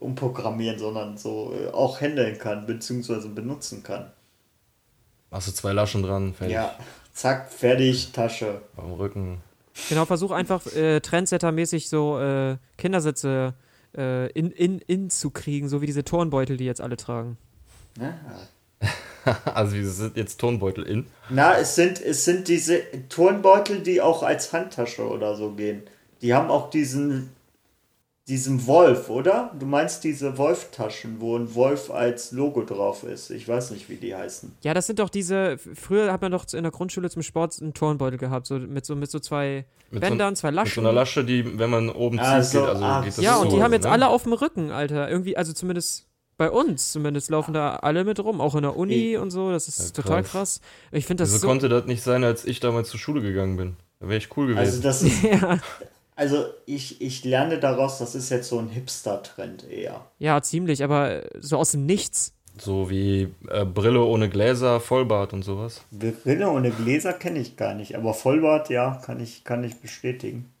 umprogrammieren, 0.00 0.78
sondern 0.78 1.16
so 1.16 1.54
äh, 1.54 1.68
auch 1.70 2.00
handeln 2.00 2.38
kann, 2.38 2.66
beziehungsweise 2.66 3.28
benutzen 3.28 3.82
kann. 3.82 4.10
Machst 5.30 5.48
du 5.48 5.52
zwei 5.52 5.72
Laschen 5.72 6.02
dran, 6.02 6.34
fertig. 6.34 6.54
Ja, 6.54 6.74
zack, 7.12 7.52
fertig, 7.52 8.12
Tasche. 8.12 8.62
Am 8.76 8.92
Rücken. 8.92 9.42
Genau, 9.88 10.04
versuch 10.04 10.30
einfach 10.30 10.66
äh, 10.74 11.00
Trendsetter-mäßig 11.00 11.88
so 11.88 12.18
äh, 12.18 12.56
Kindersitze 12.76 13.54
äh, 13.96 14.30
in, 14.32 14.50
in, 14.50 14.78
in 14.80 15.10
zu 15.10 15.30
kriegen, 15.30 15.68
so 15.68 15.80
wie 15.82 15.86
diese 15.86 16.04
Turnbeutel, 16.04 16.56
die 16.56 16.64
jetzt 16.64 16.80
alle 16.80 16.96
tragen. 16.96 17.38
Ja. 18.00 18.14
also, 19.54 19.74
wie 19.74 19.84
sind 19.84 20.16
jetzt 20.16 20.38
Tonbeutel 20.40 20.84
in? 20.84 21.06
Na, 21.28 21.56
es 21.56 21.74
sind, 21.74 22.00
es 22.00 22.24
sind 22.24 22.48
diese 22.48 22.80
Turnbeutel, 23.08 23.80
die 23.80 24.00
auch 24.00 24.22
als 24.22 24.52
Handtasche 24.52 25.06
oder 25.06 25.34
so 25.34 25.52
gehen. 25.52 25.82
Die 26.22 26.34
haben 26.34 26.50
auch 26.50 26.70
diesen, 26.70 27.30
diesen 28.28 28.66
Wolf, 28.66 29.08
oder? 29.10 29.50
Du 29.58 29.64
meinst 29.66 30.04
diese 30.04 30.36
Wolf-Taschen, 30.36 31.20
wo 31.20 31.36
ein 31.36 31.54
Wolf 31.54 31.90
als 31.90 32.32
Logo 32.32 32.62
drauf 32.62 33.02
ist. 33.04 33.30
Ich 33.30 33.48
weiß 33.48 33.70
nicht, 33.70 33.88
wie 33.88 33.96
die 33.96 34.14
heißen. 34.14 34.52
Ja, 34.62 34.74
das 34.74 34.86
sind 34.86 34.98
doch 34.98 35.08
diese. 35.08 35.56
Früher 35.58 36.12
hat 36.12 36.20
man 36.22 36.32
doch 36.32 36.44
in 36.52 36.62
der 36.62 36.72
Grundschule 36.72 37.08
zum 37.10 37.22
Sport 37.22 37.56
einen 37.60 37.74
Turnbeutel 37.74 38.18
gehabt, 38.18 38.46
so 38.46 38.58
mit 38.58 38.84
so, 38.84 38.94
mit 38.96 39.10
so 39.10 39.18
zwei 39.18 39.64
Mit 39.90 40.00
Bändern, 40.02 40.34
so, 40.36 40.40
zwei 40.42 40.48
Mit 40.48 40.56
Laschen. 40.56 40.82
so 40.82 40.88
einer 40.88 40.92
Lasche, 40.92 41.24
die, 41.24 41.58
wenn 41.58 41.70
man 41.70 41.88
oben 41.90 42.18
Ah, 42.20 42.40
zieht, 42.42 42.52
so, 42.52 42.60
geht, 42.60 42.68
also 42.68 42.84
ah, 42.84 43.00
geht 43.00 43.16
das 43.16 43.24
ja, 43.24 43.36
so, 43.36 43.42
und 43.42 43.52
die 43.52 43.62
haben 43.62 43.72
jetzt 43.72 43.84
ne? 43.84 43.90
alle 43.90 44.08
auf 44.08 44.24
dem 44.24 44.32
Rücken, 44.34 44.70
Alter. 44.70 45.08
Irgendwie, 45.10 45.36
also 45.36 45.52
zumindest 45.52 46.06
bei 46.36 46.50
uns, 46.50 46.92
zumindest 46.92 47.30
laufen 47.30 47.52
da 47.54 47.76
alle 47.76 48.04
mit 48.04 48.20
rum, 48.22 48.40
auch 48.40 48.54
in 48.54 48.62
der 48.62 48.76
Uni 48.76 49.16
und 49.16 49.30
so. 49.30 49.50
Das 49.50 49.66
ist 49.68 49.96
Ja, 49.96 50.02
total 50.02 50.22
krass. 50.22 50.30
krass. 50.32 50.60
Ich 50.92 51.06
finde 51.06 51.22
das 51.22 51.30
Wieso 51.30 51.40
so. 51.40 51.46
konnte 51.48 51.68
das 51.68 51.86
nicht 51.86 52.02
sein, 52.02 52.22
als 52.24 52.44
ich 52.44 52.60
damals 52.60 52.90
zur 52.90 53.00
Schule 53.00 53.22
gegangen 53.22 53.56
bin? 53.56 53.76
Da 54.00 54.06
wäre 54.08 54.18
ich 54.18 54.36
cool 54.36 54.46
gewesen. 54.46 54.60
Also 54.60 54.82
das 54.82 55.02
ist, 55.02 55.22
ja. 55.22 55.58
Also 56.18 56.46
ich, 56.66 57.00
ich 57.00 57.24
lerne 57.24 57.60
daraus, 57.60 57.98
das 57.98 58.16
ist 58.16 58.30
jetzt 58.30 58.48
so 58.48 58.58
ein 58.58 58.68
Hipster-Trend 58.68 59.70
eher. 59.70 60.04
ja, 60.18 60.42
ziemlich, 60.42 60.82
aber 60.82 61.22
so 61.38 61.56
aus 61.56 61.70
dem 61.70 61.86
Nichts. 61.86 62.34
So 62.58 62.90
wie 62.90 63.32
äh, 63.48 63.64
Brille 63.64 64.02
ohne 64.02 64.28
Gläser, 64.28 64.80
Vollbart 64.80 65.32
und 65.32 65.44
sowas. 65.44 65.82
Brille 65.92 66.50
ohne 66.50 66.72
Gläser 66.72 67.12
kenne 67.12 67.38
ich 67.38 67.56
gar 67.56 67.74
nicht, 67.74 67.94
aber 67.94 68.14
Vollbart, 68.14 68.68
ja, 68.68 69.00
kann 69.06 69.20
ich, 69.20 69.44
kann 69.44 69.62
ich 69.62 69.76
bestätigen. 69.76 70.52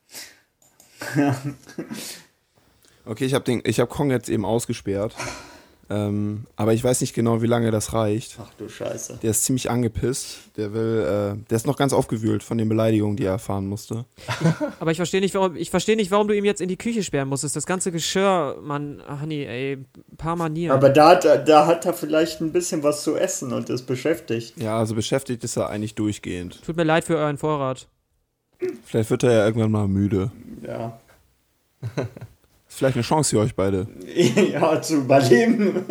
Okay, 3.04 3.24
ich 3.24 3.32
habe 3.32 3.50
hab 3.50 3.88
Kong 3.88 4.10
jetzt 4.10 4.28
eben 4.28 4.44
ausgesperrt. 4.44 5.16
Ähm, 5.90 6.44
aber 6.56 6.74
ich 6.74 6.84
weiß 6.84 7.00
nicht 7.00 7.14
genau, 7.14 7.40
wie 7.40 7.46
lange 7.46 7.70
das 7.70 7.94
reicht. 7.94 8.36
Ach 8.42 8.50
du 8.58 8.68
Scheiße. 8.68 9.20
Der 9.22 9.30
ist 9.30 9.44
ziemlich 9.44 9.70
angepisst. 9.70 10.36
Der 10.58 10.74
will, 10.74 11.38
äh, 11.40 11.48
der 11.48 11.56
ist 11.56 11.66
noch 11.66 11.76
ganz 11.78 11.94
aufgewühlt 11.94 12.42
von 12.42 12.58
den 12.58 12.68
Beleidigungen, 12.68 13.16
die 13.16 13.24
er 13.24 13.32
erfahren 13.32 13.66
musste. 13.66 14.04
Aber 14.80 14.90
ich 14.90 14.98
verstehe 14.98 15.22
nicht, 15.22 15.34
warum, 15.34 15.56
ich 15.56 15.70
verstehe 15.70 15.96
nicht, 15.96 16.10
warum 16.10 16.28
du 16.28 16.36
ihm 16.36 16.44
jetzt 16.44 16.60
in 16.60 16.68
die 16.68 16.76
Küche 16.76 17.02
sperren 17.02 17.28
musstest. 17.28 17.56
Das 17.56 17.64
ganze 17.64 17.90
Geschirr, 17.90 18.58
Mann, 18.62 19.02
Honey, 19.20 19.44
ey, 19.44 19.72
ein 19.76 20.16
paar 20.18 20.36
Manieren. 20.36 20.76
Aber 20.76 20.90
da 20.90 21.08
hat, 21.10 21.24
er- 21.24 21.38
da 21.38 21.66
hat 21.66 21.86
er 21.86 21.94
vielleicht 21.94 22.42
ein 22.42 22.52
bisschen 22.52 22.82
was 22.82 23.02
zu 23.02 23.16
essen 23.16 23.52
und 23.54 23.70
ist 23.70 23.86
beschäftigt. 23.86 24.58
Ja, 24.60 24.78
also 24.78 24.94
beschäftigt 24.94 25.42
ist 25.42 25.56
er 25.56 25.70
eigentlich 25.70 25.94
durchgehend. 25.94 26.62
Tut 26.66 26.76
mir 26.76 26.84
leid 26.84 27.04
für 27.04 27.16
euren 27.16 27.38
Vorrat. 27.38 27.88
Vielleicht 28.84 29.08
wird 29.08 29.22
er 29.22 29.32
ja 29.32 29.46
irgendwann 29.46 29.70
mal 29.70 29.88
müde. 29.88 30.32
Ja. 30.66 30.98
Vielleicht 32.78 32.94
eine 32.96 33.02
Chance 33.02 33.30
für 33.30 33.40
euch 33.40 33.56
beide. 33.56 33.88
ja, 34.52 34.80
zu 34.80 34.98
überleben. 34.98 35.84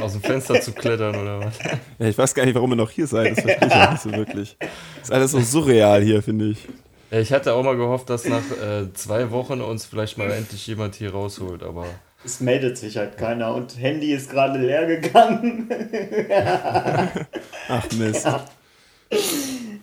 Aus 0.00 0.12
dem 0.12 0.22
Fenster 0.22 0.60
zu 0.60 0.70
klettern 0.70 1.16
oder 1.16 1.40
was? 1.40 1.58
Ja, 1.98 2.06
ich 2.06 2.16
weiß 2.16 2.32
gar 2.32 2.44
nicht, 2.44 2.54
warum 2.54 2.70
ihr 2.70 2.76
noch 2.76 2.90
hier 2.90 3.08
seid. 3.08 3.32
Das 3.36 3.40
verstehe 3.40 3.66
ich 3.68 3.74
auch 3.74 3.90
nicht 3.90 4.02
so 4.02 4.12
wirklich. 4.12 4.56
Ist 5.02 5.10
alles 5.10 5.32
so 5.32 5.40
surreal 5.40 6.02
hier, 6.02 6.22
finde 6.22 6.50
ich. 6.50 6.68
Ja, 7.10 7.18
ich 7.18 7.32
hatte 7.32 7.54
auch 7.54 7.64
mal 7.64 7.76
gehofft, 7.76 8.08
dass 8.08 8.24
nach 8.26 8.42
äh, 8.62 8.92
zwei 8.94 9.32
Wochen 9.32 9.60
uns 9.60 9.84
vielleicht 9.84 10.16
mal 10.16 10.30
endlich 10.30 10.64
jemand 10.68 10.94
hier 10.94 11.10
rausholt, 11.10 11.64
aber 11.64 11.86
Es 12.24 12.38
meldet 12.38 12.78
sich 12.78 12.96
halt 12.96 13.16
keiner 13.16 13.52
und 13.52 13.76
Handy 13.80 14.12
ist 14.12 14.30
gerade 14.30 14.60
leer 14.60 14.86
gegangen. 14.86 15.68
Ach 17.68 17.84
Mist. 17.98 18.26
Ja. 18.26 18.44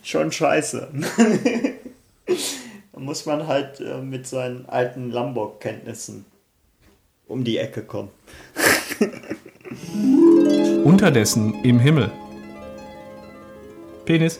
Schon 0.03 0.32
scheiße. 0.32 0.88
Muss 2.97 3.25
man 3.25 3.47
halt 3.47 3.79
äh, 3.79 4.01
mit 4.01 4.27
seinen 4.27 4.65
alten 4.67 5.11
Lombok-Kenntnissen 5.11 6.25
um 7.27 7.43
die 7.43 7.57
Ecke 7.57 7.83
kommen. 7.83 8.09
Unterdessen 10.83 11.63
im 11.63 11.79
Himmel. 11.79 12.11
Penis. 14.05 14.39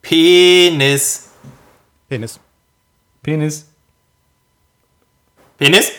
Penis. 0.00 1.28
Penis. 2.08 2.40
Penis. 3.22 3.66
Penis? 5.58 5.92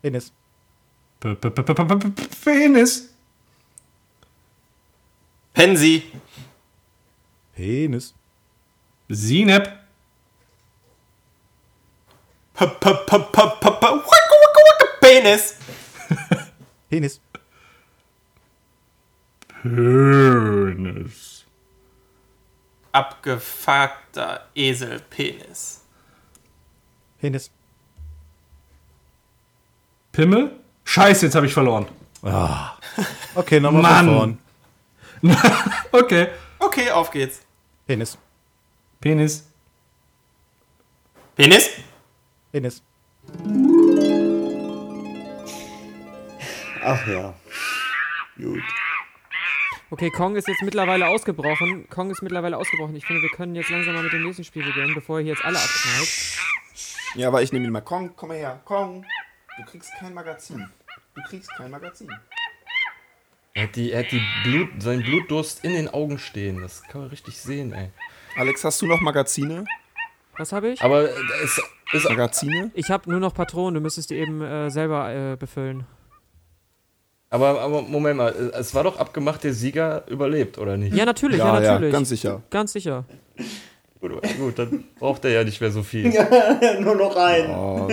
Penis. 0.00 0.32
P- 1.20 1.34
p- 1.34 1.50
p- 1.50 1.74
Penis. 2.44 3.10
Pensi. 5.52 6.02
Penis. 7.54 8.14
Sinep. 9.08 9.72
Penis. 15.00 15.56
Penis. 16.90 17.20
Penis. 19.62 21.44
Abgefuckter 22.92 24.46
Eselpenis. 24.54 25.80
Penis. 27.20 27.50
Pimmel? 30.12 30.52
Scheiße, 30.84 31.26
jetzt 31.26 31.34
habe 31.34 31.46
ich 31.46 31.52
verloren. 31.52 31.86
Ah. 32.22 32.76
Okay, 33.34 33.58
nochmal 33.60 34.04
von 34.04 34.14
vorn. 34.14 34.38
okay. 35.92 36.28
Okay, 36.58 36.90
auf 36.90 37.10
geht's. 37.10 37.40
Penis. 37.86 38.16
Penis. 39.04 39.44
Penis? 41.36 41.70
Penis. 42.50 42.82
Ach 46.82 47.06
ja. 47.06 47.34
Gut. 48.38 48.62
Okay, 49.90 50.08
Kong 50.08 50.36
ist 50.36 50.48
jetzt 50.48 50.62
mittlerweile 50.62 51.08
ausgebrochen. 51.08 51.86
Kong 51.90 52.10
ist 52.10 52.22
mittlerweile 52.22 52.56
ausgebrochen. 52.56 52.96
Ich 52.96 53.04
finde, 53.04 53.20
wir 53.20 53.28
können 53.28 53.54
jetzt 53.54 53.68
langsam 53.68 53.92
mal 53.92 54.02
mit 54.02 54.14
dem 54.14 54.22
nächsten 54.22 54.42
Spiel 54.42 54.64
beginnen, 54.64 54.94
bevor 54.94 55.18
ihr 55.18 55.24
hier 55.24 55.34
jetzt 55.34 55.44
alle 55.44 55.58
abknallt. 55.58 56.38
Ja, 57.16 57.28
aber 57.28 57.42
ich 57.42 57.52
nehme 57.52 57.66
ihn 57.66 57.72
mal. 57.72 57.82
Kong, 57.82 58.14
komm 58.16 58.30
mal 58.30 58.38
her. 58.38 58.62
Kong, 58.64 59.04
du 59.58 59.64
kriegst 59.66 59.90
kein 60.00 60.14
Magazin. 60.14 60.66
Du 61.14 61.20
kriegst 61.24 61.50
kein 61.50 61.70
Magazin. 61.70 62.08
Er 63.52 63.64
hat, 63.64 63.76
die, 63.76 63.92
er 63.92 64.02
hat 64.02 64.12
die 64.12 64.22
Blut, 64.44 64.82
seinen 64.82 65.02
Blutdurst 65.02 65.62
in 65.62 65.74
den 65.74 65.88
Augen 65.88 66.18
stehen. 66.18 66.62
Das 66.62 66.82
kann 66.84 67.02
man 67.02 67.10
richtig 67.10 67.36
sehen, 67.36 67.74
ey. 67.74 67.90
Alex, 68.36 68.64
hast 68.64 68.82
du 68.82 68.86
noch 68.86 69.00
Magazine? 69.00 69.64
Was 70.36 70.52
habe 70.52 70.70
ich? 70.70 70.82
Aber 70.82 71.04
äh, 71.04 71.12
es 71.44 71.60
ist. 71.92 72.08
Magazine? 72.08 72.70
Ich 72.74 72.90
habe 72.90 73.08
nur 73.10 73.20
noch 73.20 73.34
Patronen, 73.34 73.74
du 73.74 73.80
müsstest 73.80 74.10
die 74.10 74.16
eben 74.16 74.42
äh, 74.42 74.70
selber 74.70 75.12
äh, 75.14 75.36
befüllen. 75.36 75.84
Aber, 77.30 77.60
aber 77.60 77.82
Moment 77.82 78.16
mal, 78.16 78.30
äh, 78.32 78.58
es 78.58 78.74
war 78.74 78.84
doch 78.84 78.98
abgemacht, 78.98 79.44
der 79.44 79.52
Sieger 79.52 80.04
überlebt, 80.08 80.58
oder 80.58 80.76
nicht? 80.76 80.94
Ja, 80.94 81.04
natürlich, 81.04 81.38
ja, 81.38 81.46
Ja, 81.54 81.62
ja, 81.62 81.72
natürlich. 81.74 81.92
ganz 81.92 82.08
sicher. 82.08 82.42
Ganz 82.50 82.72
sicher. 82.72 83.04
Gut, 84.00 84.20
gut, 84.38 84.58
dann 84.58 84.84
braucht 84.98 85.24
er 85.24 85.30
ja 85.30 85.44
nicht 85.44 85.62
mehr 85.62 85.70
so 85.70 85.82
viel. 85.82 86.10
Nur 86.80 86.94
noch 86.94 87.16
einen. 87.16 87.50
Oh. 87.54 87.88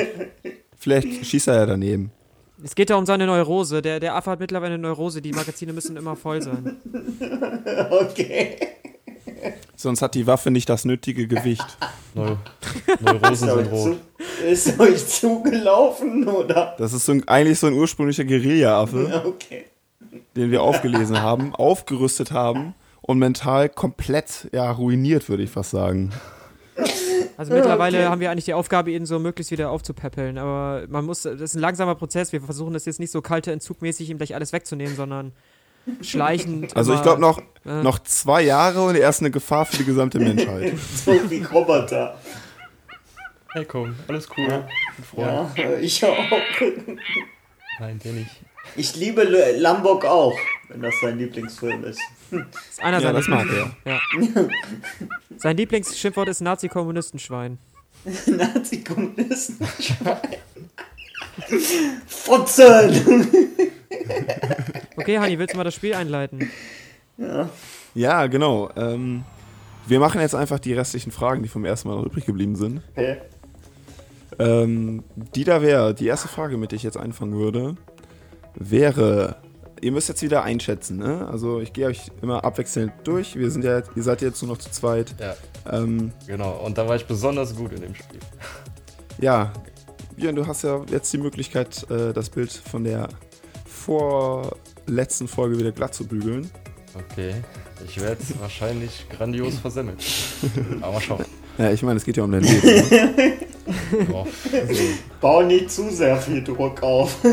Vielleicht 0.77 1.25
schießt 1.25 1.47
er 1.47 1.55
ja 1.55 1.65
daneben. 1.65 2.11
Es 2.61 2.75
geht 2.75 2.89
ja 2.89 2.97
um 2.97 3.05
seine 3.05 3.25
Neurose. 3.25 3.81
Der, 3.81 4.01
der 4.01 4.15
Affe 4.15 4.31
hat 4.31 4.41
mittlerweile 4.41 4.73
eine 4.73 4.83
Neurose. 4.83 5.21
Die 5.21 5.31
Magazine 5.31 5.71
müssen 5.71 5.95
immer 5.95 6.17
voll 6.17 6.41
sein. 6.41 6.81
Okay. 7.91 8.57
Sonst 9.81 10.01
hat 10.03 10.13
die 10.13 10.27
Waffe 10.27 10.51
nicht 10.51 10.69
das 10.69 10.85
nötige 10.85 11.27
Gewicht. 11.27 11.65
Neu 12.13 12.35
Ist 13.31 13.43
euch, 13.43 13.69
zu, 13.69 13.97
ist 14.47 14.79
euch 14.79 15.07
zugelaufen, 15.07 16.27
oder? 16.27 16.75
Das 16.77 16.93
ist 16.93 17.05
so 17.05 17.13
ein, 17.13 17.27
eigentlich 17.27 17.57
so 17.59 17.67
ein 17.67 17.73
ursprünglicher 17.73 18.25
Guerilla-Affe, 18.25 19.23
Okay. 19.25 19.65
den 20.35 20.51
wir 20.51 20.61
aufgelesen 20.61 21.19
haben, 21.21 21.55
aufgerüstet 21.55 22.31
haben 22.31 22.75
und 23.01 23.17
mental 23.17 23.69
komplett 23.69 24.49
ja, 24.51 24.69
ruiniert, 24.71 25.29
würde 25.29 25.43
ich 25.43 25.49
fast 25.49 25.71
sagen. 25.71 26.11
Also 27.37 27.53
mittlerweile 27.53 27.97
Okay. 27.99 28.07
haben 28.07 28.21
wir 28.21 28.29
eigentlich 28.29 28.45
die 28.45 28.53
Aufgabe, 28.53 28.91
ihn 28.91 29.07
so 29.07 29.17
möglichst 29.17 29.51
wieder 29.51 29.71
aufzupäppeln. 29.71 30.37
Aber 30.37 30.83
man 30.89 31.05
muss, 31.05 31.23
das 31.23 31.41
ist 31.41 31.55
ein 31.55 31.59
langsamer 31.59 31.95
Prozess. 31.95 32.31
Wir 32.31 32.41
versuchen 32.41 32.73
das 32.73 32.85
jetzt 32.85 32.99
nicht 32.99 33.11
so 33.11 33.21
kalte 33.21 33.51
Entzugmäßig 33.51 34.11
ihm 34.11 34.17
gleich 34.17 34.35
alles 34.35 34.53
wegzunehmen, 34.53 34.95
sondern 34.95 35.31
schleichend. 36.01 36.75
Also 36.75 36.93
ich 36.93 37.01
glaube 37.01 37.21
noch, 37.21 37.39
äh, 37.65 37.81
noch 37.83 37.99
zwei 37.99 38.41
Jahre 38.43 38.83
und 38.83 38.95
er 38.95 39.09
ist 39.09 39.19
eine 39.19 39.31
Gefahr 39.31 39.65
für 39.65 39.77
die 39.77 39.85
gesamte 39.85 40.19
Menschheit. 40.19 40.73
So 41.05 41.11
wie 41.29 41.43
Roboter. 41.43 42.17
Hey, 43.53 43.65
komm, 43.65 43.95
alles 44.07 44.27
cool. 44.37 44.47
Ja, 44.47 44.67
Freund. 45.13 45.81
ich 45.81 46.03
auch. 46.05 46.17
Nein, 47.79 47.99
der 48.03 48.13
nicht. 48.13 48.29
Ich 48.77 48.95
liebe 48.95 49.23
L- 49.23 49.59
Lombok 49.61 50.05
auch, 50.05 50.37
wenn 50.69 50.81
das 50.81 50.93
sein 51.01 51.17
Lieblingsfilm 51.17 51.83
ist. 51.83 51.99
ist 52.31 52.81
einer 52.81 52.97
Ja, 52.99 53.03
seiner 53.07 53.19
das 53.19 53.27
mag 53.27 53.45
Lieblings- 53.45 53.71
Ja. 53.83 53.99
Sein 55.37 55.57
Lieblingsschimpfwort 55.57 56.29
ist 56.29 56.39
Nazi-Kommunistenschwein. 56.41 57.57
Nazi-Kommunisten. 58.27 59.67
Fotzen! 62.07 63.27
Okay, 64.97 65.19
Hani, 65.19 65.37
willst 65.39 65.53
du 65.53 65.57
mal 65.57 65.63
das 65.63 65.75
Spiel 65.75 65.93
einleiten? 65.93 66.49
Ja. 67.17 67.49
Ja, 67.93 68.27
genau. 68.27 68.69
Ähm, 68.75 69.23
wir 69.87 69.99
machen 69.99 70.21
jetzt 70.21 70.35
einfach 70.35 70.59
die 70.59 70.73
restlichen 70.73 71.11
Fragen, 71.11 71.43
die 71.43 71.49
vom 71.49 71.65
ersten 71.65 71.87
Mal 71.89 71.95
noch 71.97 72.05
übrig 72.05 72.25
geblieben 72.25 72.55
sind. 72.55 72.81
Okay. 72.95 73.17
Ähm, 74.39 75.03
die 75.35 75.43
da 75.43 75.61
wäre, 75.61 75.93
die 75.93 76.07
erste 76.07 76.27
Frage, 76.27 76.57
mit 76.57 76.71
der 76.71 76.77
ich 76.77 76.83
jetzt 76.83 76.97
einfangen 76.97 77.33
würde, 77.35 77.75
wäre, 78.55 79.35
ihr 79.81 79.91
müsst 79.91 80.09
jetzt 80.09 80.21
wieder 80.21 80.43
einschätzen, 80.43 80.97
ne? 80.97 81.27
Also 81.29 81.59
ich 81.59 81.73
gehe 81.73 81.87
euch 81.87 82.09
immer 82.21 82.43
abwechselnd 82.43 82.93
durch. 83.03 83.35
Wir 83.35 83.51
sind 83.51 83.63
ja, 83.65 83.81
ihr 83.95 84.03
seid 84.03 84.21
jetzt 84.21 84.41
nur 84.41 84.51
noch 84.53 84.57
zu 84.57 84.71
zweit. 84.71 85.13
Ja. 85.19 85.35
Ähm, 85.71 86.13
Genau, 86.27 86.53
und 86.65 86.77
da 86.77 86.87
war 86.87 86.95
ich 86.95 87.05
besonders 87.05 87.55
gut 87.55 87.73
in 87.73 87.81
dem 87.81 87.95
Spiel. 87.95 88.19
ja, 89.19 89.51
Björn, 90.15 90.35
du 90.35 90.47
hast 90.47 90.63
ja 90.63 90.81
jetzt 90.89 91.11
die 91.13 91.17
Möglichkeit, 91.17 91.89
äh, 91.91 92.13
das 92.13 92.29
Bild 92.29 92.51
von 92.51 92.83
der 92.83 93.09
vorletzten 94.85 95.27
Folge 95.27 95.57
wieder 95.57 95.71
glatt 95.71 95.93
zu 95.93 96.05
bügeln. 96.05 96.49
Okay, 96.93 97.35
ich 97.85 98.01
werde 98.01 98.21
es 98.21 98.39
wahrscheinlich 98.39 99.05
grandios 99.09 99.57
versemmeln. 99.59 99.97
Aber 100.81 100.93
mal 100.93 101.01
schauen. 101.01 101.25
Ja, 101.57 101.71
ich 101.71 101.83
meine, 101.83 101.97
es 101.97 102.05
geht 102.05 102.17
ja 102.17 102.23
um 102.23 102.31
dein 102.31 102.43
Leben. 102.43 102.67
ne? 102.67 103.37
Ja. 104.11 104.25
Bau 105.21 105.41
nicht 105.43 105.71
zu 105.71 105.89
sehr 105.91 106.17
viel 106.17 106.43
Druck 106.43 106.81
auf. 106.83 107.17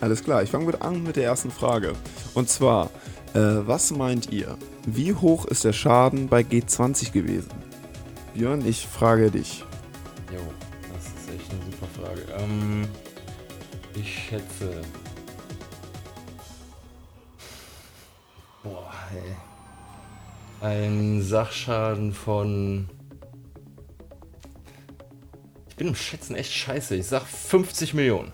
Alles 0.00 0.24
klar, 0.24 0.42
ich 0.42 0.50
fange 0.50 0.66
mit 0.66 0.82
an 0.82 1.02
mit 1.02 1.16
der 1.16 1.24
ersten 1.24 1.50
Frage. 1.50 1.92
Und 2.34 2.48
zwar, 2.48 2.86
äh, 3.34 3.38
was 3.38 3.92
meint 3.92 4.32
ihr? 4.32 4.56
Wie 4.84 5.14
hoch 5.14 5.44
ist 5.46 5.64
der 5.64 5.72
Schaden 5.72 6.28
bei 6.28 6.40
G20 6.40 7.12
gewesen? 7.12 7.50
Björn, 8.34 8.66
ich 8.66 8.86
frage 8.86 9.30
dich. 9.30 9.64
Jo, 10.32 10.40
das 10.92 11.04
ist 11.06 11.40
echt 11.40 11.50
eine 11.52 11.60
super 11.70 11.86
Frage. 12.00 12.22
Ähm, 12.42 12.88
ich 13.96 14.28
schätze. 14.28 14.82
Boah, 18.62 18.92
ey. 19.14 19.36
Ein 20.60 21.22
Sachschaden 21.22 22.12
von. 22.12 22.88
Ich 25.68 25.76
bin 25.76 25.88
im 25.88 25.94
Schätzen 25.94 26.36
echt 26.36 26.52
scheiße. 26.52 26.94
Ich 26.94 27.06
sag 27.06 27.22
50 27.22 27.94
Millionen. 27.94 28.32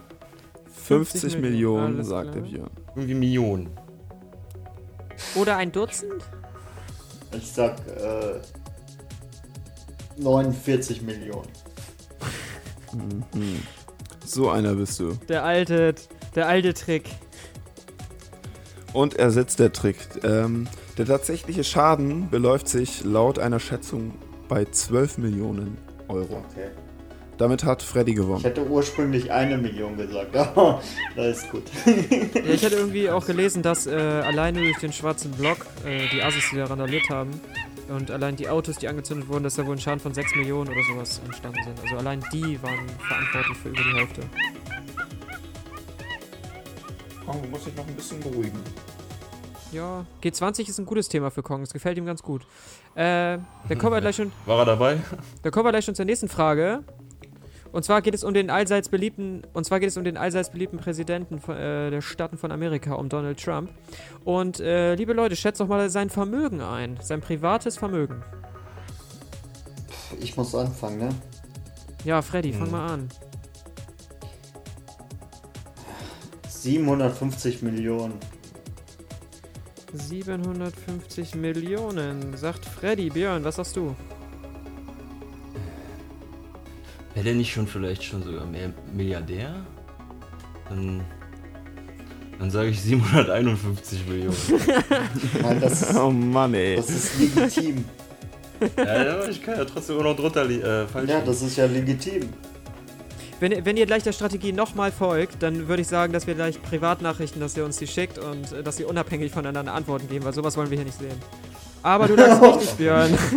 50, 0.89 1.21
50 1.21 1.41
Millionen, 1.41 1.97
Millionen, 1.97 2.05
sagt 2.05 2.35
der 2.35 2.43
klar. 2.43 2.53
Björn. 2.53 2.71
Irgendwie 2.95 3.15
Millionen. 3.15 3.71
Oder 5.35 5.57
ein 5.57 5.73
Dutzend? 5.73 6.25
Ich 7.33 7.53
sag 7.53 7.79
äh, 7.89 8.41
49 10.17 11.03
Millionen. 11.03 11.49
Mhm. 12.93 13.63
So 14.29 14.51
einer 14.51 14.75
bist 14.75 15.01
du. 15.01 15.15
Der 15.29 15.43
alte, 15.45 15.95
der 16.35 16.49
alte 16.49 16.75
Trick. 16.75 17.05
Und 18.93 19.17
er 19.17 19.31
setzt 19.31 19.59
der 19.59 19.73
Trick. 19.73 19.97
Ähm, 20.23 20.69
der 20.99 21.07
tatsächliche 21.07 21.65
Schaden 21.65 22.29
beläuft 22.29 22.69
sich 22.69 23.05
laut 23.05 23.39
einer 23.39 23.59
Schätzung 23.59 24.13
bei 24.49 24.67
12 24.67 25.19
Millionen 25.19 25.79
Euro. 26.09 26.45
Okay. 26.51 26.69
Damit 27.39 27.65
hat 27.65 27.83
Freddy 27.83 28.11
Ich 28.11 28.17
gewonnen. 28.17 28.43
hätte 28.43 28.67
ursprünglich 28.67 29.31
eine 29.33 29.57
Million 29.57 29.97
gesagt, 29.97 30.37
aber 30.37 30.83
das 31.17 31.39
ist 31.39 31.51
gut. 31.51 31.63
Ja, 32.35 32.53
ich 32.53 32.65
hatte 32.65 32.75
irgendwie 32.77 33.09
auch 33.11 33.25
gelesen, 33.25 33.63
dass 33.63 33.87
äh, 33.87 33.93
alleine 33.95 34.61
durch 34.61 34.79
den 34.79 34.93
schwarzen 34.93 35.31
Block 35.33 35.59
äh, 35.87 36.09
die 36.13 36.23
Assis, 36.23 36.45
die 36.51 36.57
da 36.57 36.65
randaliert 36.67 37.09
haben, 37.11 37.31
und 37.89 38.11
allein 38.11 38.37
die 38.37 38.49
Autos, 38.49 38.77
die 38.77 38.89
angezündet 38.89 39.29
wurden, 39.29 39.45
dass 39.45 39.55
da 39.55 39.67
wohl 39.67 39.77
ein 39.77 39.81
Schaden 39.81 40.01
von 40.01 40.15
6 40.15 40.35
Millionen 40.37 40.71
oder 40.71 40.83
sowas 40.83 41.21
entstanden 41.25 41.63
sind. 41.65 41.81
Also 41.81 41.97
allein 41.97 42.23
die 42.33 42.63
waren 42.63 42.89
verantwortlich 43.07 43.59
für 43.59 43.69
über 43.69 43.83
die 43.83 43.99
Hälfte. 43.99 44.23
Komm, 47.25 47.43
du 47.43 47.49
musst 47.49 47.67
dich 47.67 47.77
noch 47.77 47.87
ein 47.87 47.95
bisschen 47.95 48.21
beruhigen. 48.21 48.59
Ja, 49.73 50.07
G20 50.23 50.69
ist 50.69 50.79
ein 50.79 50.87
gutes 50.87 51.09
Thema 51.09 51.31
für 51.31 51.43
Kong, 51.43 51.63
es 51.63 51.73
gefällt 51.73 51.99
ihm 51.99 52.07
ganz 52.07 52.23
gut. 52.23 52.47
Äh, 52.95 53.39
dann 53.69 53.79
kommen 53.79 53.93
wir 53.93 54.01
gleich 54.01 54.17
schon. 54.17 54.33
War 54.47 54.61
er 54.61 54.65
dabei? 54.65 54.99
Dann 55.43 55.53
kommen 55.53 55.67
wir 55.67 55.73
gleich 55.73 55.85
schon 55.85 55.95
zur 55.95 56.07
nächsten 56.07 56.29
Frage. 56.29 56.85
Und 57.73 57.85
zwar 57.85 58.01
geht 58.03 58.15
es 58.15 58.25
um 58.25 58.33
den 58.35 58.51
allseits 58.51 58.89
beliebten, 58.89 59.43
und 59.53 59.65
zwar 59.65 59.79
geht 59.81 59.91
es 59.91 59.97
um 59.97 60.05
den 60.05 60.17
allseits 60.17 60.51
beliebten 60.51 60.79
Präsidenten 60.79 61.39
von, 61.39 61.57
äh, 61.57 61.91
der 61.91 62.01
Staaten 62.01 62.39
von 62.39 62.51
Amerika, 62.51 62.95
um 62.95 63.09
Donald 63.09 63.43
Trump. 63.43 63.71
Und 64.25 64.61
äh, 64.61 64.95
liebe 64.95 65.13
Leute, 65.13 65.37
schätzt 65.37 65.61
doch 65.61 65.69
mal 65.69 65.91
sein 65.91 66.09
Vermögen 66.11 66.61
ein, 66.61 66.99
sein 67.03 67.21
privates 67.21 67.77
Vermögen. 67.77 68.23
Ich 70.21 70.37
muss 70.37 70.55
anfangen, 70.55 70.99
ne? 70.99 71.09
Ja, 72.05 72.23
Freddy, 72.23 72.53
fang 72.53 72.67
Hm. 72.67 72.71
mal 72.73 72.87
an. 72.95 73.09
750 76.49 77.63
Millionen. 77.63 78.15
750 79.93 81.35
Millionen, 81.35 82.37
sagt 82.37 82.65
Freddy. 82.67 83.11
Björn, 83.11 83.45
was 83.45 83.57
sagst 83.57 83.77
du? 83.77 83.95
Wäre 87.19 87.25
der 87.31 87.35
nicht 87.35 87.53
schon 87.53 87.67
vielleicht 87.67 88.05
schon 88.05 88.23
sogar 88.23 88.47
mehr 88.47 88.73
Milliardär? 88.95 89.53
Dann, 90.69 91.01
dann 92.39 92.49
sage 92.49 92.69
ich 92.69 92.81
751 92.81 94.07
Millionen. 94.07 94.37
Nein, 95.43 95.61
das 95.61 95.83
ist, 95.83 95.97
Oh 95.97 96.11
Mann, 96.13 96.55
ey. 96.55 96.77
das 96.77 96.89
ist 96.91 97.19
legitim. 97.19 97.85
Ja, 98.77 99.03
ja, 99.05 99.29
ich 99.29 99.43
kann 99.43 99.57
ja 99.59 99.65
trotzdem 99.65 99.97
immer 99.97 100.11
noch 100.11 100.17
drunter 100.17 100.49
äh, 100.49 100.87
falsch 100.87 101.11
Ja, 101.11 101.21
das 101.21 101.43
ist 101.43 101.57
ja 101.57 101.67
legitim. 101.67 102.29
Wenn, 103.41 103.51
ihr- 103.51 103.65
wenn 103.65 103.77
ihr 103.77 103.87
gleich 103.87 104.05
der 104.05 104.13
Strategie 104.13 104.53
nochmal 104.53 104.93
folgt, 104.93 105.43
dann 105.43 105.67
würde 105.67 105.83
ich 105.83 105.89
sagen, 105.89 106.13
dass 106.13 106.29
wir 106.29 106.37
gleich 106.37 106.63
Privatnachrichten, 106.63 107.41
dass 107.41 107.57
ihr 107.57 107.65
uns 107.65 107.79
die 107.79 107.89
schickt 107.89 108.19
und 108.19 108.53
äh, 108.53 108.63
dass 108.63 108.79
ihr 108.79 108.89
unabhängig 108.89 109.33
voneinander 109.33 109.75
Antworten 109.75 110.07
geben, 110.09 110.25
weil 110.25 110.35
sowas 110.35 110.57
wollen 110.57 110.71
wir 110.71 110.77
hier 110.77 110.87
nicht 110.87 111.01
sehen. 111.01 111.19
Aber 111.83 112.07
du 112.07 112.15
lagst 112.15 112.41
richtig, 112.43 112.71
Björn. 112.75 113.19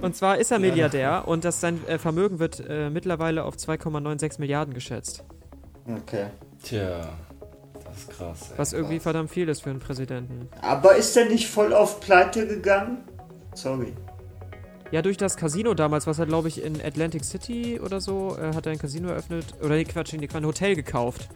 Und 0.00 0.16
zwar 0.16 0.38
ist 0.38 0.50
er 0.50 0.58
Milliardär 0.58 1.28
und 1.28 1.44
dass 1.44 1.60
sein 1.60 1.86
äh, 1.86 1.98
Vermögen 1.98 2.38
wird 2.38 2.62
äh, 2.66 2.90
mittlerweile 2.90 3.44
auf 3.44 3.56
2,96 3.56 4.40
Milliarden 4.40 4.74
geschätzt. 4.74 5.24
Okay. 5.86 6.26
Tja, 6.62 7.08
das 7.84 7.98
ist 7.98 8.10
krass. 8.10 8.50
Ey. 8.50 8.58
Was 8.58 8.72
irgendwie 8.72 9.00
verdammt 9.00 9.30
viel 9.30 9.48
ist 9.48 9.62
für 9.62 9.70
einen 9.70 9.80
Präsidenten. 9.80 10.48
Aber 10.62 10.96
ist 10.96 11.16
der 11.16 11.26
nicht 11.26 11.48
voll 11.48 11.72
auf 11.74 12.00
Pleite 12.00 12.46
gegangen? 12.46 12.98
Sorry. 13.54 13.92
Ja, 14.90 15.02
durch 15.02 15.16
das 15.16 15.36
Casino 15.36 15.74
damals, 15.74 16.06
was 16.06 16.18
er, 16.18 16.26
glaube 16.26 16.48
ich, 16.48 16.64
in 16.64 16.80
Atlantic 16.82 17.24
City 17.24 17.78
oder 17.80 18.00
so, 18.00 18.36
äh, 18.36 18.54
hat 18.54 18.66
er 18.66 18.72
ein 18.72 18.78
Casino 18.78 19.08
eröffnet. 19.08 19.46
Oder 19.60 19.76
nee, 19.76 19.84
Quatsch, 19.84 20.12
nee, 20.14 20.28
ein 20.32 20.46
Hotel 20.46 20.74
gekauft. 20.74 21.28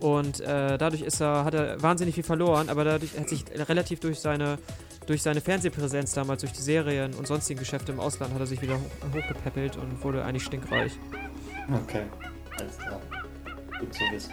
Und 0.00 0.40
äh, 0.40 0.76
dadurch 0.76 1.02
ist 1.02 1.20
er, 1.20 1.44
hat 1.44 1.54
er 1.54 1.80
wahnsinnig 1.82 2.14
viel 2.14 2.24
verloren, 2.24 2.68
aber 2.68 2.84
dadurch 2.84 3.18
hat 3.18 3.28
sich 3.28 3.44
relativ 3.68 4.00
durch 4.00 4.20
seine, 4.20 4.58
durch 5.06 5.22
seine 5.22 5.40
Fernsehpräsenz 5.40 6.12
damals, 6.12 6.40
durch 6.40 6.52
die 6.52 6.62
Serien 6.62 7.14
und 7.14 7.26
sonstigen 7.26 7.60
Geschäfte 7.60 7.92
im 7.92 8.00
Ausland, 8.00 8.34
hat 8.34 8.40
er 8.40 8.46
sich 8.46 8.60
wieder 8.60 8.74
hoch, 8.74 9.14
hochgepäppelt 9.14 9.76
und 9.76 10.02
wurde 10.02 10.24
eigentlich 10.24 10.44
stinkreich. 10.44 10.92
Okay. 11.84 12.02
Alles 12.58 12.78
klar. 12.78 13.00
Gut 13.78 13.94
zu 13.94 14.00
wissen. 14.10 14.32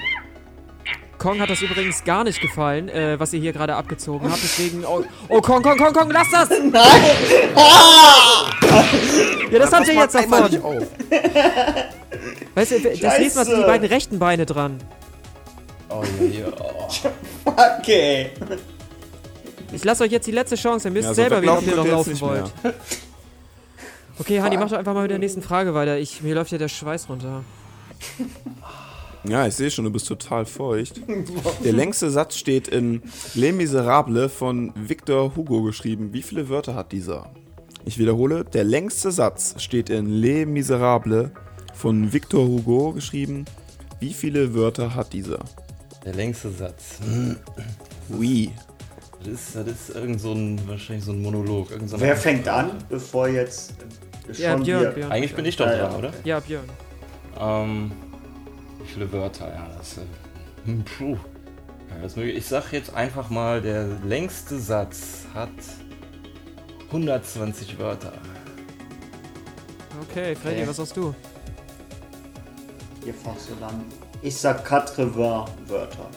Kong 1.17 1.39
hat 1.39 1.49
das 1.49 1.61
übrigens 1.61 2.03
gar 2.03 2.23
nicht 2.25 2.41
gefallen, 2.41 2.89
äh, 2.89 3.17
was 3.19 3.31
ihr 3.33 3.39
hier 3.39 3.53
gerade 3.53 3.75
abgezogen 3.75 4.29
habt. 4.29 4.43
Deswegen. 4.43 4.83
Oh, 4.83 5.03
oh, 5.29 5.41
Kong, 5.41 5.61
Kong, 5.61 5.77
Kong, 5.77 5.93
Kong, 5.93 6.11
lass 6.11 6.29
das! 6.29 6.49
Nein! 6.71 6.71
Ja, 9.51 9.59
das 9.59 9.71
habt 9.71 9.87
ihr 9.87 9.93
jetzt 9.93 10.15
davon. 10.15 10.51
Weißt 12.55 12.71
du, 12.71 12.79
das 12.81 12.83
nächste 12.99 13.05
Mal 13.15 13.15
sind 13.15 13.29
die 13.29 13.39
Scheiße. 13.39 13.65
beiden 13.65 13.87
rechten 13.87 14.19
Beine 14.19 14.45
dran. 14.45 14.79
Oh, 15.89 16.03
ja. 16.21 16.45
Oh. 16.59 16.89
Okay. 17.79 18.31
Ich 19.73 19.83
lasse 19.83 20.03
euch 20.03 20.11
jetzt 20.11 20.27
die 20.27 20.31
letzte 20.31 20.55
Chance, 20.55 20.87
ihr 20.87 20.91
müsst 20.91 21.07
Ja, 21.09 21.13
selber 21.13 21.37
ob 21.37 21.41
weglaufen 21.41 21.69
ihr 21.69 21.75
noch 21.75 21.87
laufen 21.87 22.21
wollt. 22.21 22.53
Okay, 24.19 24.41
Hani, 24.41 24.57
mach 24.57 24.69
doch 24.69 24.77
einfach 24.77 24.93
mal 24.93 25.01
mit 25.01 25.11
der 25.11 25.19
nächsten 25.19 25.41
Frage 25.41 25.73
weiter. 25.73 25.97
Ich, 25.97 26.21
mir 26.21 26.35
läuft 26.35 26.51
ja 26.51 26.57
der 26.57 26.67
Schweiß 26.67 27.09
runter. 27.09 27.43
Ja, 29.23 29.47
ich 29.47 29.55
sehe 29.55 29.71
schon, 29.71 29.85
du 29.85 29.91
bist 29.91 30.07
total 30.07 30.45
feucht. 30.45 31.01
Der 31.63 31.73
längste 31.73 32.11
Satz 32.11 32.35
steht 32.35 32.67
in 32.67 33.01
Les 33.33 33.53
Miserables 33.53 34.31
von 34.31 34.73
Victor 34.75 35.35
Hugo 35.35 35.63
geschrieben. 35.63 36.13
Wie 36.13 36.21
viele 36.21 36.49
Wörter 36.49 36.75
hat 36.75 36.91
dieser? 36.91 37.31
Ich 37.85 37.97
wiederhole, 37.97 38.43
der 38.43 38.65
längste 38.65 39.11
Satz 39.11 39.55
steht 39.61 39.89
in 39.89 40.07
Les 40.07 40.45
Miserables 40.45 41.31
von 41.73 42.13
Victor 42.13 42.45
Hugo 42.45 42.91
geschrieben. 42.91 43.45
Wie 43.99 44.13
viele 44.13 44.53
Wörter 44.53 44.93
hat 44.93 45.13
dieser? 45.13 45.39
Der 46.05 46.13
längste 46.13 46.51
Satz. 46.51 46.99
Oui. 48.09 48.51
Das 49.25 49.33
ist, 49.33 49.55
das 49.55 49.67
ist 49.67 49.89
irgend 49.95 50.19
so 50.19 50.33
ein, 50.33 50.59
wahrscheinlich 50.67 51.05
so 51.05 51.11
ein 51.11 51.21
Monolog. 51.21 51.69
So 51.85 51.99
Wer 51.99 52.15
fängt 52.17 52.47
an, 52.47 52.71
bevor 52.89 53.27
jetzt 53.27 53.73
Ja, 54.33 54.51
schon 54.53 54.63
Björn, 54.63 54.81
wir- 54.83 54.89
Björn. 54.91 55.11
Eigentlich 55.11 55.35
bin 55.35 55.45
ich 55.45 55.55
doch 55.55 55.65
Ja, 55.65 55.77
dran, 55.77 55.91
ja, 55.91 55.97
oder? 55.97 56.13
Ja, 56.23 56.39
Björn. 56.39 56.65
Ähm, 57.39 57.91
wie 58.81 58.87
viele 58.91 59.11
Wörter? 59.11 59.47
Ja, 59.53 59.69
das. 59.77 59.97
Äh, 59.97 60.01
hm, 60.65 60.83
puh. 60.97 61.17
Ja, 62.17 62.23
ich 62.23 62.45
sag 62.47 62.71
jetzt 62.73 62.93
einfach 62.93 63.29
mal, 63.29 63.61
der 63.61 63.87
längste 64.03 64.59
Satz 64.59 65.25
hat 65.33 65.49
120 66.91 67.77
Wörter. 67.79 68.13
Okay, 70.09 70.35
Freddy, 70.35 70.57
Okay. 70.61 70.67
was 70.69 70.75
sagst 70.77 70.97
du? 70.97 71.13
Ihr 73.05 73.13
fahrt 73.13 73.39
so 73.39 73.53
lang. 73.59 73.83
Ich 74.21 74.35
sag 74.37 74.69
80 74.71 75.15
Wörter. 75.15 76.09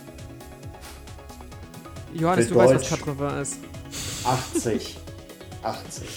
Johannes, 2.19 2.49
du 2.49 2.55
weißt, 2.55 2.73
Deutsch. 2.75 2.91
was 2.91 2.99
Katrova 2.99 3.41
ist. 3.41 3.59
80. 4.25 4.97
80. 5.63 6.09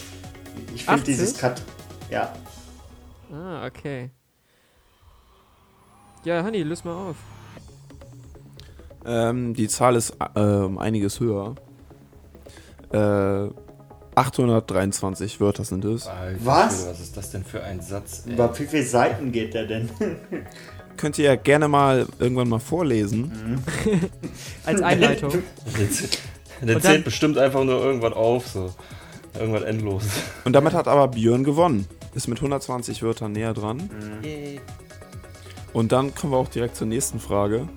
Ich 0.76 0.82
80? 0.82 0.86
finde 0.86 1.04
dieses 1.04 1.38
Kat. 1.38 1.62
Ja. 2.10 2.34
Ah, 3.32 3.66
okay. 3.66 4.10
Ja, 6.24 6.44
Hani, 6.44 6.64
löst 6.64 6.86
mal 6.86 6.94
auf. 6.94 7.16
Ähm, 9.06 9.54
die 9.54 9.68
Zahl 9.68 9.96
ist 9.96 10.14
äh, 10.36 10.40
um 10.40 10.78
einiges 10.78 11.20
höher. 11.20 11.56
Äh, 12.92 13.50
823 14.16 15.40
Wörter 15.40 15.64
sind 15.64 15.86
es. 15.86 16.08
Alter 16.08 16.46
Was? 16.46 16.88
Was 16.90 17.00
ist 17.00 17.16
das 17.16 17.32
denn 17.32 17.46
für 17.46 17.64
ein 17.64 17.80
Satz? 17.82 18.24
ey? 18.28 18.34
Über 18.34 18.58
wie 18.60 18.66
viele 18.66 18.84
Seiten 18.84 19.32
geht 19.32 19.54
der 19.54 19.66
denn? 19.68 19.90
Könnt 21.00 21.18
ihr 21.18 21.24
ja 21.26 21.36
gerne 21.38 21.70
mal 21.70 22.06
irgendwann 22.20 22.50
mal 22.50 22.60
vorlesen. 22.60 23.64
Als 24.66 24.82
Einleitung. 24.82 25.32
Der 26.62 26.82
zählt, 26.82 27.06
bestimmt 27.06 27.38
einfach 27.38 27.64
nur 27.64 27.82
irgendwas 27.82 28.12
auf, 28.12 28.48
so. 28.48 28.74
Irgendwas 29.40 29.64
endlos. 29.64 30.04
Und 30.44 30.52
damit 30.52 30.74
hat 30.74 30.90
aber 30.90 31.08
Björn 31.08 31.46
gewonnen. 31.46 31.88
Ist 32.16 32.28
mit 32.28 32.40
120 32.40 33.02
Wörtern 33.02 33.32
näher 33.32 33.54
dran. 33.54 33.90
Und 35.72 35.94
dann 35.94 36.14
kommen 36.14 36.34
wir 36.34 36.38
auch 36.38 36.50
direkt 36.50 36.76
zur 36.76 36.88
nächsten 36.88 37.22
Frage. 37.22 37.70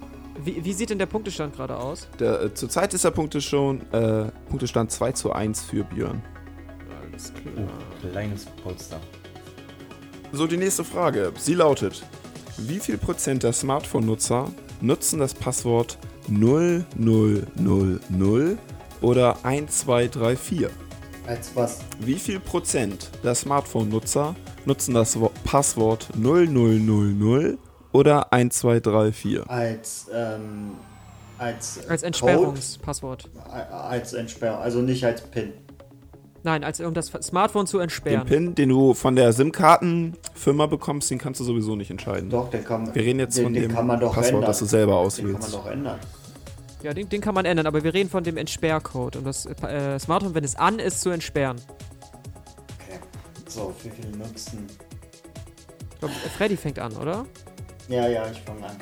Wie, 0.44 0.64
wie 0.64 0.72
sieht 0.72 0.90
denn 0.90 0.98
der 0.98 1.06
Punktestand 1.06 1.54
gerade 1.54 1.76
aus? 1.76 2.08
Der, 2.18 2.42
äh, 2.42 2.54
zurzeit 2.54 2.92
ist 2.92 3.04
der 3.04 3.12
Punkte 3.12 3.40
schon, 3.40 3.82
äh, 3.92 4.32
Punktestand 4.48 4.90
2 4.90 5.12
zu 5.12 5.32
1 5.32 5.62
für 5.62 5.84
Björn. 5.84 6.20
Alles 7.12 7.32
Oh, 7.56 8.08
kleines 8.10 8.46
Polster. 8.46 8.98
So, 10.32 10.48
die 10.48 10.56
nächste 10.56 10.82
Frage. 10.82 11.32
Sie 11.38 11.54
lautet: 11.54 12.02
Wie 12.58 12.80
viel 12.80 12.98
Prozent 12.98 13.42
der 13.42 13.52
Smartphone-Nutzer 13.52 14.50
nutzen 14.80 15.18
das 15.18 15.32
Passwort 15.32 15.98
0000 16.28 16.86
oder 19.00 19.36
1234? 19.44 20.68
Als 21.26 21.50
was? 21.54 21.80
Wie 22.00 22.16
viel 22.16 22.40
Prozent 22.40 23.10
der 23.24 23.34
Smartphone-Nutzer 23.34 24.34
nutzen 24.66 24.94
das 24.94 25.18
Wo 25.18 25.30
Passwort 25.44 26.08
0000 26.14 27.58
oder 27.92 28.32
1234? 28.32 29.48
Als, 29.48 30.06
ähm, 30.12 30.72
als, 31.38 31.80
Als? 31.88 32.02
Entsperrungspasswort. 32.02 33.30
Als 33.70 34.12
Entsperrung, 34.12 34.60
also 34.60 34.82
nicht 34.82 35.04
als 35.04 35.22
PIN. 35.22 35.52
Nein, 36.44 36.64
als 36.64 36.80
um 36.80 36.92
das 36.92 37.06
Smartphone 37.06 37.66
zu 37.68 37.76
Den 37.78 37.84
entsperren. 37.84 38.26
PIN, 38.26 38.54
den 38.56 38.68
du 38.68 38.94
von 38.94 39.14
der 39.14 39.32
SIM-Kartenfirma 39.32 40.66
bekommst, 40.66 41.08
den 41.10 41.18
kannst 41.18 41.38
du 41.40 41.44
sowieso 41.44 41.76
nicht 41.76 41.90
entscheiden. 41.90 42.30
Doch, 42.30 42.50
den 42.50 42.64
kann 42.64 42.82
man. 42.84 42.94
Wir 42.94 43.02
reden 43.02 43.20
jetzt 43.20 43.36
den, 43.36 43.44
von 43.44 43.52
den 43.52 43.62
dem 43.68 43.72
kann 43.74 43.86
man 43.86 44.00
doch 44.00 44.12
Passwort, 44.14 44.34
ändern. 44.34 44.46
das 44.46 44.58
du 44.58 44.64
selber 44.66 44.92
Den 44.92 44.96
kann 44.98 45.06
auswählst. 45.06 45.40
man 45.42 45.50
doch 45.52 45.66
ändern. 45.70 45.98
Ja, 46.82 46.92
den, 46.94 47.08
den 47.08 47.20
kann 47.20 47.34
man 47.36 47.44
ändern, 47.44 47.66
aber 47.68 47.84
wir 47.84 47.94
reden 47.94 48.10
von 48.10 48.24
dem 48.24 48.36
Entsperrcode. 48.36 49.14
Um 49.16 49.24
das 49.24 49.46
äh, 49.46 49.98
Smartphone, 50.00 50.34
wenn 50.34 50.42
es 50.42 50.56
an 50.56 50.80
ist, 50.80 51.00
zu 51.00 51.10
entsperren. 51.10 51.60
Okay. 52.80 52.98
So, 53.46 53.72
wie 53.84 53.90
viel 53.90 54.10
nutzen? 54.10 54.66
Ich 55.92 55.98
glaub, 56.00 56.10
äh, 56.10 56.28
Freddy 56.36 56.56
fängt 56.56 56.80
an, 56.80 56.92
oder? 56.96 57.24
Ja, 57.88 58.08
ja, 58.08 58.24
ich 58.32 58.40
fange 58.40 58.66
an. 58.66 58.76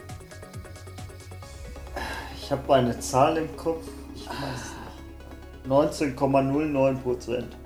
Ich 2.41 2.51
habe 2.51 2.75
eine 2.75 2.99
Zahl 3.01 3.37
im 3.37 3.55
Kopf. 3.55 3.85
Ich 4.15 4.27
weiß 4.27 4.35
nicht. 4.39 4.80
19,09 5.69 6.97
Prozent. 6.99 7.57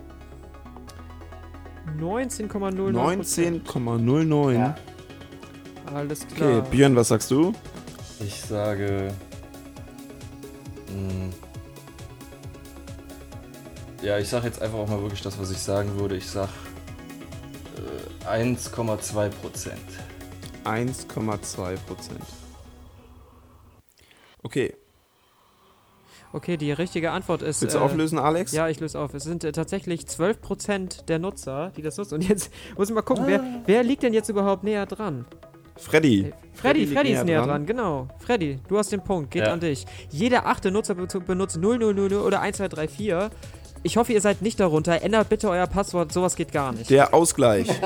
19,09. 1.98 2.92
19,09. 2.92 4.52
Ja. 4.52 4.74
Alles 5.94 6.26
klar. 6.26 6.58
Okay, 6.58 6.68
Björn, 6.70 6.96
was 6.96 7.08
sagst 7.08 7.30
du? 7.30 7.52
Ich 8.20 8.40
sage. 8.40 9.12
Mh, 10.88 11.32
ja, 14.02 14.18
ich 14.18 14.28
sage 14.28 14.46
jetzt 14.46 14.60
einfach 14.60 14.78
auch 14.78 14.88
mal 14.88 15.00
wirklich 15.00 15.22
das, 15.22 15.38
was 15.38 15.50
ich 15.50 15.58
sagen 15.58 15.98
würde. 15.98 16.16
Ich 16.16 16.28
sag 16.28 16.48
äh, 18.26 18.26
1,2 18.28 19.28
Prozent. 19.30 19.80
1,2 20.64 21.76
Prozent. 21.86 22.20
Okay, 24.42 24.74
Okay, 26.34 26.56
die 26.56 26.72
richtige 26.72 27.12
Antwort 27.12 27.42
ist. 27.42 27.62
Willst 27.62 27.76
du 27.76 27.78
auflösen, 27.78 28.18
Alex? 28.18 28.50
Ja, 28.50 28.68
ich 28.68 28.80
löse 28.80 28.98
auf. 28.98 29.14
Es 29.14 29.22
sind 29.22 29.44
äh, 29.44 29.52
tatsächlich 29.52 30.00
12% 30.02 31.04
der 31.04 31.20
Nutzer, 31.20 31.70
die 31.76 31.82
das 31.82 31.96
nutzen. 31.96 32.16
Und 32.16 32.28
jetzt 32.28 32.52
muss 32.76 32.88
ich 32.88 32.94
mal 32.94 33.02
gucken, 33.02 33.24
wer, 33.28 33.42
wer 33.66 33.84
liegt 33.84 34.02
denn 34.02 34.12
jetzt 34.12 34.28
überhaupt 34.28 34.64
näher 34.64 34.84
dran? 34.86 35.26
Freddy. 35.76 36.32
Freddy, 36.52 36.80
liegt 36.80 36.92
Freddy 36.92 37.12
ist 37.12 37.24
näher 37.24 37.42
dran. 37.46 37.66
genau. 37.66 38.08
Freddy, 38.18 38.58
du 38.68 38.78
hast 38.78 38.90
den 38.90 39.02
Punkt, 39.02 39.30
geht 39.30 39.44
Ja. 39.46 39.52
an 39.52 39.60
dich. 39.60 39.84
Jeder 40.10 40.46
achte 40.46 40.70
Nutzer 40.72 40.94
be- 40.96 41.06
benutzt 41.20 41.56
0000 41.56 42.12
oder 42.14 42.40
1234. 42.40 43.30
Ich 43.86 43.98
hoffe, 43.98 44.14
ihr 44.14 44.20
seid 44.22 44.40
nicht 44.40 44.58
darunter. 44.58 45.02
Ändert 45.02 45.28
bitte 45.28 45.50
euer 45.50 45.66
Passwort, 45.66 46.10
sowas 46.10 46.36
geht 46.36 46.52
gar 46.52 46.72
nicht. 46.72 46.88
Der 46.88 47.12
Ausgleich. 47.12 47.68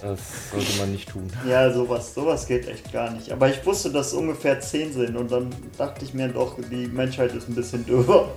Das 0.00 0.20
sollte 0.52 0.78
man 0.78 0.92
nicht 0.92 1.08
tun. 1.08 1.28
Ja, 1.48 1.72
sowas, 1.72 2.14
sowas 2.14 2.46
geht 2.46 2.68
echt 2.68 2.92
gar 2.92 3.10
nicht. 3.10 3.32
Aber 3.32 3.48
ich 3.48 3.64
wusste, 3.66 3.90
dass 3.90 4.08
es 4.08 4.12
ungefähr 4.12 4.60
10 4.60 4.92
sind 4.92 5.16
und 5.16 5.32
dann 5.32 5.50
dachte 5.76 6.04
ich 6.04 6.14
mir 6.14 6.28
doch, 6.28 6.56
die 6.70 6.86
Menschheit 6.86 7.34
ist 7.34 7.48
ein 7.48 7.56
bisschen 7.56 7.84
dürr. 7.84 8.28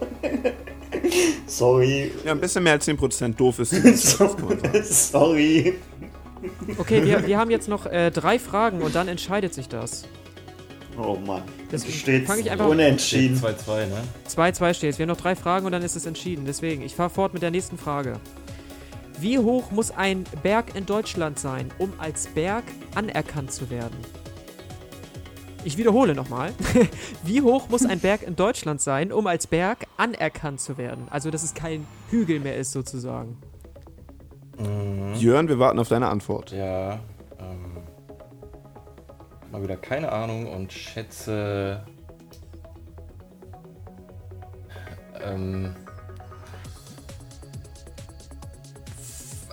Sorry. 1.45 2.11
Ja, 2.25 2.31
ein 2.31 2.39
bisschen 2.39 2.63
mehr 2.63 2.73
als 2.73 2.87
10% 2.87 3.35
doof 3.35 3.59
ist. 3.59 3.71
Sorry. 5.11 5.75
Okay, 6.77 7.05
wir, 7.05 7.27
wir 7.27 7.37
haben 7.37 7.51
jetzt 7.51 7.67
noch 7.67 7.85
äh, 7.85 8.09
drei 8.09 8.39
Fragen 8.39 8.81
und 8.81 8.95
dann 8.95 9.07
entscheidet 9.07 9.53
sich 9.53 9.67
das. 9.69 10.05
Oh 11.01 11.15
Mann. 11.15 11.43
Deswegen 11.71 11.93
ich 12.39 12.51
einfach 12.51 12.67
unentschieden. 12.67 13.37
2-2, 13.37 13.85
ne? 13.87 14.03
2-2 14.27 14.73
steht 14.73 14.99
Wir 14.99 15.03
haben 15.03 15.09
noch 15.09 15.21
drei 15.21 15.35
Fragen 15.35 15.65
und 15.65 15.71
dann 15.71 15.83
ist 15.83 15.95
es 15.95 16.05
entschieden. 16.05 16.45
Deswegen, 16.45 16.81
ich 16.81 16.95
fahre 16.95 17.09
fort 17.09 17.33
mit 17.33 17.41
der 17.41 17.51
nächsten 17.51 17.77
Frage. 17.77 18.19
Wie 19.19 19.37
hoch 19.37 19.71
muss 19.71 19.91
ein 19.91 20.23
Berg 20.43 20.75
in 20.75 20.85
Deutschland 20.85 21.39
sein, 21.39 21.71
um 21.77 21.93
als 21.97 22.27
Berg 22.27 22.63
anerkannt 22.95 23.51
zu 23.51 23.69
werden? 23.69 23.97
Ich 25.65 25.77
wiederhole 25.77 26.15
nochmal. 26.15 26.53
Wie 27.23 27.41
hoch 27.41 27.67
muss 27.67 27.85
ein 27.85 27.99
Berg 27.99 28.23
in 28.23 28.37
Deutschland 28.37 28.79
sein, 28.79 29.11
um 29.11 29.27
als 29.27 29.45
Berg 29.45 29.87
anerkannt 29.97 30.61
zu 30.61 30.77
werden? 30.77 31.07
Also, 31.09 31.31
dass 31.31 31.43
es 31.43 31.53
kein 31.53 31.85
Hügel 32.09 32.39
mehr 32.39 32.55
ist, 32.55 32.71
sozusagen. 32.71 33.37
Jörn, 35.15 35.49
wir 35.49 35.59
warten 35.59 35.79
auf 35.79 35.89
deine 35.89 36.07
Antwort. 36.07 36.51
Ja. 36.51 36.99
Mal 39.51 39.63
wieder 39.63 39.77
keine 39.77 40.11
Ahnung 40.11 40.51
und 40.51 40.71
schätze. 40.71 41.83
Ähm, 45.23 45.75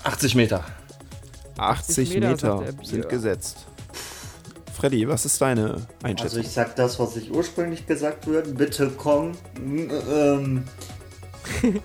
80 0.05 0.35
Meter. 0.35 0.65
80 1.59 2.15
Meter, 2.21 2.29
Meter, 2.61 2.65
sind 2.85 3.09
gesetzt. 3.09 3.67
Freddy, 4.75 5.09
was 5.09 5.25
ist 5.25 5.41
deine 5.41 5.71
Also 5.73 5.87
Einschätzung? 6.03 6.41
ich 6.41 6.51
sag 6.51 6.77
das, 6.77 6.99
was 6.99 7.17
ich 7.17 7.33
ursprünglich 7.33 7.87
gesagt 7.87 8.27
würde. 8.27 8.51
Bitte 8.53 8.91
Kong. 8.91 9.33
mm, 9.59 9.89
Ähm, 10.11 10.65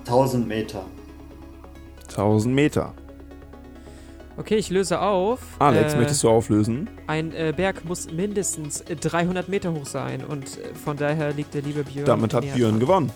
1000 0.00 0.48
Meter. 0.48 0.84
1000 2.08 2.52
Meter. 2.54 2.92
Okay, 4.36 4.56
ich 4.56 4.70
löse 4.70 5.00
auf. 5.00 5.40
Alex, 5.58 5.94
Äh, 5.94 5.96
möchtest 5.98 6.22
du 6.22 6.30
auflösen? 6.30 6.88
Ein 7.06 7.32
äh, 7.32 7.52
Berg 7.54 7.84
muss 7.84 8.10
mindestens 8.10 8.80
äh, 8.82 8.96
300 8.96 9.48
Meter 9.48 9.72
hoch 9.72 9.86
sein 9.86 10.24
und 10.24 10.44
äh, 10.58 10.74
von 10.74 10.96
daher 10.96 11.32
liegt 11.32 11.52
der 11.54 11.62
liebe 11.62 11.84
Björn. 11.84 12.06
Damit 12.06 12.32
hat 12.34 12.42
Björn 12.42 12.72
dran. 12.72 12.80
gewonnen. 12.80 13.12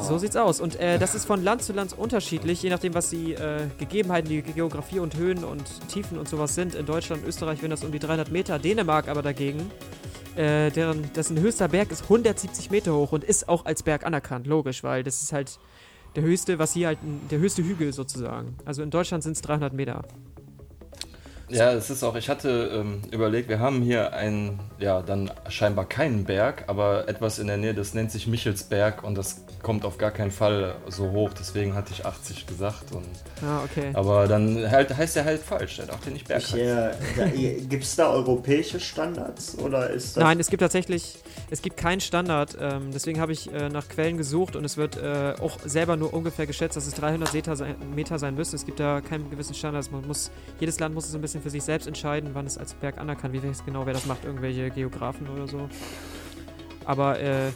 So 0.00 0.16
sieht's 0.16 0.34
aus. 0.36 0.62
Und 0.62 0.76
äh, 0.80 0.98
das 0.98 1.14
ist 1.14 1.26
von 1.26 1.44
Land 1.44 1.62
zu 1.62 1.74
Land 1.74 1.92
unterschiedlich, 1.92 2.62
je 2.62 2.70
nachdem, 2.70 2.94
was 2.94 3.10
die 3.10 3.34
äh, 3.34 3.66
Gegebenheiten, 3.78 4.30
die 4.30 4.40
Geografie 4.40 4.98
und 4.98 5.14
Höhen 5.16 5.44
und 5.44 5.62
Tiefen 5.88 6.16
und 6.18 6.26
sowas 6.26 6.54
sind. 6.54 6.74
In 6.74 6.86
Deutschland, 6.86 7.22
Österreich 7.26 7.60
wären 7.60 7.70
das 7.72 7.84
um 7.84 7.92
die 7.92 7.98
300 7.98 8.30
Meter. 8.32 8.58
Dänemark 8.58 9.08
aber 9.08 9.20
dagegen, 9.20 9.70
äh, 10.36 10.70
deren, 10.70 11.12
dessen 11.12 11.38
höchster 11.38 11.68
Berg 11.68 11.90
ist 11.90 12.04
170 12.04 12.70
Meter 12.70 12.94
hoch 12.94 13.12
und 13.12 13.24
ist 13.24 13.46
auch 13.50 13.66
als 13.66 13.82
Berg 13.82 14.06
anerkannt, 14.06 14.46
logisch, 14.46 14.82
weil 14.84 15.02
das 15.04 15.22
ist 15.22 15.34
halt 15.34 15.58
der 16.16 16.22
höchste, 16.22 16.58
was 16.58 16.72
hier 16.72 16.86
halt, 16.86 16.98
der 17.30 17.38
höchste 17.38 17.62
Hügel 17.62 17.92
sozusagen. 17.92 18.56
Also 18.64 18.82
in 18.82 18.88
Deutschland 18.88 19.22
sind 19.22 19.32
es 19.32 19.42
300 19.42 19.74
Meter. 19.74 20.02
Ja, 21.48 21.72
es 21.72 21.90
ist 21.90 22.02
auch, 22.02 22.14
ich 22.16 22.28
hatte 22.28 22.70
ähm, 22.74 23.02
überlegt, 23.10 23.48
wir 23.48 23.58
haben 23.58 23.82
hier 23.82 24.12
einen, 24.12 24.60
ja, 24.78 25.02
dann 25.02 25.30
scheinbar 25.48 25.86
keinen 25.86 26.24
Berg, 26.24 26.64
aber 26.66 27.08
etwas 27.08 27.38
in 27.38 27.46
der 27.46 27.56
Nähe, 27.56 27.74
das 27.74 27.94
nennt 27.94 28.10
sich 28.10 28.26
Michelsberg 28.26 29.02
und 29.02 29.16
das 29.16 29.42
kommt 29.62 29.84
auf 29.84 29.98
gar 29.98 30.10
keinen 30.10 30.30
Fall 30.30 30.76
so 30.88 31.10
hoch, 31.10 31.30
deswegen 31.38 31.74
hatte 31.74 31.92
ich 31.92 32.06
80 32.06 32.46
gesagt. 32.46 32.92
Und, 32.92 33.06
Ah, 33.42 33.62
okay. 33.64 33.90
Aber 33.94 34.26
dann 34.26 34.70
halt, 34.70 34.96
heißt 34.96 35.16
er 35.16 35.24
halt 35.24 35.42
falsch, 35.42 35.76
der 35.76 35.86
darf 35.86 36.00
den 36.00 36.14
nicht 36.14 36.28
Berg 36.28 36.42
äh, 36.54 36.90
Gibt 37.68 37.84
es 37.84 37.96
da 37.96 38.10
europäische 38.10 38.80
Standards 38.80 39.56
oder 39.58 39.90
ist 39.90 40.16
das. 40.16 40.24
Nein, 40.24 40.40
es 40.40 40.50
gibt 40.50 40.60
tatsächlich, 40.60 41.18
es 41.50 41.62
gibt 41.62 41.76
keinen 41.76 42.00
Standard. 42.00 42.56
Ähm, 42.60 42.90
deswegen 42.92 43.20
habe 43.20 43.32
ich 43.32 43.52
äh, 43.52 43.68
nach 43.68 43.88
Quellen 43.88 44.16
gesucht 44.16 44.56
und 44.56 44.64
es 44.64 44.76
wird 44.76 44.96
äh, 44.96 45.34
auch 45.40 45.58
selber 45.64 45.96
nur 45.96 46.12
ungefähr 46.12 46.46
geschätzt, 46.46 46.76
dass 46.76 46.86
es 46.86 46.94
300 46.94 47.32
Meter 47.32 47.56
sein, 47.56 47.76
Meter 47.94 48.18
sein 48.18 48.34
müssen. 48.34 48.56
Es 48.56 48.66
gibt 48.66 48.80
da 48.80 49.00
keinen 49.00 49.30
gewissen 49.30 49.54
Standard. 49.54 49.90
Man 49.92 50.06
muss, 50.06 50.30
jedes 50.60 50.80
Land 50.80 50.94
muss 50.94 51.08
es 51.08 51.14
ein 51.14 51.20
bisschen 51.20 51.37
für 51.42 51.50
sich 51.50 51.62
selbst 51.62 51.86
entscheiden, 51.86 52.30
wann 52.32 52.46
es 52.46 52.58
als 52.58 52.74
Berg 52.74 52.98
anerkannt. 52.98 53.34
Wie 53.34 53.42
weiß 53.42 53.64
genau, 53.64 53.86
wer 53.86 53.92
das 53.92 54.06
macht, 54.06 54.24
irgendwelche 54.24 54.70
Geografen 54.70 55.28
oder 55.28 55.46
so. 55.46 55.68
Aber 56.84 57.18
äh, 57.20 57.50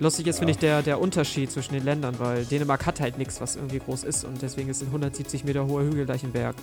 lustig 0.00 0.26
ist, 0.26 0.38
finde 0.38 0.52
ich, 0.52 0.58
der, 0.58 0.82
der 0.82 1.00
Unterschied 1.00 1.50
zwischen 1.50 1.74
den 1.74 1.84
Ländern, 1.84 2.18
weil 2.18 2.44
Dänemark 2.44 2.86
hat 2.86 3.00
halt 3.00 3.18
nichts, 3.18 3.40
was 3.40 3.56
irgendwie 3.56 3.78
groß 3.78 4.04
ist 4.04 4.24
und 4.24 4.42
deswegen 4.42 4.68
ist 4.68 4.82
ein 4.82 4.88
170 4.88 5.44
Meter 5.44 5.66
hoher 5.66 5.82
Hügel 5.82 6.04
gleich 6.04 6.24
ein 6.24 6.32
Berg. 6.32 6.56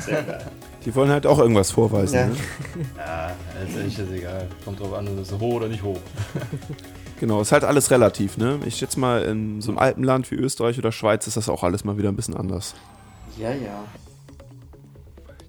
Sehr 0.00 0.22
geil. 0.22 0.46
Die 0.84 0.94
wollen 0.94 1.10
halt 1.10 1.26
auch 1.26 1.38
irgendwas 1.38 1.72
vorweisen. 1.72 2.14
Ja. 2.14 2.26
Ne? 2.26 2.36
Ja, 2.96 3.32
letztendlich 3.60 3.98
ist 3.98 4.12
egal. 4.12 4.48
Kommt 4.64 4.80
drauf 4.80 4.94
an, 4.94 5.06
ist 5.18 5.32
es 5.32 5.38
hoch 5.38 5.54
oder 5.54 5.68
nicht 5.68 5.82
hoch. 5.82 5.98
Genau, 7.22 7.40
ist 7.40 7.52
halt 7.52 7.62
alles 7.62 7.92
relativ. 7.92 8.36
Ne? 8.36 8.58
Ich 8.66 8.74
schätze 8.74 8.98
mal, 8.98 9.22
in 9.22 9.60
so 9.60 9.70
einem 9.70 9.78
Alpenland 9.78 10.28
wie 10.32 10.34
Österreich 10.34 10.76
oder 10.76 10.90
Schweiz 10.90 11.28
ist 11.28 11.36
das 11.36 11.48
auch 11.48 11.62
alles 11.62 11.84
mal 11.84 11.96
wieder 11.96 12.08
ein 12.08 12.16
bisschen 12.16 12.36
anders. 12.36 12.74
Ja, 13.38 13.52
ja. 13.52 13.84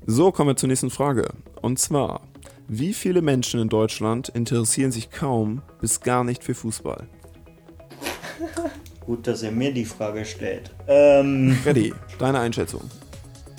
So, 0.06 0.32
kommen 0.32 0.50
wir 0.50 0.56
zur 0.58 0.68
nächsten 0.68 0.90
Frage. 0.90 1.30
Und 1.62 1.80
zwar, 1.80 2.22
wie 2.68 2.94
viele 2.94 3.22
Menschen 3.22 3.62
in 3.62 3.70
Deutschland 3.70 4.28
interessieren 4.30 4.92
sich 4.92 5.12
kaum 5.12 5.62
bis 5.80 6.02
gar 6.02 6.26
nicht 6.26 6.44
für 6.44 6.54
Fußball? 6.54 7.08
Gut, 9.06 9.28
dass 9.28 9.44
ihr 9.44 9.52
mir 9.52 9.74
die 9.74 9.86
Frage 9.86 10.26
stellt. 10.26 10.72
Ähm, 10.88 11.58
Freddy, 11.64 11.94
deine 12.20 12.40
Einschätzung. 12.40 12.82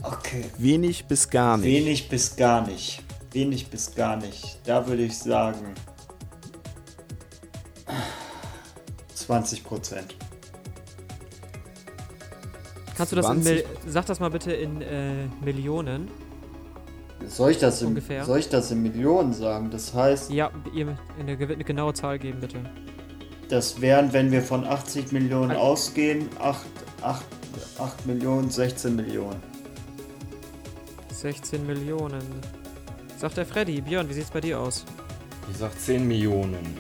okay. 0.03 0.45
Wenig 0.59 1.07
bis 1.07 1.31
gar 1.31 1.57
nicht. 1.57 1.67
Wenig 1.67 2.09
bis 2.09 2.37
gar 2.37 2.67
nicht. 2.67 3.03
Wenig 3.33 3.69
bis 3.69 3.95
gar 3.95 4.17
nicht. 4.17 4.59
Da 4.65 4.87
würde 4.87 5.05
ich 5.05 5.17
sagen 5.17 5.75
20 9.15 9.65
Prozent. 9.65 10.15
Kannst 12.97 13.13
du 13.13 13.17
das 13.17 13.27
in 13.31 13.43
20? 13.43 13.55
Mil 13.55 13.65
Sag 13.87 14.07
das 14.07 14.21
mal 14.21 14.31
bitte 14.31 14.53
in 14.53 14.83
äh, 14.83 15.27
Millionen. 15.43 16.09
Soll 17.27 17.53
ich, 17.53 17.59
das 17.59 17.81
in, 17.81 18.01
soll 18.25 18.39
ich 18.39 18.49
das 18.49 18.71
in 18.71 18.83
Millionen 18.83 19.33
sagen? 19.33 19.71
Das 19.71 19.95
heißt, 19.95 20.31
Ja, 20.31 20.51
ihr 20.75 20.97
eine, 21.19 21.37
genaue 21.37 21.95
Zahl 21.95 22.19
geben, 22.19 22.41
bitte. 22.41 22.59
das 23.49 23.81
wären, 23.81 24.13
wenn 24.13 24.31
wir 24.31 24.43
von 24.43 24.65
80 24.65 25.13
Millionen 25.13 25.53
ausgehen, 25.53 26.29
8, 26.39 26.67
8, 27.03 27.25
8 27.79 28.07
Millionen, 28.07 28.51
16 28.51 28.95
Millionen. 28.95 29.41
16 31.11 31.67
Millionen. 31.67 32.23
Sagt 33.17 33.37
der 33.39 33.47
Freddy. 33.47 33.81
Björn, 33.81 34.09
wie 34.09 34.13
sieht's 34.15 34.31
bei 34.31 34.41
dir 34.41 34.59
aus? 34.61 34.85
Ich 35.51 35.57
sag 35.57 35.79
10 35.79 36.07
Millionen. 36.07 36.77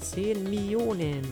10 0.00 0.44
Millionen. 0.44 1.22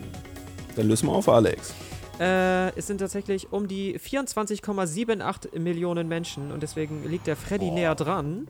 Dann 0.76 0.88
lösen 0.88 1.08
wir 1.08 1.12
auf, 1.12 1.28
Alex. 1.28 1.74
Äh, 2.20 2.76
es 2.76 2.86
sind 2.86 2.98
tatsächlich 2.98 3.52
um 3.52 3.66
die 3.66 3.98
24,78 3.98 5.58
Millionen 5.58 6.08
Menschen 6.08 6.52
und 6.52 6.62
deswegen 6.62 7.08
liegt 7.08 7.26
der 7.26 7.36
Freddy 7.36 7.70
näher 7.70 7.94
dran. 7.94 8.46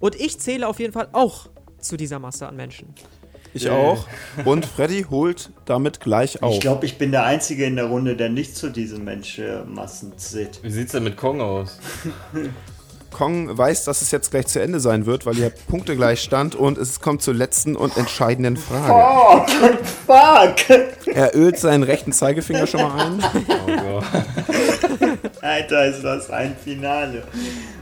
Und 0.00 0.14
ich 0.14 0.38
zähle 0.38 0.66
auf 0.66 0.80
jeden 0.80 0.92
Fall 0.92 1.08
auch 1.12 1.48
zu 1.78 1.96
dieser 1.96 2.18
Masse 2.18 2.48
an 2.48 2.56
Menschen. 2.56 2.94
Ich 3.54 3.68
auch. 3.68 4.06
Und 4.46 4.64
Freddy 4.64 5.06
holt 5.10 5.50
damit 5.66 6.00
gleich 6.00 6.42
auf. 6.42 6.54
Ich 6.54 6.60
glaube, 6.60 6.86
ich 6.86 6.96
bin 6.96 7.10
der 7.12 7.24
Einzige 7.24 7.66
in 7.66 7.76
der 7.76 7.86
Runde, 7.86 8.16
der 8.16 8.30
nicht 8.30 8.56
zu 8.56 8.70
diesen 8.70 9.04
Menschenmassen 9.04 10.16
zählt. 10.16 10.60
Wie 10.62 10.70
sieht's 10.70 10.92
denn 10.92 11.04
mit 11.04 11.16
Kong 11.16 11.40
aus? 11.40 11.78
Kong 13.12 13.56
weiß, 13.56 13.84
dass 13.84 14.02
es 14.02 14.10
jetzt 14.10 14.30
gleich 14.30 14.46
zu 14.46 14.60
Ende 14.60 14.80
sein 14.80 15.06
wird, 15.06 15.26
weil 15.26 15.38
ihr 15.38 15.50
Punkte 15.50 15.96
gleich 15.96 16.20
stand 16.20 16.54
und 16.54 16.78
es 16.78 17.00
kommt 17.00 17.22
zur 17.22 17.34
letzten 17.34 17.76
und 17.76 17.96
entscheidenden 17.96 18.56
Frage. 18.56 19.46
Fuck! 20.06 20.66
Fuck! 20.66 20.86
Er 21.06 21.34
ölt 21.34 21.58
seinen 21.58 21.82
rechten 21.82 22.12
Zeigefinger 22.12 22.66
schon 22.66 22.82
mal 22.82 23.06
ein. 23.06 23.22
Oh 23.48 24.00
Gott. 25.00 25.32
Alter, 25.42 25.86
ist 25.86 26.02
das 26.02 26.30
ein 26.30 26.56
Finale. 26.56 27.22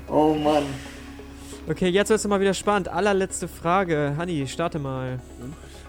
Oh 0.08 0.34
Mann. 0.34 0.64
Okay, 1.68 1.88
jetzt 1.88 2.08
wird 2.08 2.18
es 2.18 2.26
mal 2.26 2.40
wieder 2.40 2.54
spannend. 2.54 2.88
Allerletzte 2.88 3.46
Frage. 3.46 4.14
Hanni, 4.16 4.46
starte 4.48 4.78
mal. 4.78 5.20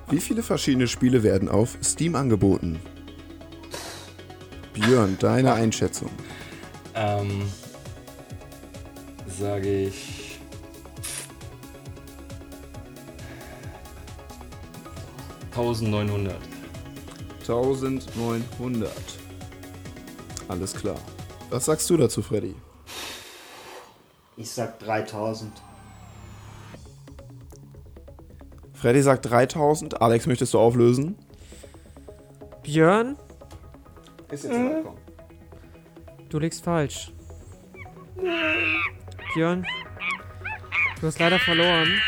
Wie 0.10 0.20
viele 0.20 0.44
verschiedene 0.44 0.88
Spiele 0.88 1.24
werden 1.24 1.50
auf 1.50 1.78
Steam 1.84 2.16
angeboten? 2.16 2.80
Björn, 4.74 5.18
deine 5.20 5.54
Einschätzung. 5.54 6.10
Ähm, 6.96 7.44
sage 9.32 9.84
ich. 9.88 10.39
Tausendneunhundert. 15.53 16.39
1900. 17.41 18.91
Alles 20.47 20.73
klar. 20.73 20.95
Was 21.49 21.65
sagst 21.65 21.89
du 21.89 21.97
dazu, 21.97 22.21
Freddy? 22.21 22.55
Ich 24.38 24.49
sag 24.49 24.79
3000. 24.79 25.51
Freddy 28.73 29.01
sagt 29.01 29.29
3000. 29.29 30.01
Alex, 30.01 30.25
möchtest 30.25 30.53
du 30.53 30.59
auflösen? 30.59 31.17
Björn, 32.63 33.17
Ist 34.29 34.43
jetzt 34.45 34.53
komm. 34.53 34.95
du 36.29 36.39
liegst 36.39 36.63
falsch. 36.63 37.11
Björn, 39.34 39.65
du 40.99 41.07
hast 41.07 41.19
leider 41.19 41.39
verloren. 41.39 42.01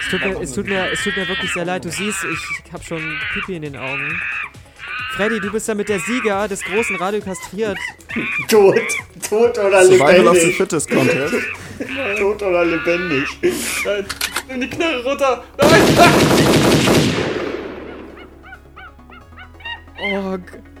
Es 0.00 0.08
tut, 0.10 0.20
mir, 0.24 0.40
es, 0.40 0.52
tut 0.52 0.66
mir, 0.66 0.92
es 0.92 1.02
tut 1.02 1.16
mir 1.16 1.26
wirklich 1.28 1.52
sehr 1.52 1.64
leid. 1.64 1.84
Du 1.84 1.90
siehst, 1.90 2.24
ich 2.24 2.72
habe 2.72 2.82
schon 2.84 3.18
Pipi 3.32 3.56
in 3.56 3.62
den 3.62 3.76
Augen. 3.76 4.20
Freddy, 5.16 5.40
du 5.40 5.50
bist 5.52 5.68
ja 5.68 5.74
mit 5.74 5.88
der 5.88 5.98
Sieger 6.00 6.48
des 6.48 6.62
großen 6.62 6.96
Radio 6.96 7.20
kastriert. 7.20 7.78
Tot, 8.48 8.74
tot 9.28 9.58
oder 9.58 9.84
Survival 9.84 10.28
of 10.28 10.34
the 10.36 10.40
lebendig. 10.40 10.56
Fittest 10.56 10.90
Contest. 10.90 11.34
tot 12.18 12.42
oder 12.42 12.64
lebendig. 12.64 13.28
Nein, 13.84 14.06
nimm 14.48 14.60
die 14.62 14.70
Knarre 14.70 15.02
runter. 15.04 15.44
Nein. 15.58 15.82
Oh, 20.04 20.36
g- 20.38 20.71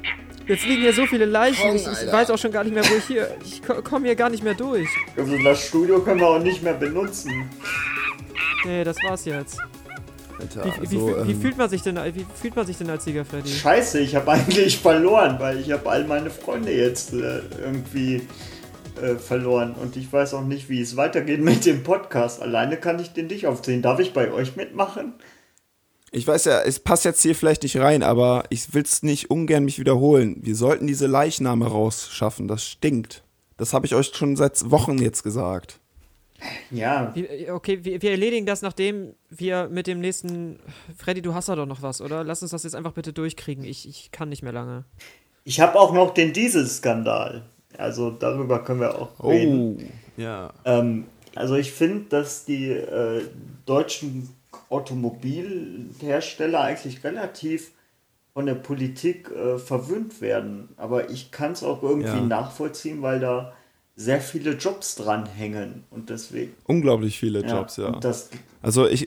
jetzt 0.52 0.66
liegen 0.66 0.82
hier 0.82 0.92
so 0.92 1.06
viele 1.06 1.24
Leichen. 1.24 1.76
Ich, 1.76 1.86
ich 1.86 2.12
weiß 2.12 2.30
auch 2.30 2.38
schon 2.38 2.52
gar 2.52 2.64
nicht 2.64 2.74
mehr, 2.74 2.84
wo 2.84 2.94
ich 2.94 3.04
hier. 3.04 3.28
Ich 3.44 3.62
komme 3.62 4.06
hier 4.06 4.16
gar 4.16 4.30
nicht 4.30 4.42
mehr 4.42 4.54
durch. 4.54 4.88
Also 5.16 5.36
das 5.42 5.66
Studio 5.66 6.00
können 6.00 6.20
wir 6.20 6.28
auch 6.28 6.42
nicht 6.42 6.62
mehr 6.62 6.74
benutzen. 6.74 7.50
Nee, 8.64 8.84
das 8.84 8.96
war's 9.02 9.24
jetzt. 9.24 9.58
Alter, 10.38 10.64
Wie, 10.64 10.90
wie, 10.90 10.96
also, 10.96 11.26
wie, 11.26 11.32
ähm, 11.32 11.40
fühlt 11.40 11.56
man 11.56 11.68
sich 11.68 11.82
denn, 11.82 11.96
wie 11.96 12.26
fühlt 12.40 12.56
man 12.56 12.66
sich 12.66 12.76
denn 12.76 12.90
als 12.90 13.04
Sieger, 13.04 13.24
Freddy? 13.24 13.48
Scheiße, 13.48 14.00
ich 14.00 14.14
habe 14.14 14.30
eigentlich 14.32 14.78
verloren, 14.78 15.36
weil 15.38 15.58
ich 15.60 15.70
habe 15.70 15.88
all 15.88 16.04
meine 16.04 16.30
Freunde 16.30 16.72
jetzt 16.72 17.12
äh, 17.12 17.40
irgendwie 17.62 18.22
äh, 19.00 19.16
verloren 19.16 19.74
und 19.80 19.96
ich 19.96 20.12
weiß 20.12 20.34
auch 20.34 20.44
nicht, 20.44 20.68
wie 20.68 20.80
es 20.80 20.96
weitergeht 20.96 21.40
mit 21.40 21.64
dem 21.64 21.82
Podcast. 21.82 22.42
Alleine 22.42 22.76
kann 22.76 22.98
ich 22.98 23.12
den 23.12 23.28
nicht 23.28 23.46
aufziehen. 23.46 23.82
Darf 23.82 24.00
ich 24.00 24.12
bei 24.12 24.32
euch 24.32 24.56
mitmachen? 24.56 25.14
Ich 26.14 26.26
weiß 26.26 26.44
ja, 26.44 26.60
es 26.60 26.78
passt 26.78 27.06
jetzt 27.06 27.22
hier 27.22 27.34
vielleicht 27.34 27.62
nicht 27.62 27.78
rein, 27.78 28.02
aber 28.02 28.44
ich 28.50 28.74
will 28.74 28.82
es 28.82 29.02
nicht 29.02 29.30
ungern 29.30 29.64
mich 29.64 29.78
wiederholen. 29.78 30.36
Wir 30.42 30.54
sollten 30.54 30.86
diese 30.86 31.06
Leichname 31.06 31.66
rausschaffen. 31.66 32.48
Das 32.48 32.64
stinkt. 32.64 33.24
Das 33.56 33.72
habe 33.72 33.86
ich 33.86 33.94
euch 33.94 34.12
schon 34.14 34.36
seit 34.36 34.70
Wochen 34.70 34.98
jetzt 34.98 35.22
gesagt. 35.22 35.80
Ja. 36.70 37.12
Wie, 37.14 37.50
okay, 37.50 37.82
wir, 37.82 38.02
wir 38.02 38.10
erledigen 38.10 38.44
das, 38.44 38.60
nachdem 38.60 39.14
wir 39.30 39.68
mit 39.70 39.86
dem 39.86 40.00
nächsten. 40.00 40.58
Freddy, 40.98 41.22
du 41.22 41.32
hast 41.32 41.48
da 41.48 41.56
doch 41.56 41.66
noch 41.66 41.80
was, 41.80 42.02
oder? 42.02 42.24
Lass 42.24 42.42
uns 42.42 42.50
das 42.50 42.64
jetzt 42.64 42.74
einfach 42.74 42.92
bitte 42.92 43.14
durchkriegen. 43.14 43.64
Ich, 43.64 43.88
ich 43.88 44.10
kann 44.10 44.28
nicht 44.28 44.42
mehr 44.42 44.52
lange. 44.52 44.84
Ich 45.44 45.60
habe 45.60 45.80
auch 45.80 45.94
noch 45.94 46.12
den 46.12 46.34
Dieselskandal. 46.34 47.44
Also 47.78 48.10
darüber 48.10 48.62
können 48.62 48.80
wir 48.80 49.00
auch 49.00 49.24
reden. 49.24 49.90
ja. 50.18 50.52
Ähm, 50.66 51.06
also 51.34 51.54
ich 51.54 51.72
finde, 51.72 52.04
dass 52.10 52.44
die 52.44 52.68
äh, 52.68 53.22
deutschen 53.64 54.28
Automobilhersteller 54.72 56.60
eigentlich 56.60 57.04
relativ 57.04 57.72
von 58.34 58.46
der 58.46 58.54
Politik 58.54 59.30
äh, 59.30 59.58
verwöhnt 59.58 60.20
werden. 60.20 60.70
Aber 60.76 61.10
ich 61.10 61.30
kann 61.30 61.52
es 61.52 61.62
auch 61.62 61.82
irgendwie 61.82 62.08
Ja. 62.08 62.20
nachvollziehen, 62.24 63.02
weil 63.02 63.20
da 63.20 63.52
sehr 63.94 64.20
viele 64.22 64.52
Jobs 64.52 64.94
dranhängen 64.94 65.84
und 65.90 66.08
deswegen. 66.08 66.52
Unglaublich 66.66 67.18
viele 67.18 67.42
Ja, 67.42 67.58
Jobs, 67.58 67.76
ja. 67.76 68.00
also 68.62 68.86
ich, 68.88 69.06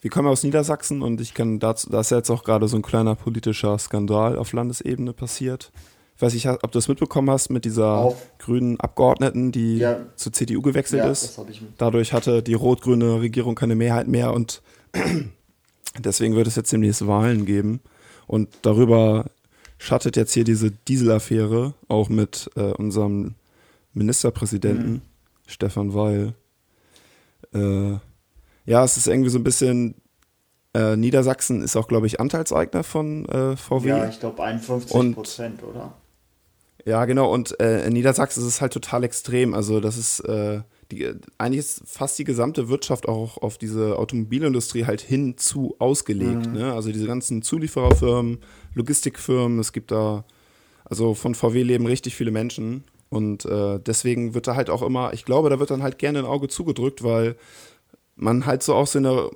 wir 0.00 0.10
kommen 0.10 0.28
aus 0.28 0.42
Niedersachsen 0.42 1.02
und 1.02 1.20
ich 1.20 1.34
kann 1.34 1.58
dazu, 1.58 1.90
da 1.90 2.00
ist 2.00 2.10
ja 2.10 2.16
jetzt 2.16 2.30
auch 2.30 2.42
gerade 2.44 2.66
so 2.66 2.76
ein 2.76 2.82
kleiner 2.82 3.14
politischer 3.14 3.78
Skandal 3.78 4.38
auf 4.38 4.54
Landesebene 4.54 5.12
passiert. 5.12 5.70
Ich 6.16 6.22
weiß 6.22 6.32
nicht, 6.32 6.48
ob 6.48 6.62
du 6.62 6.68
das 6.78 6.88
mitbekommen 6.88 7.28
hast 7.30 7.50
mit 7.50 7.66
dieser 7.66 7.98
Auf- 7.98 8.26
grünen 8.38 8.80
Abgeordneten, 8.80 9.52
die 9.52 9.76
Ja. 9.78 9.98
zur 10.16 10.32
CDU 10.32 10.62
gewechselt 10.62 11.04
ist. 11.04 11.38
Dadurch 11.76 12.14
hatte 12.14 12.42
die 12.42 12.54
rot-grüne 12.54 13.20
Regierung 13.20 13.54
keine 13.54 13.74
Mehrheit 13.74 14.08
mehr 14.08 14.32
und 14.32 14.62
deswegen 15.98 16.34
wird 16.36 16.46
es 16.46 16.56
jetzt 16.56 16.72
demnächst 16.72 17.06
Wahlen 17.06 17.44
geben. 17.46 17.80
Und 18.26 18.48
darüber 18.62 19.26
schattet 19.78 20.16
jetzt 20.16 20.32
hier 20.32 20.44
diese 20.44 20.70
Dieselaffäre 20.70 21.74
auch 21.88 22.08
mit 22.08 22.50
äh, 22.56 22.72
unserem 22.72 23.34
Ministerpräsidenten 23.94 24.92
Mhm. 24.92 25.00
Stefan 25.46 25.92
Weil. 25.94 26.34
Äh, 27.52 27.98
ja, 28.64 28.84
es 28.84 28.96
ist 28.96 29.06
irgendwie 29.08 29.30
so 29.30 29.38
ein 29.38 29.44
bisschen. 29.44 29.94
Äh, 30.74 30.96
Niedersachsen 30.96 31.62
ist 31.62 31.76
auch, 31.76 31.86
glaube 31.86 32.06
ich, 32.06 32.18
Anteilseigner 32.20 32.82
von 32.82 33.26
äh, 33.26 33.56
VW. 33.56 33.88
Ja, 33.88 34.08
ich 34.08 34.20
glaube 34.20 34.42
51 34.42 34.90
Und- 34.94 35.14
Prozent, 35.14 35.62
oder? 35.62 35.92
Ja, 36.86 37.04
genau. 37.04 37.30
Und 37.30 37.60
äh, 37.60 37.86
in 37.86 37.92
Niedersachsen 37.92 38.40
ist 38.40 38.46
es 38.48 38.60
halt 38.62 38.72
total 38.72 39.04
extrem. 39.04 39.52
Also 39.52 39.80
das 39.80 39.98
ist 39.98 40.20
äh, 40.20 40.62
die, 40.94 41.12
eigentlich 41.38 41.60
ist 41.60 41.82
fast 41.86 42.18
die 42.18 42.24
gesamte 42.24 42.68
Wirtschaft 42.68 43.08
auch 43.08 43.38
auf 43.38 43.58
diese 43.58 43.98
Automobilindustrie 43.98 44.84
halt 44.84 45.00
hinzu 45.00 45.74
ausgelegt. 45.78 46.46
Mhm. 46.46 46.52
Ne? 46.52 46.72
Also 46.72 46.92
diese 46.92 47.06
ganzen 47.06 47.42
Zuliefererfirmen, 47.42 48.38
Logistikfirmen. 48.74 49.58
Es 49.58 49.72
gibt 49.72 49.90
da 49.90 50.24
also 50.84 51.14
von 51.14 51.34
VW 51.34 51.62
leben 51.62 51.86
richtig 51.86 52.14
viele 52.14 52.30
Menschen 52.30 52.84
und 53.08 53.44
äh, 53.44 53.78
deswegen 53.78 54.34
wird 54.34 54.46
da 54.46 54.56
halt 54.56 54.70
auch 54.70 54.82
immer. 54.82 55.12
Ich 55.14 55.24
glaube, 55.24 55.50
da 55.50 55.58
wird 55.58 55.70
dann 55.70 55.82
halt 55.82 55.98
gerne 55.98 56.20
ein 56.20 56.24
Auge 56.24 56.48
zugedrückt, 56.48 57.02
weil 57.02 57.36
man 58.14 58.46
halt 58.46 58.62
so 58.62 58.74
auch 58.74 58.86
so 58.86 58.98
eine 58.98 59.30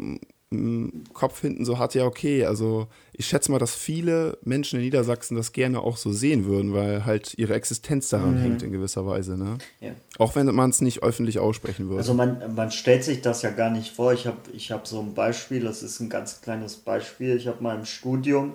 im 0.51 1.03
Kopf 1.13 1.41
hinten 1.41 1.65
so 1.65 1.79
hat, 1.79 1.95
ja, 1.95 2.05
okay, 2.05 2.45
also 2.45 2.87
ich 3.13 3.27
schätze 3.27 3.51
mal, 3.51 3.59
dass 3.59 3.75
viele 3.75 4.39
Menschen 4.43 4.79
in 4.79 4.85
Niedersachsen 4.85 5.37
das 5.37 5.53
gerne 5.53 5.81
auch 5.81 5.97
so 5.97 6.13
sehen 6.13 6.45
würden, 6.45 6.73
weil 6.73 7.05
halt 7.05 7.35
ihre 7.37 7.55
Existenz 7.55 8.11
daran 8.11 8.35
Mhm. 8.35 8.39
hängt 8.39 8.63
in 8.63 8.71
gewisser 8.71 9.05
Weise, 9.07 9.37
ne? 9.37 9.59
Ja. 9.81 9.91
Auch 10.19 10.37
wenn 10.37 10.47
man 10.55 10.71
es 10.71 10.81
nicht 10.81 11.03
öffentlich 11.03 11.41
aussprechen 11.41 11.89
würde. 11.89 11.99
Also 11.99 12.15
man, 12.15 12.55
man 12.55 12.71
stellt 12.71 13.03
sich 13.03 13.23
das 13.23 13.43
ja 13.43 13.51
gar 13.51 13.71
nicht 13.71 13.93
vor. 13.93 14.13
Ich 14.13 14.27
habe 14.27 14.37
ich 14.53 14.71
hab 14.71 14.87
so 14.87 15.01
ein 15.01 15.15
Beispiel, 15.15 15.61
das 15.65 15.83
ist 15.83 15.99
ein 15.99 16.09
ganz 16.09 16.41
kleines 16.41 16.77
Beispiel. 16.77 17.37
Ich 17.37 17.49
habe 17.49 17.61
mal 17.63 17.77
im 17.77 17.85
Studium, 17.85 18.53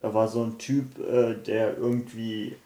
da 0.00 0.14
war 0.14 0.28
so 0.28 0.42
ein 0.42 0.56
Typ, 0.56 0.98
äh, 1.00 1.34
der 1.34 1.76
irgendwie 1.76 2.56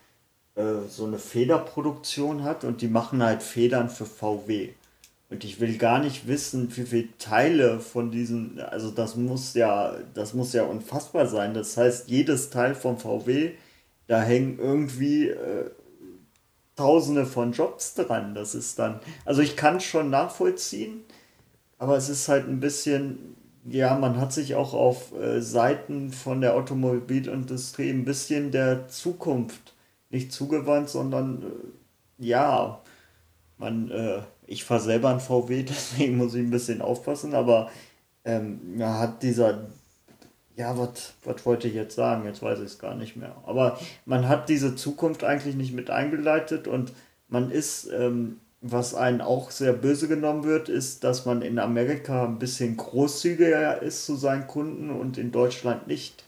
äh, 0.54 0.62
so 0.88 1.06
eine 1.06 1.18
Federproduktion 1.18 2.44
hat 2.44 2.62
und 2.64 2.82
die 2.82 2.88
machen 2.88 3.20
halt 3.22 3.42
Federn 3.42 3.88
für 3.90 4.06
VW. 4.06 4.70
Und 5.30 5.44
ich 5.44 5.60
will 5.60 5.78
gar 5.78 6.00
nicht 6.00 6.26
wissen, 6.26 6.76
wie 6.76 6.82
viele 6.82 7.16
Teile 7.18 7.78
von 7.78 8.10
diesen, 8.10 8.60
also 8.60 8.90
das 8.90 9.14
muss 9.14 9.54
ja, 9.54 9.94
das 10.12 10.34
muss 10.34 10.52
ja 10.52 10.64
unfassbar 10.64 11.26
sein. 11.28 11.54
Das 11.54 11.76
heißt, 11.76 12.08
jedes 12.08 12.50
Teil 12.50 12.74
vom 12.74 12.98
VW, 12.98 13.52
da 14.08 14.20
hängen 14.20 14.58
irgendwie 14.58 15.28
äh, 15.28 15.70
Tausende 16.74 17.26
von 17.26 17.52
Jobs 17.52 17.94
dran. 17.94 18.34
Das 18.34 18.54
ist 18.54 18.78
dann, 18.78 19.00
also 19.24 19.42
ich 19.42 19.54
kann 19.54 19.76
es 19.76 19.84
schon 19.84 20.10
nachvollziehen, 20.10 21.02
aber 21.78 21.96
es 21.96 22.08
ist 22.08 22.28
halt 22.28 22.48
ein 22.48 22.58
bisschen, 22.58 23.36
ja, 23.66 23.98
man 23.98 24.16
hat 24.18 24.32
sich 24.32 24.54
auch 24.54 24.72
auf 24.72 25.12
äh, 25.12 25.42
Seiten 25.42 26.10
von 26.10 26.40
der 26.40 26.54
Automobilindustrie 26.54 27.90
ein 27.90 28.04
bisschen 28.04 28.50
der 28.50 28.88
Zukunft 28.88 29.74
nicht 30.08 30.32
zugewandt, 30.32 30.88
sondern 30.88 31.42
äh, 31.42 32.26
ja, 32.26 32.80
man, 33.58 33.90
äh, 33.90 34.22
ich 34.50 34.64
fahre 34.64 34.80
selber 34.80 35.10
ein 35.10 35.20
VW, 35.20 35.62
deswegen 35.68 36.16
muss 36.16 36.34
ich 36.34 36.40
ein 36.40 36.50
bisschen 36.50 36.82
aufpassen, 36.82 37.34
aber 37.34 37.70
ähm, 38.24 38.78
ja, 38.78 38.98
hat 38.98 39.22
dieser 39.22 39.68
ja, 40.56 40.76
was 40.76 41.46
wollte 41.46 41.68
ich 41.68 41.74
jetzt 41.74 41.96
sagen? 41.96 42.26
Jetzt 42.26 42.42
weiß 42.42 42.58
ich 42.58 42.66
es 42.66 42.78
gar 42.78 42.94
nicht 42.94 43.16
mehr. 43.16 43.34
Aber 43.46 43.78
man 44.04 44.28
hat 44.28 44.50
diese 44.50 44.76
Zukunft 44.76 45.24
eigentlich 45.24 45.54
nicht 45.54 45.72
mit 45.72 45.88
eingeleitet 45.88 46.68
und 46.68 46.92
man 47.28 47.50
ist, 47.50 47.88
ähm, 47.90 48.40
was 48.60 48.94
einen 48.94 49.22
auch 49.22 49.50
sehr 49.50 49.72
böse 49.72 50.06
genommen 50.06 50.44
wird, 50.44 50.68
ist, 50.68 51.02
dass 51.02 51.24
man 51.24 51.40
in 51.40 51.58
Amerika 51.58 52.26
ein 52.26 52.38
bisschen 52.38 52.76
großzügiger 52.76 53.80
ist 53.80 54.04
zu 54.04 54.16
seinen 54.16 54.46
Kunden 54.46 54.90
und 54.90 55.16
in 55.16 55.32
Deutschland 55.32 55.86
nicht. 55.86 56.24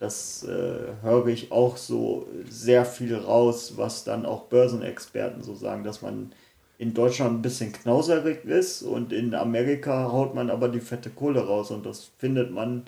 Das 0.00 0.42
äh, 0.42 1.02
höre 1.02 1.26
ich 1.28 1.52
auch 1.52 1.76
so 1.76 2.26
sehr 2.48 2.84
viel 2.84 3.14
raus, 3.14 3.74
was 3.76 4.02
dann 4.02 4.26
auch 4.26 4.44
Börsenexperten 4.44 5.42
so 5.42 5.54
sagen, 5.54 5.84
dass 5.84 6.02
man 6.02 6.32
in 6.78 6.94
Deutschland 6.94 7.38
ein 7.38 7.42
bisschen 7.42 7.72
knauserig 7.72 8.44
ist 8.44 8.82
und 8.82 9.12
in 9.12 9.34
Amerika 9.34 10.12
haut 10.12 10.34
man 10.34 10.48
aber 10.48 10.68
die 10.68 10.80
fette 10.80 11.10
Kohle 11.10 11.44
raus 11.44 11.72
und 11.72 11.84
das 11.84 12.12
findet 12.18 12.52
man 12.52 12.84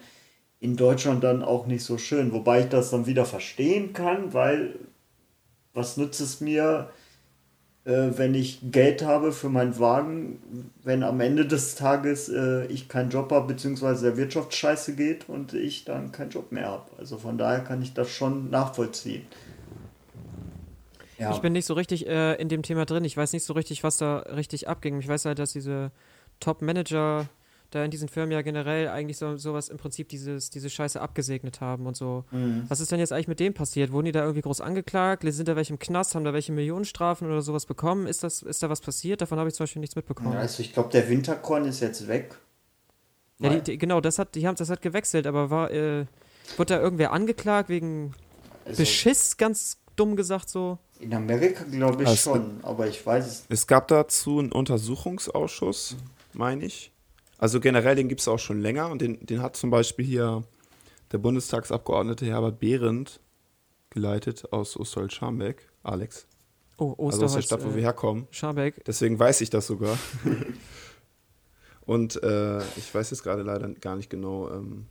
in 0.60 0.76
Deutschland 0.76 1.24
dann 1.24 1.42
auch 1.42 1.66
nicht 1.66 1.84
so 1.84 1.98
schön. 1.98 2.32
Wobei 2.32 2.60
ich 2.60 2.68
das 2.68 2.90
dann 2.90 3.06
wieder 3.06 3.24
verstehen 3.24 3.92
kann, 3.92 4.32
weil 4.32 4.76
was 5.74 5.96
nützt 5.96 6.20
es 6.20 6.40
mir, 6.40 6.90
äh, 7.84 8.10
wenn 8.16 8.34
ich 8.34 8.60
Geld 8.70 9.02
habe 9.04 9.32
für 9.32 9.48
meinen 9.48 9.78
Wagen, 9.80 10.70
wenn 10.84 11.02
am 11.02 11.20
Ende 11.20 11.46
des 11.46 11.74
Tages 11.74 12.28
äh, 12.28 12.66
ich 12.66 12.88
keinen 12.88 13.10
Job 13.10 13.32
habe, 13.32 13.54
beziehungsweise 13.54 14.06
der 14.06 14.16
Wirtschaft 14.16 14.54
scheiße 14.54 14.94
geht 14.94 15.28
und 15.28 15.54
ich 15.54 15.84
dann 15.84 16.12
keinen 16.12 16.30
Job 16.30 16.52
mehr 16.52 16.68
habe. 16.68 16.90
Also 16.98 17.18
von 17.18 17.38
daher 17.38 17.60
kann 17.60 17.82
ich 17.82 17.94
das 17.94 18.10
schon 18.10 18.50
nachvollziehen. 18.50 19.22
Ja. 21.20 21.32
Ich 21.32 21.38
bin 21.40 21.52
nicht 21.52 21.66
so 21.66 21.74
richtig 21.74 22.06
äh, 22.06 22.34
in 22.36 22.48
dem 22.48 22.62
Thema 22.62 22.86
drin. 22.86 23.04
Ich 23.04 23.16
weiß 23.16 23.32
nicht 23.34 23.44
so 23.44 23.52
richtig, 23.52 23.84
was 23.84 23.98
da 23.98 24.20
richtig 24.20 24.68
abging. 24.68 24.98
Ich 25.00 25.08
weiß 25.08 25.26
halt, 25.26 25.38
dass 25.38 25.52
diese 25.52 25.90
Top-Manager 26.40 27.28
da 27.70 27.84
in 27.84 27.90
diesen 27.90 28.08
Firmen 28.08 28.32
ja 28.32 28.42
generell 28.42 28.88
eigentlich 28.88 29.18
so 29.18 29.36
sowas 29.36 29.68
im 29.68 29.76
Prinzip 29.76 30.08
dieses, 30.08 30.50
diese 30.50 30.68
Scheiße 30.70 31.00
abgesegnet 31.00 31.60
haben 31.60 31.86
und 31.86 31.96
so. 31.96 32.24
Mhm. 32.32 32.64
Was 32.68 32.80
ist 32.80 32.90
denn 32.90 32.98
jetzt 32.98 33.12
eigentlich 33.12 33.28
mit 33.28 33.38
denen 33.38 33.54
passiert? 33.54 33.92
Wurden 33.92 34.06
die 34.06 34.12
da 34.12 34.22
irgendwie 34.22 34.40
groß 34.40 34.60
angeklagt? 34.60 35.22
Sind 35.26 35.46
da 35.46 35.54
welche 35.56 35.72
im 35.74 35.78
Knast? 35.78 36.14
Haben 36.14 36.24
da 36.24 36.32
welche 36.32 36.52
Millionenstrafen 36.52 37.28
oder 37.28 37.42
sowas 37.42 37.66
bekommen? 37.66 38.06
Ist, 38.06 38.24
das, 38.24 38.42
ist 38.42 38.62
da 38.62 38.70
was 38.70 38.80
passiert? 38.80 39.20
Davon 39.20 39.38
habe 39.38 39.48
ich 39.48 39.54
zum 39.54 39.64
Beispiel 39.64 39.80
nichts 39.80 39.94
mitbekommen. 39.94 40.36
Also 40.36 40.62
ich 40.62 40.72
glaube, 40.72 40.88
der 40.88 41.08
Winterkorn 41.08 41.64
ist 41.66 41.80
jetzt 41.80 42.08
weg. 42.08 42.34
Ja, 43.38 43.50
die, 43.50 43.60
die, 43.60 43.78
genau, 43.78 44.00
das 44.00 44.18
hat, 44.18 44.34
die 44.34 44.46
haben, 44.46 44.56
das 44.56 44.68
hat 44.68 44.82
gewechselt, 44.82 45.26
aber 45.26 45.50
war, 45.50 45.70
äh, 45.70 46.06
wurde 46.56 46.74
da 46.74 46.80
irgendwer 46.80 47.12
angeklagt 47.12 47.68
wegen 47.68 48.14
Also- 48.64 48.78
Beschiss, 48.82 49.36
ganz 49.36 49.78
dumm 49.96 50.16
gesagt 50.16 50.48
so? 50.48 50.78
In 51.00 51.14
Amerika 51.14 51.64
glaube 51.64 52.02
ich 52.02 52.08
Also- 52.08 52.34
schon, 52.34 52.60
aber 52.62 52.86
ich 52.86 53.04
weiß 53.04 53.26
es 53.26 53.44
Es 53.48 53.66
gab 53.66 53.88
dazu 53.88 54.38
einen 54.38 54.52
Untersuchungsausschuss, 54.52 55.96
meine 56.34 56.64
ich. 56.66 56.92
Also 57.38 57.58
generell, 57.58 57.96
den 57.96 58.08
gibt 58.08 58.20
es 58.20 58.28
auch 58.28 58.38
schon 58.38 58.60
länger 58.60 58.90
und 58.90 59.00
den, 59.00 59.24
den 59.24 59.40
hat 59.40 59.56
zum 59.56 59.70
Beispiel 59.70 60.04
hier 60.04 60.42
der 61.10 61.18
Bundestagsabgeordnete 61.18 62.26
Herbert 62.26 62.60
Behrendt 62.60 63.20
geleitet 63.88 64.52
aus 64.52 64.76
Osterholz-Scharmbeck. 64.78 65.66
Alex. 65.82 66.26
Oh, 66.76 66.90
Also 66.90 67.02
aus 67.06 67.16
der 67.18 67.24
Osterholz, 67.24 67.44
Stadt, 67.46 67.64
wo 67.64 67.70
äh, 67.70 67.74
wir 67.76 67.82
herkommen. 67.82 68.26
Scharmbeck. 68.30 68.84
Deswegen 68.84 69.18
weiß 69.18 69.40
ich 69.40 69.48
das 69.50 69.66
sogar. 69.66 69.96
Und 71.86 72.22
äh, 72.22 72.58
ich 72.76 72.94
weiß 72.94 73.10
jetzt 73.10 73.22
gerade 73.22 73.42
leider 73.42 73.68
gar 73.70 73.96
nicht 73.96 74.10
genau, 74.10 74.50
ähm, 74.50 74.86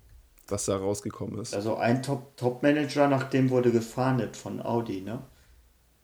was 0.47 0.65
da 0.65 0.75
rausgekommen 0.77 1.39
ist. 1.39 1.53
Also 1.55 1.75
ein 1.77 2.01
Top- 2.03 2.35
Top-Manager, 2.35 3.07
nach 3.07 3.29
dem 3.29 3.49
wurde 3.51 3.71
gefahndet 3.71 4.35
von 4.35 4.61
Audi, 4.61 5.01
ne? 5.01 5.19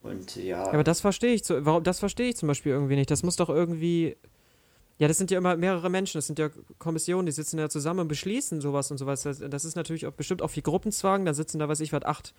Und 0.05 0.35
ja. 0.35 0.67
Aber 0.67 0.83
das 0.83 1.01
verstehe 1.01 1.33
ich, 1.33 1.43
zu, 1.43 1.65
warum, 1.65 1.83
das 1.83 1.99
verstehe 1.99 2.29
ich 2.29 2.37
zum 2.37 2.47
Beispiel 2.47 2.71
irgendwie 2.71 2.95
nicht. 2.95 3.09
Das 3.09 3.23
muss 3.23 3.35
doch 3.35 3.49
irgendwie. 3.49 4.15
Ja, 4.97 5.09
das 5.09 5.17
sind 5.17 5.29
ja 5.29 5.37
immer 5.37 5.57
mehrere 5.57 5.89
Menschen, 5.89 6.17
das 6.17 6.27
sind 6.27 6.39
ja 6.39 6.49
Kommissionen, 6.77 7.25
die 7.25 7.33
sitzen 7.33 7.59
ja 7.59 7.67
zusammen 7.67 8.01
und 8.01 8.07
beschließen 8.07 8.61
sowas 8.61 8.91
und 8.91 8.97
sowas. 8.97 9.23
Das, 9.23 9.39
das 9.39 9.65
ist 9.65 9.75
natürlich 9.75 10.07
auch 10.07 10.13
bestimmt 10.13 10.41
auch 10.41 10.47
viel 10.47 10.63
Gruppenzwang, 10.63 11.25
da 11.25 11.33
sitzen 11.33 11.59
da, 11.59 11.67
weiß 11.67 11.81
ich 11.81 11.91
was, 11.91 12.03
acht 12.03 12.33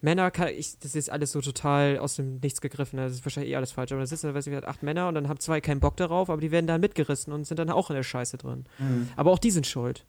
Männer, 0.00 0.30
kann, 0.30 0.48
ich, 0.48 0.78
das 0.78 0.94
ist 0.94 1.10
alles 1.10 1.32
so 1.32 1.42
total 1.42 1.98
aus 1.98 2.16
dem 2.16 2.38
Nichts 2.42 2.62
gegriffen, 2.62 2.96
das 2.96 3.12
ist 3.12 3.26
wahrscheinlich 3.26 3.52
eh 3.52 3.56
alles 3.56 3.72
falsch, 3.72 3.92
aber 3.92 4.00
da 4.00 4.06
sitzen 4.06 4.28
da, 4.28 4.34
weiß 4.34 4.46
ich 4.46 4.54
was, 4.54 4.64
acht 4.64 4.82
Männer 4.82 5.08
und 5.08 5.14
dann 5.16 5.28
haben 5.28 5.38
zwei 5.38 5.60
keinen 5.60 5.80
Bock 5.80 5.98
darauf, 5.98 6.30
aber 6.30 6.40
die 6.40 6.50
werden 6.50 6.66
dann 6.66 6.80
mitgerissen 6.80 7.30
und 7.30 7.46
sind 7.46 7.58
dann 7.58 7.68
auch 7.68 7.90
in 7.90 7.96
der 7.96 8.02
Scheiße 8.02 8.38
drin. 8.38 8.64
Mhm. 8.78 9.10
Aber 9.16 9.30
auch 9.30 9.38
die 9.38 9.50
sind 9.50 9.66
schuld. 9.66 10.06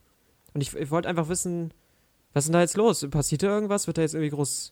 Und 0.53 0.61
ich, 0.61 0.73
ich 0.73 0.89
wollte 0.89 1.09
einfach 1.09 1.28
wissen, 1.28 1.73
was 2.32 2.45
ist 2.45 2.47
denn 2.47 2.53
da 2.53 2.61
jetzt 2.61 2.78
los? 2.78 3.05
Passiert 3.09 3.43
da 3.43 3.47
irgendwas? 3.47 3.88
Wird 3.88 3.97
da 3.97 4.03
jetzt 4.03 4.13
irgendwie 4.13 4.30
groß 4.30 4.71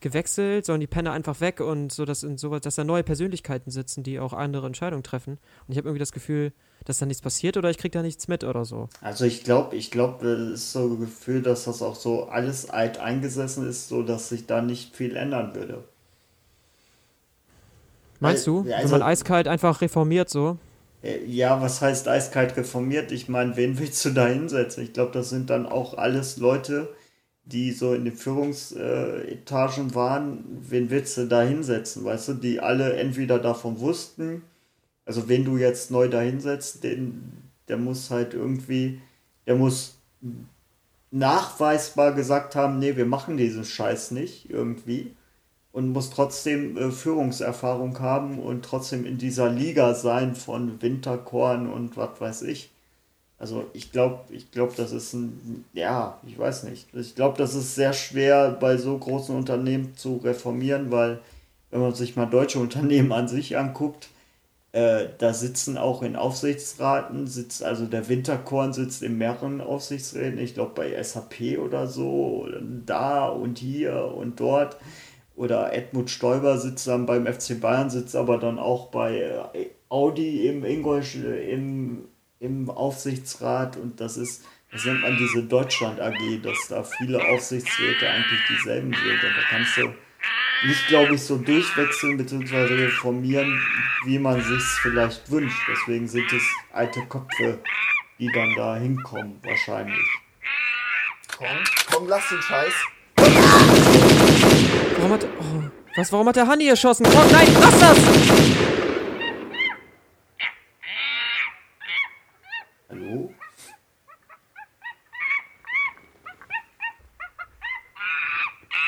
gewechselt? 0.00 0.64
Sollen 0.66 0.80
die 0.80 0.86
Penner 0.86 1.12
einfach 1.12 1.40
weg 1.40 1.60
und 1.60 1.92
so, 1.92 2.04
dass, 2.04 2.22
in 2.22 2.38
sowas, 2.38 2.60
dass 2.62 2.74
da 2.76 2.84
neue 2.84 3.02
Persönlichkeiten 3.02 3.70
sitzen, 3.70 4.02
die 4.02 4.18
auch 4.20 4.32
andere 4.32 4.66
Entscheidungen 4.66 5.02
treffen? 5.02 5.32
Und 5.66 5.72
ich 5.72 5.78
habe 5.78 5.88
irgendwie 5.88 6.00
das 6.00 6.12
Gefühl, 6.12 6.52
dass 6.84 6.98
da 6.98 7.06
nichts 7.06 7.22
passiert 7.22 7.56
oder 7.56 7.68
ich 7.70 7.78
krieg 7.78 7.92
da 7.92 8.02
nichts 8.02 8.28
mit 8.28 8.44
oder 8.44 8.64
so. 8.64 8.88
Also 9.00 9.24
ich 9.24 9.42
glaube, 9.44 9.74
ich 9.76 9.90
glaube, 9.90 10.26
es 10.28 10.60
ist 10.60 10.72
so 10.72 10.80
ein 10.86 11.00
Gefühl, 11.00 11.42
dass 11.42 11.64
das 11.64 11.82
auch 11.82 11.96
so 11.96 12.26
alles 12.28 12.70
alt 12.70 12.98
eingesessen 12.98 13.68
ist, 13.68 13.88
so 13.88 14.02
dass 14.02 14.28
sich 14.28 14.46
da 14.46 14.62
nicht 14.62 14.94
viel 14.94 15.16
ändern 15.16 15.54
würde. 15.54 15.82
Meinst 18.20 18.46
du? 18.46 18.60
ja, 18.60 18.64
Wenn 18.64 18.74
also- 18.74 18.88
man 18.98 19.02
eiskalt 19.02 19.48
einfach 19.48 19.80
reformiert 19.80 20.28
so? 20.30 20.58
Äh, 21.02 21.24
Ja, 21.26 21.60
was 21.60 21.82
heißt 21.82 22.08
eiskalt 22.08 22.56
reformiert? 22.56 23.12
Ich 23.12 23.28
meine, 23.28 23.56
wen 23.56 23.78
willst 23.78 24.04
du 24.04 24.10
da 24.10 24.26
hinsetzen? 24.26 24.82
Ich 24.84 24.92
glaube, 24.92 25.12
das 25.12 25.28
sind 25.28 25.50
dann 25.50 25.66
auch 25.66 25.94
alles 25.98 26.36
Leute, 26.38 26.88
die 27.46 27.72
so 27.72 27.94
in 27.94 28.04
den 28.04 28.16
Führungsetagen 28.16 29.94
waren. 29.94 30.44
Wen 30.68 30.90
willst 30.90 31.16
du 31.16 31.26
da 31.26 31.42
hinsetzen? 31.42 32.04
Weißt 32.04 32.28
du, 32.28 32.34
die 32.34 32.60
alle 32.60 32.94
entweder 32.94 33.38
davon 33.38 33.80
wussten, 33.80 34.42
also 35.04 35.28
wen 35.28 35.44
du 35.44 35.56
jetzt 35.56 35.90
neu 35.90 36.08
da 36.08 36.20
hinsetzt, 36.20 36.82
den, 36.82 37.32
der 37.68 37.76
muss 37.76 38.10
halt 38.10 38.34
irgendwie, 38.34 39.00
der 39.46 39.54
muss 39.54 39.98
nachweisbar 41.12 42.12
gesagt 42.12 42.56
haben, 42.56 42.80
nee, 42.80 42.96
wir 42.96 43.06
machen 43.06 43.36
diesen 43.36 43.64
Scheiß 43.64 44.10
nicht 44.10 44.50
irgendwie 44.50 45.14
und 45.72 45.90
muss 45.92 46.10
trotzdem 46.10 46.76
äh, 46.76 46.90
Führungserfahrung 46.90 48.00
haben 48.00 48.38
und 48.40 48.64
trotzdem 48.64 49.06
in 49.06 49.18
dieser 49.18 49.48
Liga 49.48 49.94
sein 49.94 50.34
von 50.34 50.82
Winterkorn 50.82 51.70
und 51.70 51.96
was 51.96 52.20
weiß 52.20 52.42
ich. 52.42 52.72
Also 53.38 53.66
ich 53.74 53.92
glaube, 53.92 54.20
ich 54.30 54.50
glaube, 54.50 54.72
das 54.76 54.92
ist 54.92 55.12
ein, 55.12 55.64
ja, 55.74 56.18
ich 56.26 56.38
weiß 56.38 56.64
nicht. 56.64 56.88
Ich 56.94 57.14
glaube, 57.14 57.36
das 57.38 57.54
ist 57.54 57.74
sehr 57.74 57.92
schwer 57.92 58.50
bei 58.50 58.76
so 58.78 58.96
großen 58.96 59.36
Unternehmen 59.36 59.94
zu 59.96 60.16
reformieren, 60.16 60.90
weil 60.90 61.20
wenn 61.70 61.80
man 61.80 61.94
sich 61.94 62.16
mal 62.16 62.26
deutsche 62.26 62.58
Unternehmen 62.60 63.12
an 63.12 63.28
sich 63.28 63.56
anguckt, 63.58 64.08
äh, 64.72 65.08
da 65.18 65.32
sitzen 65.32 65.78
auch 65.78 66.02
in 66.02 66.16
Aufsichtsraten, 66.16 67.26
sitzt, 67.26 67.62
also 67.62 67.86
der 67.86 68.08
Winterkorn 68.08 68.72
sitzt 68.72 69.02
in 69.02 69.16
mehreren 69.18 69.60
Aufsichtsräten, 69.60 70.38
ich 70.38 70.54
glaube 70.54 70.72
bei 70.74 71.02
SAP 71.02 71.58
oder 71.58 71.86
so, 71.86 72.46
da 72.84 73.26
und 73.28 73.58
hier 73.58 74.12
und 74.14 74.40
dort. 74.40 74.76
Oder 75.34 75.74
Edmund 75.74 76.10
Stoiber 76.10 76.58
sitzt 76.58 76.86
dann 76.86 77.06
beim 77.06 77.26
FC 77.26 77.60
Bayern, 77.60 77.90
sitzt 77.90 78.16
aber 78.16 78.38
dann 78.38 78.58
auch 78.58 78.88
bei 78.88 79.20
äh, 79.20 79.66
Audi 79.88 80.46
im 80.48 80.64
Ingolsch, 80.64 81.16
äh, 81.16 81.50
im, 81.52 82.06
im 82.40 82.70
Aufsichtsrat 82.70 83.76
und 83.76 84.00
das 84.00 84.16
ist, 84.16 84.44
das 84.72 84.84
nennt 84.84 85.02
man 85.02 85.16
diese 85.16 85.42
Deutschland 85.42 86.00
AG, 86.00 86.42
dass 86.42 86.68
da 86.68 86.82
viele 86.82 87.22
Aufsichtsräte 87.28 88.08
eigentlich 88.08 88.40
dieselben 88.48 88.92
sind. 88.92 89.24
Und 89.24 89.36
da 89.36 89.42
kannst 89.48 89.76
du 89.76 89.94
nicht, 90.66 90.86
glaube 90.88 91.14
ich, 91.14 91.22
so 91.22 91.36
durchwechseln 91.36 92.16
bzw. 92.16 92.56
reformieren, 92.84 93.60
wie 94.04 94.18
man 94.18 94.42
sich 94.42 94.62
vielleicht 94.82 95.30
wünscht. 95.30 95.60
Deswegen 95.68 96.08
sind 96.08 96.32
es 96.32 96.42
alte 96.72 97.00
Köpfe, 97.06 97.58
die 98.18 98.30
dann 98.32 98.54
da 98.56 98.76
hinkommen, 98.76 99.38
wahrscheinlich. 99.42 100.06
Komm, 101.36 101.46
komm, 101.92 102.08
lass 102.08 102.28
den 102.28 102.42
Scheiß. 102.42 102.72
Warum 104.96 105.12
hat. 105.12 105.26
Oh, 105.38 105.62
was, 105.96 106.12
warum 106.12 106.28
hat 106.28 106.36
der 106.36 106.46
Hanni 106.46 106.68
erschossen? 106.68 107.04
Komm, 107.04 107.30
nein, 107.30 107.48
lass 107.60 107.78
das! 107.78 108.85
Hallo? 112.96 113.30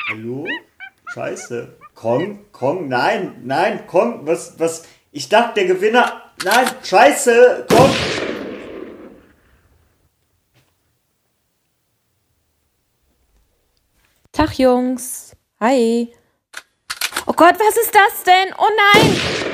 Hallo? 0.09 0.47
Scheiße. 1.13 1.77
Kong, 1.93 2.45
Kong, 2.51 2.87
nein, 2.87 3.41
nein, 3.43 3.85
Kong, 3.85 4.25
was, 4.25 4.59
was? 4.59 4.87
Ich 5.11 5.29
dachte, 5.29 5.55
der 5.55 5.75
Gewinner. 5.75 6.33
Nein, 6.43 6.67
scheiße, 6.83 7.67
Kong. 7.69 7.93
Tag, 14.31 14.57
Jungs. 14.57 15.35
Hi. 15.59 16.15
Oh 17.27 17.33
Gott, 17.33 17.59
was 17.59 17.77
ist 17.77 17.93
das 17.93 18.23
denn? 18.23 18.55
Oh 18.57 18.69
nein! 18.75 19.48